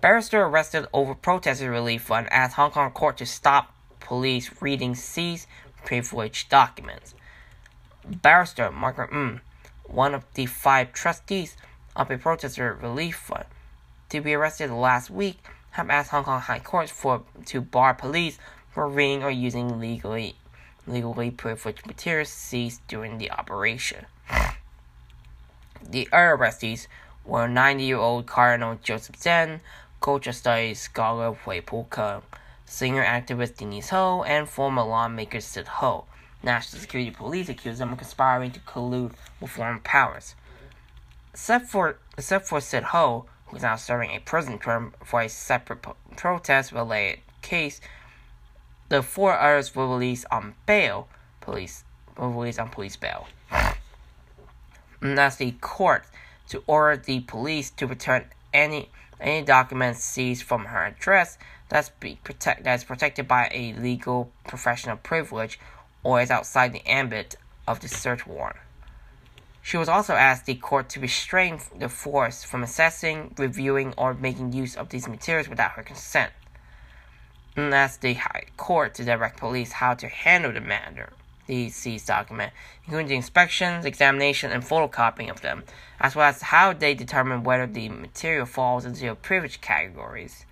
Barrister 0.00 0.42
arrested 0.42 0.88
over 0.92 1.14
protester 1.14 1.70
relief 1.70 2.02
fund 2.02 2.26
asks 2.32 2.56
Hong 2.56 2.72
Kong 2.72 2.90
court 2.90 3.16
to 3.18 3.26
stop 3.26 3.72
police 4.00 4.50
reading 4.60 4.96
seized 4.96 5.46
privileged 5.84 6.48
documents. 6.48 7.14
Barrister 8.04 8.72
Margaret 8.72 9.10
Mm, 9.10 9.40
one 9.84 10.14
of 10.14 10.24
the 10.34 10.46
five 10.46 10.92
trustees 10.92 11.56
of 11.94 12.10
a 12.10 12.18
protester 12.18 12.74
relief 12.74 13.16
fund, 13.16 13.44
to 14.08 14.20
be 14.20 14.34
arrested 14.34 14.70
last 14.70 15.10
week, 15.10 15.38
have 15.76 15.90
asked 15.90 16.10
Hong 16.10 16.24
Kong 16.24 16.40
High 16.40 16.60
Court 16.60 16.88
for 16.88 17.22
to 17.44 17.60
bar 17.60 17.92
police 17.92 18.38
for 18.70 18.88
reading 18.88 19.22
or 19.22 19.30
using 19.30 19.78
legally 19.78 20.34
legally 20.86 21.30
privileged 21.30 21.86
materials 21.86 22.30
seized 22.30 22.80
during 22.88 23.18
the 23.18 23.30
operation. 23.30 24.06
The 25.82 26.08
other 26.10 26.38
arrestees 26.38 26.86
were 27.26 27.46
90-year-old 27.46 28.26
Cardinal 28.26 28.78
Joseph 28.82 29.16
Zen, 29.16 29.60
culture 30.00 30.32
studies 30.32 30.80
scholar 30.80 31.34
Hui 31.34 31.60
Po 31.60 31.86
senior 32.64 33.04
activist 33.04 33.58
Denise 33.58 33.90
Ho, 33.90 34.22
and 34.22 34.48
former 34.48 34.82
lawmaker 34.82 35.40
Cyd 35.40 35.66
Ho. 35.66 36.06
National 36.42 36.80
Security 36.80 37.10
Police 37.10 37.50
accused 37.50 37.80
them 37.80 37.92
of 37.92 37.98
conspiring 37.98 38.52
to 38.52 38.60
collude 38.60 39.12
with 39.40 39.50
foreign 39.50 39.80
powers. 39.80 40.34
Except 41.32 41.66
for, 41.66 41.98
except 42.16 42.46
for 42.46 42.60
Cyd 42.62 42.84
Ho, 42.84 43.26
who 43.46 43.56
is 43.56 43.62
now 43.62 43.76
serving 43.76 44.10
a 44.10 44.20
prison 44.20 44.58
term 44.58 44.94
for 45.04 45.22
a 45.22 45.28
separate 45.28 45.84
protest-related 46.16 47.20
case, 47.42 47.80
the 48.88 49.02
four 49.02 49.38
others 49.38 49.74
were 49.74 49.88
released 49.88 50.26
on 50.30 50.54
bail. 50.66 51.08
Police 51.40 51.84
were 52.16 52.30
released 52.30 52.58
on 52.58 52.68
police 52.68 52.96
bail. 52.96 53.26
And 55.00 55.18
the 55.18 55.54
court 55.60 56.04
to 56.48 56.62
order 56.66 56.96
the 56.96 57.20
police 57.20 57.70
to 57.70 57.86
return 57.86 58.26
any 58.52 58.88
any 59.20 59.44
documents 59.44 60.04
seized 60.04 60.42
from 60.42 60.66
her 60.66 60.84
address 60.84 61.38
that's 61.68 61.88
be 61.88 62.18
protect 62.22 62.64
that's 62.64 62.84
protected 62.84 63.26
by 63.26 63.48
a 63.52 63.72
legal 63.74 64.30
professional 64.46 64.96
privilege 64.96 65.58
or 66.02 66.20
is 66.20 66.30
outside 66.30 66.72
the 66.72 66.86
ambit 66.86 67.36
of 67.66 67.80
the 67.80 67.88
search 67.88 68.26
warrant. 68.26 68.56
She 69.66 69.76
was 69.76 69.88
also 69.88 70.14
asked 70.14 70.46
the 70.46 70.54
court 70.54 70.88
to 70.90 71.00
restrain 71.00 71.58
the 71.76 71.88
force 71.88 72.44
from 72.44 72.62
assessing, 72.62 73.34
reviewing, 73.36 73.94
or 73.98 74.14
making 74.14 74.52
use 74.52 74.76
of 74.76 74.90
these 74.90 75.08
materials 75.08 75.48
without 75.48 75.72
her 75.72 75.82
consent. 75.82 76.30
And 77.56 77.74
asked 77.74 78.00
the 78.00 78.14
High 78.14 78.44
Court 78.56 78.94
to 78.94 79.04
direct 79.04 79.38
police 79.38 79.72
how 79.72 79.94
to 79.94 80.06
handle 80.06 80.52
the 80.52 80.60
matter, 80.60 81.14
the 81.48 81.68
seized 81.70 82.06
document, 82.06 82.52
including 82.84 83.08
the 83.08 83.16
inspections, 83.16 83.84
examination, 83.84 84.52
and 84.52 84.62
photocopying 84.62 85.32
of 85.32 85.40
them, 85.40 85.64
as 85.98 86.14
well 86.14 86.28
as 86.28 86.42
how 86.42 86.72
they 86.72 86.94
determine 86.94 87.42
whether 87.42 87.66
the 87.66 87.88
material 87.88 88.46
falls 88.46 88.84
into 88.84 89.04
the 89.04 89.16
privilege 89.16 89.60
categories. 89.60 90.46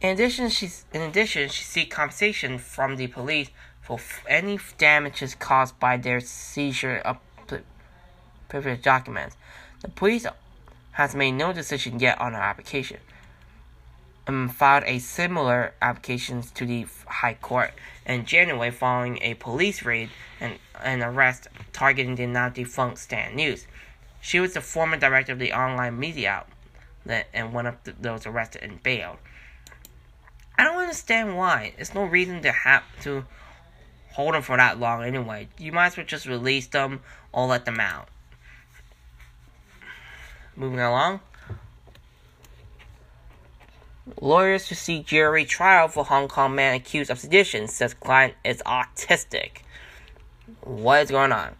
In 0.00 0.08
addition, 0.08 0.48
she's 0.48 0.86
in 0.94 1.02
addition 1.02 1.50
she 1.50 1.64
seek 1.64 1.90
compensation 1.90 2.56
from 2.56 2.96
the 2.96 3.08
police 3.08 3.50
for 3.82 4.00
any 4.26 4.58
damages 4.78 5.34
caused 5.34 5.78
by 5.78 5.98
their 5.98 6.20
seizure 6.20 6.96
of 7.04 7.18
privileged 8.48 8.82
documents. 8.82 9.36
The 9.82 9.88
police 9.88 10.26
has 10.92 11.14
made 11.14 11.32
no 11.32 11.52
decision 11.52 11.98
yet 11.98 12.20
on 12.20 12.32
her 12.32 12.40
application. 12.40 12.98
and 14.26 14.54
filed 14.54 14.84
a 14.86 14.98
similar 14.98 15.74
application 15.82 16.42
to 16.54 16.64
the 16.64 16.86
High 17.06 17.34
Court 17.34 17.72
in 18.06 18.24
January 18.24 18.70
following 18.70 19.18
a 19.20 19.34
police 19.34 19.84
raid 19.84 20.10
and 20.40 20.58
an 20.82 21.02
arrest 21.02 21.48
targeting 21.72 22.14
the 22.14 22.26
now 22.26 22.48
defunct 22.48 22.98
Stand 22.98 23.36
News. 23.36 23.66
She 24.20 24.40
was 24.40 24.54
the 24.54 24.60
former 24.62 24.96
director 24.96 25.32
of 25.32 25.38
the 25.38 25.52
online 25.52 25.98
media 25.98 26.44
outlet 27.04 27.26
and 27.34 27.52
one 27.52 27.66
of 27.66 27.76
those 28.00 28.26
arrested 28.26 28.62
and 28.62 28.82
bailed. 28.82 29.18
I 30.56 30.64
don't 30.64 30.78
understand 30.78 31.36
why. 31.36 31.74
There's 31.76 31.94
no 31.94 32.04
reason 32.04 32.40
to 32.42 32.52
have 32.52 32.84
to 33.02 33.26
hold 34.12 34.34
them 34.34 34.42
for 34.42 34.56
that 34.56 34.78
long 34.78 35.02
anyway. 35.04 35.48
You 35.58 35.72
might 35.72 35.88
as 35.88 35.96
well 35.96 36.06
just 36.06 36.26
release 36.26 36.68
them 36.68 37.00
or 37.32 37.46
let 37.46 37.64
them 37.66 37.80
out. 37.80 38.08
Moving 40.56 40.80
along. 40.80 41.20
Lawyers 44.20 44.68
to 44.68 44.74
seek 44.74 45.06
jury 45.06 45.44
trial 45.44 45.88
for 45.88 46.04
Hong 46.04 46.28
Kong 46.28 46.54
man 46.54 46.74
accused 46.74 47.10
of 47.10 47.18
sedition 47.18 47.66
says 47.66 47.94
client 47.94 48.34
is 48.44 48.62
autistic. 48.64 49.62
What 50.60 51.02
is 51.02 51.10
going 51.10 51.32
on? 51.32 51.56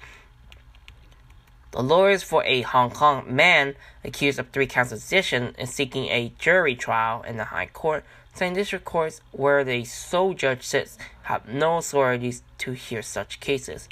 The 1.73 1.83
lawyers 1.83 2.23
for 2.23 2.45
a 2.45 2.61
Hong 2.61 2.91
Kong 2.91 3.35
man 3.35 3.75
accused 4.05 4.39
of 4.39 4.51
three 4.51 4.67
counts 4.67 4.93
of 4.93 5.01
sedition 5.01 5.57
is 5.59 5.71
seeking 5.71 6.05
a 6.05 6.33
jury 6.39 6.77
trial 6.77 7.23
in 7.23 7.37
the 7.37 7.47
High 7.47 7.67
Court, 7.67 8.05
saying 8.35 8.55
district 8.55 8.85
courts 8.85 9.23
where 9.33 9.65
the 9.65 9.85
sole 9.85 10.35
judge 10.35 10.63
sits 10.63 10.97
have 11.23 11.49
no 11.49 11.79
authorities 11.79 12.45
to 12.59 12.73
hear 12.73 13.03
such 13.03 13.41
cases. 13.41 13.89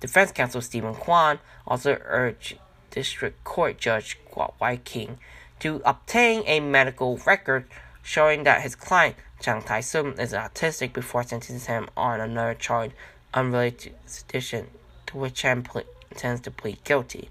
Defense 0.00 0.32
counsel 0.32 0.62
Stephen 0.62 0.94
Kwan 0.94 1.38
also 1.66 1.98
urged 2.06 2.58
District 2.96 3.44
Court 3.44 3.76
Judge 3.76 4.18
Kwok 4.32 4.54
Wai 4.58 4.78
King 4.78 5.18
to 5.58 5.82
obtain 5.84 6.42
a 6.46 6.60
medical 6.60 7.18
record 7.26 7.66
showing 8.02 8.44
that 8.44 8.62
his 8.62 8.74
client, 8.74 9.16
Chang 9.38 9.60
Tai 9.60 9.80
Sum, 9.80 10.14
is 10.18 10.32
autistic 10.32 10.94
before 10.94 11.22
sentencing 11.22 11.74
him 11.74 11.90
on 11.94 12.22
another 12.22 12.54
charge 12.54 12.92
unrelated 13.34 13.92
to 14.06 14.10
sedition, 14.10 14.68
to 15.04 15.18
which 15.18 15.34
Chan 15.34 15.64
ple- 15.64 15.82
intends 16.10 16.40
to 16.40 16.50
plead 16.50 16.82
guilty. 16.84 17.28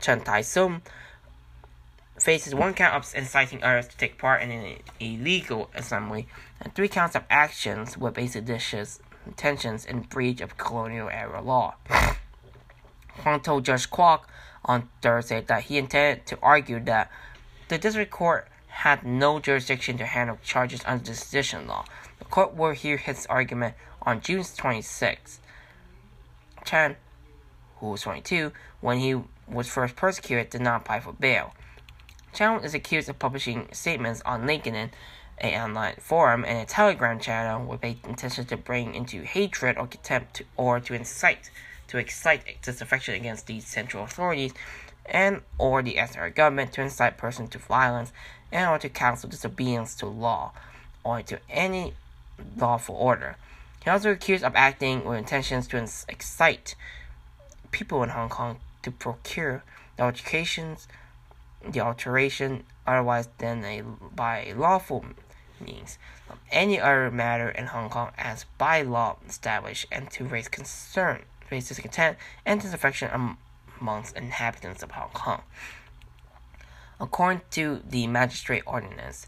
Chang 0.00 0.22
Tai 0.22 0.40
Sum 0.40 0.80
faces 2.18 2.54
one 2.54 2.72
count 2.72 2.94
of 2.94 3.14
inciting 3.14 3.62
others 3.62 3.86
to 3.88 3.96
take 3.98 4.16
part 4.16 4.40
in 4.40 4.50
an 4.50 4.78
illegal 4.98 5.68
assembly 5.74 6.26
and 6.58 6.74
three 6.74 6.88
counts 6.88 7.14
of 7.14 7.24
actions 7.28 7.98
with 7.98 8.16
a 8.16 8.26
seditious 8.26 8.98
intentions 9.26 9.84
in 9.84 10.00
breach 10.00 10.40
of 10.40 10.56
colonial 10.56 11.10
era 11.10 11.42
law. 11.42 11.74
Huang 13.22 13.40
told 13.40 13.66
Judge 13.66 13.90
Kwok 13.90 14.20
on 14.64 14.88
Thursday 15.02 15.42
that 15.46 15.64
he 15.64 15.78
intended 15.78 16.26
to 16.26 16.38
argue 16.42 16.80
that 16.84 17.10
the 17.68 17.78
district 17.78 18.10
court 18.10 18.48
had 18.68 19.04
no 19.04 19.40
jurisdiction 19.40 19.98
to 19.98 20.06
handle 20.06 20.38
charges 20.42 20.82
under 20.86 21.04
the 21.04 21.14
sedition 21.14 21.66
law. 21.66 21.84
The 22.18 22.24
court 22.24 22.54
will 22.54 22.72
hear 22.72 22.96
his 22.96 23.26
argument 23.26 23.74
on 24.02 24.20
June 24.20 24.44
26. 24.44 25.40
Chan, 26.64 26.96
who 27.78 27.90
was 27.90 28.02
22 28.02 28.52
when 28.80 28.98
he 28.98 29.20
was 29.48 29.68
first 29.68 29.96
persecuted, 29.96 30.50
did 30.50 30.60
not 30.60 30.82
apply 30.82 31.00
for 31.00 31.12
bail. 31.12 31.54
Chan 32.32 32.64
is 32.64 32.74
accused 32.74 33.08
of 33.08 33.18
publishing 33.18 33.68
statements 33.72 34.22
on 34.24 34.46
LinkedIn, 34.46 34.90
a 35.42 35.58
online 35.58 35.96
forum, 35.98 36.44
and 36.44 36.58
a 36.58 36.64
Telegram 36.64 37.18
channel 37.18 37.66
with 37.66 37.82
a 37.82 37.96
intention 38.04 38.44
to 38.46 38.56
bring 38.56 38.94
into 38.94 39.22
hatred 39.22 39.76
or 39.76 39.86
contempt 39.86 40.34
to, 40.34 40.44
or 40.56 40.80
to 40.80 40.94
incite 40.94 41.50
to 41.90 41.98
excite 41.98 42.62
disaffection 42.62 43.14
against 43.14 43.46
the 43.46 43.60
central 43.60 44.04
authorities 44.04 44.54
and 45.06 45.42
or 45.58 45.82
the 45.82 45.96
SR 45.96 46.30
government 46.30 46.72
to 46.72 46.82
incite 46.82 47.18
persons 47.18 47.50
to 47.50 47.58
violence 47.58 48.12
and 48.52 48.70
or 48.70 48.78
to 48.78 48.88
counsel 48.88 49.28
disobedience 49.28 49.96
to 49.96 50.06
law 50.06 50.52
or 51.02 51.20
to 51.22 51.38
any 51.50 51.94
lawful 52.56 52.94
order. 52.94 53.36
He 53.82 53.90
also 53.90 54.12
accused 54.12 54.44
of 54.44 54.54
acting 54.54 55.04
with 55.04 55.18
intentions 55.18 55.66
to 55.68 55.78
excite 56.08 56.74
people 57.72 58.02
in 58.02 58.10
Hong 58.10 58.28
Kong 58.28 58.58
to 58.82 58.90
procure 58.90 59.64
the 59.96 60.04
alterations, 60.04 60.86
the 61.68 61.80
alteration 61.80 62.64
otherwise 62.86 63.28
than 63.38 63.64
a 63.64 63.82
by 63.82 64.52
lawful 64.56 65.04
means 65.60 65.98
of 66.28 66.38
any 66.50 66.80
other 66.80 67.10
matter 67.10 67.48
in 67.48 67.66
Hong 67.66 67.90
Kong 67.90 68.12
as 68.16 68.44
by 68.58 68.82
law 68.82 69.16
established, 69.26 69.86
and 69.90 70.10
to 70.12 70.24
raise 70.24 70.48
concern, 70.48 71.24
raise 71.50 71.68
discontent 71.68 72.16
and 72.46 72.60
disaffection 72.60 73.36
amongst 73.80 74.16
inhabitants 74.16 74.82
of 74.82 74.92
Hong 74.92 75.10
Kong. 75.12 75.42
According 77.00 77.42
to 77.52 77.82
the 77.88 78.06
magistrate 78.06 78.62
ordinance, 78.66 79.26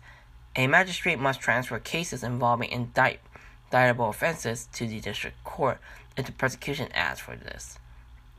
a 0.55 0.67
magistrate 0.67 1.19
must 1.19 1.41
transfer 1.41 1.79
cases 1.79 2.23
involving 2.23 2.71
indict, 2.71 3.21
indictable 3.67 4.11
offenses 4.11 4.69
to 4.75 4.87
the 4.87 5.01
district 5.01 5.43
court 5.45 5.79
if 6.17 6.27
the 6.27 6.33
prosecution 6.33 6.93
asks 6.93 7.21
for 7.21 7.37
this. 7.37 7.79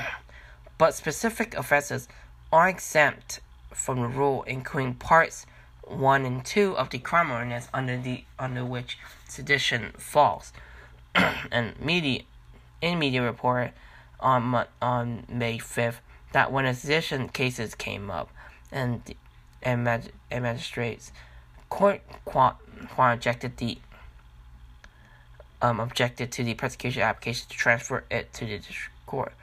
but 0.77 0.95
specific 0.95 1.55
offenses 1.55 2.07
are 2.51 2.67
exempt 2.67 3.39
from 3.71 4.01
the 4.01 4.07
rule, 4.07 4.43
including 4.43 4.95
parts 4.95 5.45
1 5.83 6.25
and 6.25 6.45
2 6.45 6.77
of 6.77 6.89
the 6.89 6.97
crime 6.97 7.31
ordinance 7.31 7.67
under 7.73 7.97
the 7.97 8.23
under 8.39 8.65
which 8.65 8.97
sedition 9.27 9.91
falls. 9.97 10.53
and 11.51 11.79
media 11.79 12.23
in 12.83 12.99
media 12.99 13.21
report 13.23 13.71
on 14.19 14.65
on 14.81 15.23
May 15.29 15.57
5th 15.57 16.01
that 16.33 16.51
when 16.51 16.65
a 16.65 16.73
sedition 16.73 17.29
cases 17.29 17.73
came 17.75 18.11
up 18.11 18.29
and 18.71 19.01
and, 19.61 19.83
mag, 19.85 20.11
and 20.29 20.43
magistrates 20.43 21.11
court 21.69 22.01
Kwan, 22.25 22.55
objected 22.97 23.57
the 23.57 23.77
um, 25.61 25.79
objected 25.79 26.31
to 26.33 26.43
the 26.43 26.53
prosecution 26.55 27.01
application 27.01 27.47
to 27.49 27.55
transfer 27.55 28.03
it 28.11 28.33
to 28.33 28.45
the 28.45 28.57
district 28.57 29.05
court. 29.05 29.33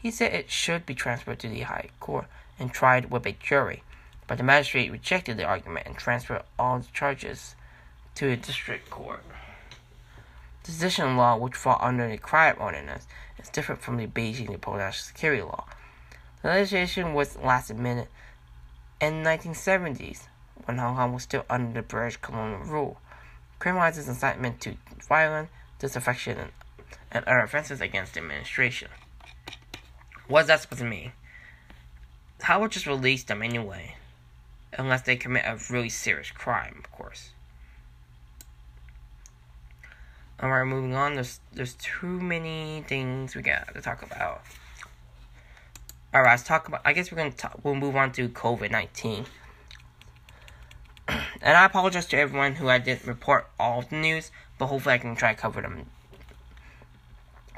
He 0.00 0.12
said 0.12 0.32
it 0.32 0.48
should 0.48 0.86
be 0.86 0.94
transferred 0.94 1.40
to 1.40 1.48
the 1.48 1.62
High 1.62 1.88
Court 1.98 2.26
and 2.58 2.72
tried 2.72 3.10
with 3.10 3.26
a 3.26 3.32
jury, 3.32 3.82
but 4.28 4.38
the 4.38 4.44
magistrate 4.44 4.92
rejected 4.92 5.36
the 5.36 5.44
argument 5.44 5.86
and 5.86 5.96
transferred 5.96 6.42
all 6.56 6.78
the 6.78 6.86
charges 6.92 7.56
to 8.14 8.26
the 8.26 8.36
district 8.36 8.90
court. 8.90 9.24
Sedition 10.64 11.16
law, 11.16 11.36
which 11.36 11.54
fall 11.54 11.78
under 11.80 12.08
the 12.08 12.16
crime 12.16 12.56
ordinance, 12.58 13.06
is 13.38 13.50
different 13.50 13.82
from 13.82 13.96
the 13.96 14.06
Beijing 14.06 14.48
national 14.48 14.92
security 14.92 15.42
law. 15.42 15.66
The 16.42 16.48
legislation 16.48 17.14
was 17.14 17.36
last 17.36 17.70
amended 17.70 18.08
in 19.04 19.22
the 19.22 19.28
1970s, 19.28 20.28
when 20.64 20.78
Hong 20.78 20.96
Kong 20.96 21.12
was 21.12 21.24
still 21.24 21.44
under 21.50 21.74
the 21.74 21.86
British 21.86 22.16
colonial 22.16 22.60
rule, 22.60 23.00
criminalizes 23.60 24.08
incitement 24.08 24.60
to 24.62 24.76
violence, 25.06 25.50
disaffection, 25.78 26.38
and, 26.38 26.52
and 27.10 27.24
other 27.26 27.40
offenses 27.40 27.82
against 27.82 28.14
the 28.14 28.20
administration. 28.20 28.88
What's 30.26 30.48
that 30.48 30.62
supposed 30.62 30.80
to 30.80 30.88
mean? 30.88 31.12
How 32.40 32.60
would 32.60 32.70
just 32.70 32.86
release 32.86 33.24
them 33.24 33.42
anyway? 33.42 33.96
Unless 34.72 35.02
they 35.02 35.16
commit 35.16 35.44
a 35.44 35.58
really 35.70 35.90
serious 35.90 36.30
crime, 36.30 36.76
of 36.78 36.90
course. 36.90 37.33
Alright, 40.42 40.66
moving 40.66 40.94
on. 40.94 41.14
There's 41.14 41.40
there's 41.52 41.74
too 41.74 42.20
many 42.20 42.84
things 42.88 43.36
we 43.36 43.42
got 43.42 43.72
to 43.72 43.80
talk 43.80 44.02
about. 44.02 44.42
Alright, 46.12 46.30
let's 46.30 46.42
talk 46.42 46.66
about. 46.66 46.80
I 46.84 46.92
guess 46.92 47.12
we're 47.12 47.18
gonna 47.18 47.30
talk, 47.30 47.60
we'll 47.62 47.76
move 47.76 47.94
on 47.94 48.10
to 48.12 48.28
COVID 48.28 48.70
nineteen. 48.70 49.26
and 51.08 51.56
I 51.56 51.64
apologize 51.64 52.06
to 52.06 52.18
everyone 52.18 52.56
who 52.56 52.68
I 52.68 52.78
didn't 52.78 53.06
report 53.06 53.48
all 53.60 53.82
the 53.82 53.94
news, 53.96 54.32
but 54.58 54.66
hopefully 54.66 54.96
I 54.96 54.98
can 54.98 55.14
try 55.14 55.34
to 55.34 55.40
cover 55.40 55.62
them. 55.62 55.86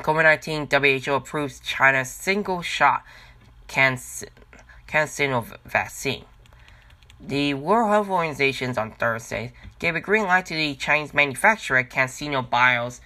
COVID 0.00 0.24
nineteen 0.24 0.68
WHO 0.70 1.14
approves 1.14 1.60
China's 1.60 2.10
single 2.10 2.60
shot 2.60 3.04
CanSino 3.68 5.56
vaccine. 5.64 6.24
The 7.20 7.54
World 7.54 7.90
Health 7.90 8.08
Organization 8.08 8.76
on 8.76 8.92
Thursday 8.92 9.52
gave 9.78 9.96
a 9.96 10.00
green 10.00 10.24
light 10.24 10.46
to 10.46 10.54
the 10.54 10.74
Chinese 10.74 11.14
manufacturer 11.14 11.82
CanSino 11.82 12.48
Bio's 12.48 13.00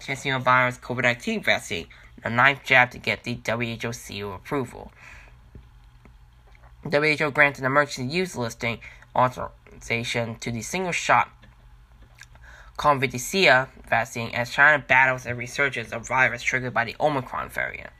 CanSino 0.00 0.42
Bio's 0.42 0.78
COVID-19 0.78 1.44
vaccine, 1.44 1.86
the 2.22 2.30
ninth 2.30 2.60
jab 2.64 2.90
to 2.92 2.98
get 2.98 3.24
the 3.24 3.38
WHO 3.44 3.92
seal 3.92 4.34
approval. 4.34 4.92
WHO 6.84 7.30
granted 7.32 7.64
emergency 7.64 8.04
use 8.04 8.36
listing 8.36 8.78
authorization 9.14 10.36
to 10.36 10.52
the 10.52 10.62
single-shot 10.62 11.28
Convidecia 12.78 13.68
vaccine 13.88 14.30
as 14.34 14.50
China 14.50 14.82
battles 14.86 15.26
a 15.26 15.34
resurgence 15.34 15.92
of 15.92 16.06
virus 16.06 16.42
triggered 16.42 16.74
by 16.74 16.84
the 16.84 16.94
Omicron 17.00 17.48
variant. 17.48 17.90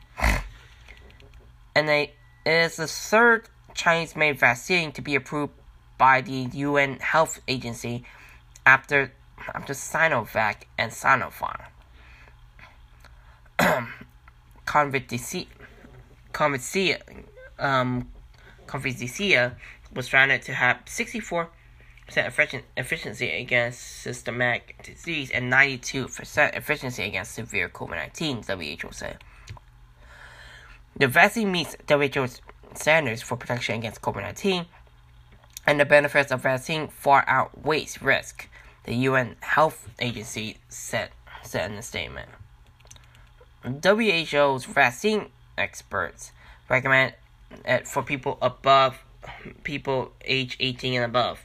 And 1.74 1.88
it 1.88 2.14
is 2.44 2.76
the 2.76 2.86
third 2.86 3.48
Chinese 3.76 4.16
made 4.16 4.38
vaccine 4.38 4.90
to 4.92 5.02
be 5.02 5.14
approved 5.14 5.52
by 5.98 6.20
the 6.20 6.48
UN 6.52 6.98
Health 6.98 7.40
Agency 7.46 8.04
after, 8.64 9.12
after 9.54 9.74
Sinovac 9.74 10.62
and 10.78 10.90
Sinopharm. 10.90 11.60
Convidecia, 14.66 15.46
um, 17.58 18.08
was 19.94 20.08
found 20.08 20.42
to 20.42 20.52
have 20.52 20.84
64% 20.84 21.48
efficiency 22.76 23.30
against 23.30 23.80
systemic 24.02 24.82
disease 24.82 25.30
and 25.30 25.52
92% 25.52 26.56
efficiency 26.56 27.02
against 27.04 27.32
severe 27.32 27.68
COVID 27.68 27.90
19, 27.90 28.42
WHO 28.42 28.92
said. 28.92 29.22
The 30.98 31.08
vaccine 31.08 31.52
meets 31.52 31.76
WHO's 31.88 32.40
standards 32.74 33.22
for 33.22 33.36
protection 33.36 33.76
against 33.76 34.02
COVID 34.02 34.22
19, 34.22 34.66
and 35.66 35.80
the 35.80 35.84
benefits 35.84 36.30
of 36.30 36.42
vaccine 36.42 36.88
far 36.88 37.24
outweighs 37.26 38.00
risk, 38.02 38.48
the 38.84 38.94
UN 38.94 39.36
Health 39.40 39.88
Agency 39.98 40.58
said, 40.68 41.10
said 41.42 41.70
in 41.70 41.78
a 41.78 41.82
statement. 41.82 42.28
WHO's 43.64 44.64
vaccine 44.64 45.30
experts 45.58 46.32
recommend 46.68 47.14
it 47.64 47.88
for 47.88 48.02
people 48.02 48.38
above 48.40 48.98
people 49.64 50.12
age 50.24 50.56
18 50.60 50.94
and 50.94 51.04
above. 51.04 51.44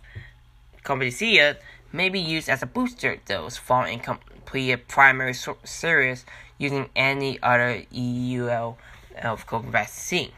Convidecia 0.83 1.57
may 1.91 2.09
be 2.09 2.19
used 2.19 2.49
as 2.49 2.61
a 2.61 2.65
booster 2.65 3.17
dose 3.25 3.57
following 3.57 3.99
completed 3.99 4.87
primary 4.87 5.33
series 5.33 6.25
using 6.57 6.89
any 6.95 7.41
other 7.41 7.83
EUL 7.91 8.77
of 9.23 9.47
COVID 9.47 9.71
vaccine 9.71 10.31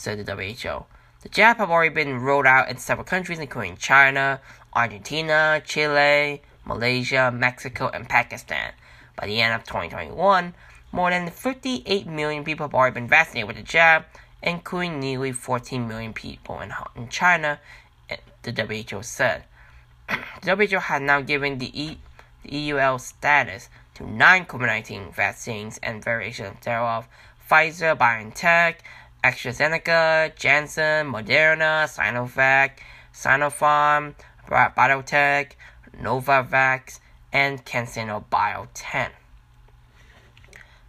said 0.00 0.24
the 0.24 0.34
WHO. 0.34 0.86
The 1.22 1.28
jab 1.28 1.58
have 1.58 1.70
already 1.70 1.94
been 1.94 2.20
rolled 2.20 2.46
out 2.46 2.70
in 2.70 2.78
several 2.78 3.04
countries, 3.04 3.38
including 3.38 3.76
China, 3.76 4.40
Argentina, 4.72 5.60
Chile, 5.64 6.40
Malaysia, 6.64 7.30
Mexico, 7.30 7.90
and 7.92 8.08
Pakistan. 8.08 8.72
By 9.16 9.26
the 9.26 9.42
end 9.42 9.54
of 9.54 9.64
2021, 9.64 10.54
more 10.92 11.10
than 11.10 11.30
58 11.30 12.06
million 12.06 12.44
people 12.44 12.64
have 12.66 12.74
already 12.74 12.94
been 12.94 13.08
vaccinated 13.08 13.48
with 13.48 13.56
the 13.56 13.62
jab, 13.62 14.04
including 14.42 15.00
nearly 15.00 15.32
14 15.32 15.86
million 15.86 16.14
people 16.14 16.60
in, 16.60 16.72
in 16.96 17.10
China, 17.10 17.60
eh, 18.08 18.16
the 18.42 18.52
WHO 18.52 19.02
said. 19.02 19.44
the 20.42 20.56
WHO 20.56 20.78
has 20.78 21.02
now 21.02 21.20
given 21.20 21.58
the, 21.58 21.70
e, 21.78 21.98
the 22.42 22.56
EUL 22.56 22.98
status 22.98 23.68
to 23.94 24.10
nine 24.10 24.46
COVID 24.46 24.66
19 24.66 25.12
vaccines 25.12 25.78
and 25.82 26.02
variations 26.02 26.64
thereof 26.64 27.06
Pfizer, 27.50 27.96
BioNTech, 27.98 28.76
AstraZeneca, 29.22 30.34
Janssen, 30.34 31.06
Moderna, 31.06 31.84
Sinovac, 31.84 32.78
Sinopharm, 33.12 34.14
Biotech, 34.48 35.52
Novavax, 36.00 37.00
and 37.32 37.64
CanSino 37.64 38.24
Bio 38.30 38.68
10. 38.72 39.10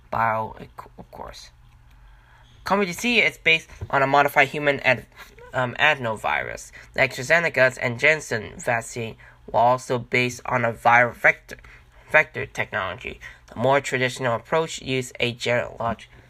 Bio, 0.10 0.56
of 0.98 1.12
course. 1.12 1.50
Comirnaty 2.66 3.22
is 3.22 3.38
based 3.38 3.70
on 3.90 4.02
a 4.02 4.08
modified 4.08 4.48
human 4.48 4.80
ad, 4.82 5.08
um, 5.54 5.76
adenovirus. 5.80 6.72
The 6.94 7.02
AstraZeneca's 7.02 7.78
and 7.78 8.00
Janssen 8.00 8.54
vaccine 8.58 9.18
were 9.52 9.60
also 9.60 10.00
based 10.00 10.42
on 10.46 10.64
a 10.64 10.72
viral 10.72 11.14
vector, 11.14 11.58
vector 12.10 12.46
technology. 12.46 13.20
The 13.48 13.60
more 13.60 13.82
traditional 13.82 14.36
approach 14.36 14.82
used 14.82 15.16
a 15.20 15.34
genealogical 15.34 16.21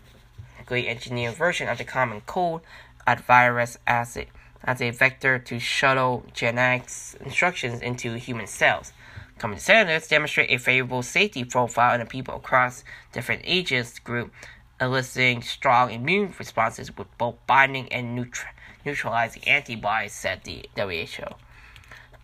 engineered 0.75 1.35
version 1.35 1.67
of 1.67 1.77
the 1.77 1.83
common 1.83 2.21
cold 2.25 2.61
adenovirus 3.07 3.77
as 3.87 4.17
a, 4.17 4.27
as 4.63 4.81
a 4.81 4.91
vector 4.91 5.39
to 5.39 5.59
shuttle 5.59 6.23
genetics 6.33 7.15
instructions 7.21 7.81
into 7.81 8.13
human 8.13 8.47
cells. 8.47 8.93
Common 9.37 9.57
standards 9.57 10.07
demonstrate 10.07 10.51
a 10.51 10.57
favorable 10.57 11.01
safety 11.01 11.43
profile 11.43 11.99
in 11.99 12.05
people 12.07 12.35
across 12.35 12.83
different 13.11 13.41
ages 13.43 13.97
group, 13.99 14.31
eliciting 14.79 15.41
strong 15.41 15.91
immune 15.91 16.33
responses 16.37 16.95
with 16.95 17.07
both 17.17 17.35
binding 17.47 17.91
and 17.91 18.17
neutra- 18.17 18.53
neutralizing 18.85 19.43
antibodies, 19.47 20.13
said 20.13 20.43
the 20.43 20.69
WHO. 20.75 21.35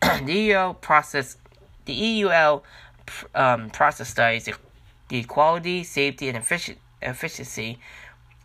the 0.25 0.33
EUL 0.33 0.75
process, 0.75 1.37
the 1.85 1.93
EUL 1.93 2.63
um, 3.33 3.69
process 3.71 4.09
studies 4.09 4.47
the 5.09 5.23
quality, 5.23 5.83
safety, 5.83 6.29
and 6.29 6.37
effic- 6.37 6.77
efficiency 7.01 7.79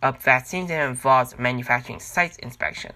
of 0.02 0.22
vaccines 0.22 0.70
and 0.70 0.90
involves 0.90 1.38
manufacturing 1.38 2.00
sites 2.00 2.36
inspection. 2.38 2.92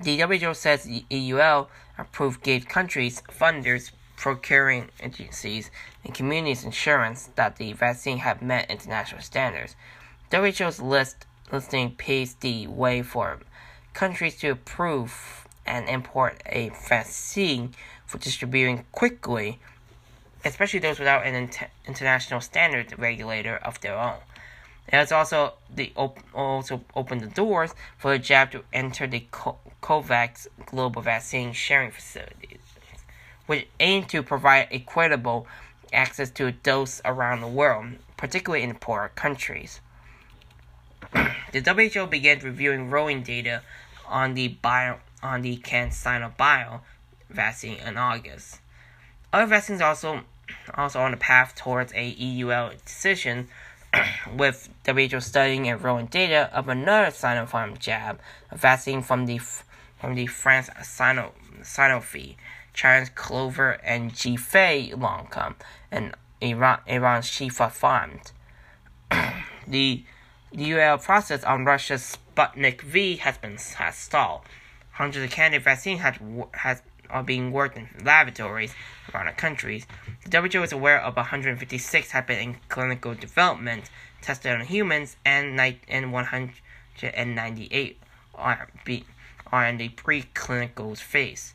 The 0.00 0.20
WHO 0.20 0.54
says 0.54 0.84
the 0.84 1.04
EUL 1.10 1.68
approved 1.98 2.42
gave 2.42 2.66
countries, 2.68 3.22
funders, 3.28 3.90
procuring 4.16 4.88
agencies, 5.00 5.70
and 6.04 6.14
communities 6.14 6.64
assurance 6.64 7.28
that 7.34 7.56
the 7.56 7.72
vaccine 7.72 8.18
had 8.18 8.40
met 8.40 8.70
international 8.70 9.20
standards. 9.20 9.76
WHO's 10.32 10.80
list 10.80 11.26
listing 11.50 11.90
paves 11.96 12.34
the 12.34 12.66
way 12.66 13.02
for 13.02 13.38
countries 13.92 14.36
to 14.38 14.48
approve 14.48 15.46
and 15.66 15.88
import 15.88 16.42
a 16.46 16.70
vaccine 16.88 17.74
for 18.06 18.18
distributing 18.18 18.84
quickly, 18.92 19.60
especially 20.44 20.80
those 20.80 20.98
without 20.98 21.26
an 21.26 21.34
inter- 21.34 21.68
international 21.86 22.40
standard 22.40 22.98
regulator 22.98 23.56
of 23.56 23.80
their 23.80 23.98
own. 23.98 24.18
It 24.88 24.94
has 24.94 25.12
also 25.12 25.54
the 25.74 25.92
op- 25.96 26.18
also 26.34 26.82
opened 26.94 27.20
the 27.22 27.28
doors 27.28 27.74
for 27.98 28.12
the 28.12 28.18
jab 28.18 28.50
to 28.52 28.64
enter 28.72 29.06
the 29.06 29.26
Co- 29.30 29.58
COVAX 29.82 30.48
global 30.66 31.02
vaccine 31.02 31.52
sharing 31.52 31.90
facilities, 31.90 32.60
which 33.46 33.68
aim 33.80 34.04
to 34.06 34.22
provide 34.22 34.68
equitable 34.70 35.46
access 35.92 36.30
to 36.30 36.50
doses 36.50 37.00
around 37.04 37.40
the 37.40 37.46
world, 37.46 37.86
particularly 38.16 38.64
in 38.64 38.74
poorer 38.74 39.10
countries. 39.14 39.80
the 41.12 41.60
WHO 41.60 42.06
began 42.06 42.38
reviewing 42.40 42.90
rolling 42.90 43.22
data 43.22 43.62
on 44.08 44.34
the 44.34 44.48
bio 44.48 44.98
on 45.22 45.42
the 45.42 45.56
CanSino 45.58 46.36
Bio 46.36 46.80
vaccine 47.30 47.78
in 47.78 47.96
August. 47.96 48.60
Other 49.32 49.46
vaccines 49.46 49.80
also 49.80 50.22
also 50.74 51.00
on 51.00 51.12
the 51.12 51.16
path 51.16 51.54
towards 51.54 51.92
a 51.94 52.08
EUL 52.08 52.72
decision 52.84 53.48
with 54.36 54.68
WHO 54.86 55.20
studying 55.20 55.68
and 55.68 55.82
rolling 55.82 56.06
data 56.06 56.50
of 56.52 56.68
another 56.68 57.08
Sinopharm 57.08 57.78
jab, 57.78 58.20
a 58.50 58.56
vaccine 58.56 59.02
from 59.02 59.26
the 59.26 59.38
from 59.38 60.14
the 60.14 60.26
France 60.26 60.68
Sino, 60.82 61.32
Sanofi, 61.60 62.34
China's 62.74 63.10
Clover 63.10 63.72
and 63.84 64.12
Zhifei 64.12 64.92
Longcom, 64.92 65.54
and 65.90 66.14
Iran, 66.40 66.80
Iran's 66.86 67.26
Shifa 67.26 67.70
Pharmed. 67.70 68.32
the 69.66 70.04
the 70.52 70.74
UL 70.74 70.98
process 70.98 71.44
on 71.44 71.64
Russia's 71.64 72.16
Sputnik 72.36 72.82
V 72.82 73.16
has 73.16 73.38
been 73.38 73.56
has 73.76 73.94
stalled. 73.96 74.42
Hundreds 74.92 75.24
of 75.24 75.30
candidate 75.30 75.64
vaccines 75.64 76.00
has 76.00 76.16
has 76.54 76.82
are 77.12 77.22
being 77.22 77.52
worked 77.52 77.76
in 77.76 77.88
laboratories 78.04 78.74
around 79.12 79.26
the 79.26 79.32
countries. 79.32 79.86
The 80.28 80.40
WHO 80.40 80.62
is 80.62 80.72
aware 80.72 81.00
of 81.00 81.14
156 81.16 82.10
have 82.10 82.26
been 82.26 82.38
in 82.40 82.56
clinical 82.68 83.14
development, 83.14 83.90
tested 84.22 84.52
on 84.52 84.62
humans, 84.62 85.16
and, 85.24 85.60
and 85.88 86.12
198 86.12 87.98
are, 88.34 88.68
be, 88.84 89.04
in 89.52 89.76
the 89.76 89.90
preclinical 89.90 90.96
phase. 90.96 91.54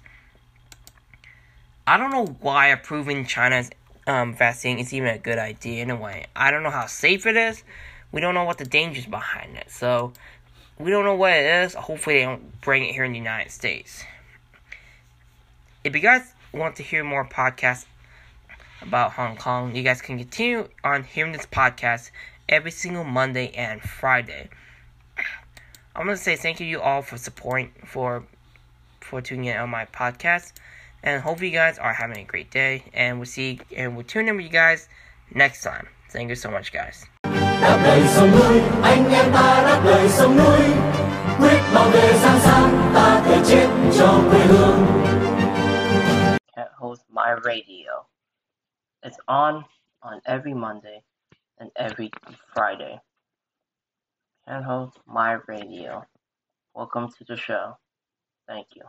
I 1.86 1.98
don't 1.98 2.12
know 2.12 2.38
why 2.42 2.68
approving 2.68 3.26
China's 3.26 3.70
um, 4.06 4.36
vaccine 4.36 4.78
is 4.78 4.94
even 4.94 5.10
a 5.10 5.18
good 5.18 5.38
idea 5.38 5.82
in 5.82 5.90
a 5.90 5.96
way. 5.96 6.28
I 6.36 6.52
don't 6.52 6.64
know 6.64 6.70
how 6.70 6.86
safe 6.86 7.26
it 7.26 7.36
is. 7.36 7.64
We 8.12 8.22
don't 8.22 8.34
know 8.34 8.46
what 8.46 8.58
the 8.58 8.66
dangers 8.66 9.06
behind 9.06 9.58
it. 9.58 9.70
So, 9.70 10.14
we 10.80 10.92
don't 10.92 11.06
know 11.06 11.16
what 11.16 11.34
it 11.34 11.46
is. 11.46 11.74
Hopefully, 11.74 12.18
they 12.18 12.24
don't 12.24 12.62
bring 12.62 12.86
it 12.86 12.94
here 12.94 13.04
in 13.04 13.12
the 13.12 13.18
United 13.18 13.52
States. 13.52 14.04
If 15.88 15.96
you 15.96 16.02
guys 16.02 16.34
want 16.54 16.76
to 16.76 16.84
hear 16.84 17.02
more 17.02 17.26
podcasts 17.26 17.86
about 18.82 19.14
Hong 19.14 19.38
Kong, 19.38 19.74
you 19.74 19.84
guys 19.84 20.02
can 20.02 20.18
continue 20.18 20.68
on 20.84 21.06
hearing 21.06 21.32
this 21.32 21.46
podcast 21.46 22.12
every 22.50 22.72
single 22.72 23.06
Monday 23.06 23.54
and 23.56 23.82
Friday. 23.82 24.50
I'm 25.96 26.06
gonna 26.06 26.18
say 26.18 26.36
thank 26.36 26.60
you 26.60 26.66
you 26.66 26.82
all 26.82 27.02
for 27.02 27.18
supporting 27.18 27.72
for 27.86 28.26
for 29.00 29.22
tuning 29.22 29.46
in 29.46 29.56
on 29.56 29.70
my 29.70 29.86
podcast, 29.86 30.52
and 31.04 31.22
hope 31.22 31.42
you 31.42 31.52
guys 31.52 31.80
are 31.80 31.94
having 31.94 32.18
a 32.18 32.26
great 32.26 32.52
day. 32.52 32.84
And 32.94 33.20
we'll 33.20 33.26
see 33.26 33.62
and 33.74 33.96
we'll 33.96 34.04
tune 34.04 34.28
in 34.28 34.36
with 34.36 34.44
you 34.44 34.52
guys 34.52 34.90
next 35.34 35.64
time. 35.64 35.88
Thank 36.10 36.28
you 36.28 36.36
so 36.36 36.52
much, 36.52 36.74
guys. 36.74 37.06
quyết 41.40 41.62
bảo 41.74 41.90
vệ 41.90 42.14
giang 42.22 42.40
sang 42.40 42.92
ta 42.94 43.22
thể 43.26 43.40
chết 43.48 43.68
cho 43.98 44.22
quê 44.32 44.40
hương 44.40 45.07
host 46.88 47.04
my 47.12 47.32
radio. 47.32 48.06
It's 49.04 49.18
on 49.28 49.66
on 50.02 50.22
every 50.26 50.54
Monday 50.54 51.04
and 51.58 51.70
every 51.76 52.12
Friday. 52.54 53.02
Cat 54.48 54.64
host 54.64 54.98
my 55.06 55.34
radio. 55.48 56.06
Welcome 56.74 57.10
to 57.18 57.26
the 57.26 57.36
show. 57.36 57.78
Thank 58.48 58.68
you. 58.76 58.84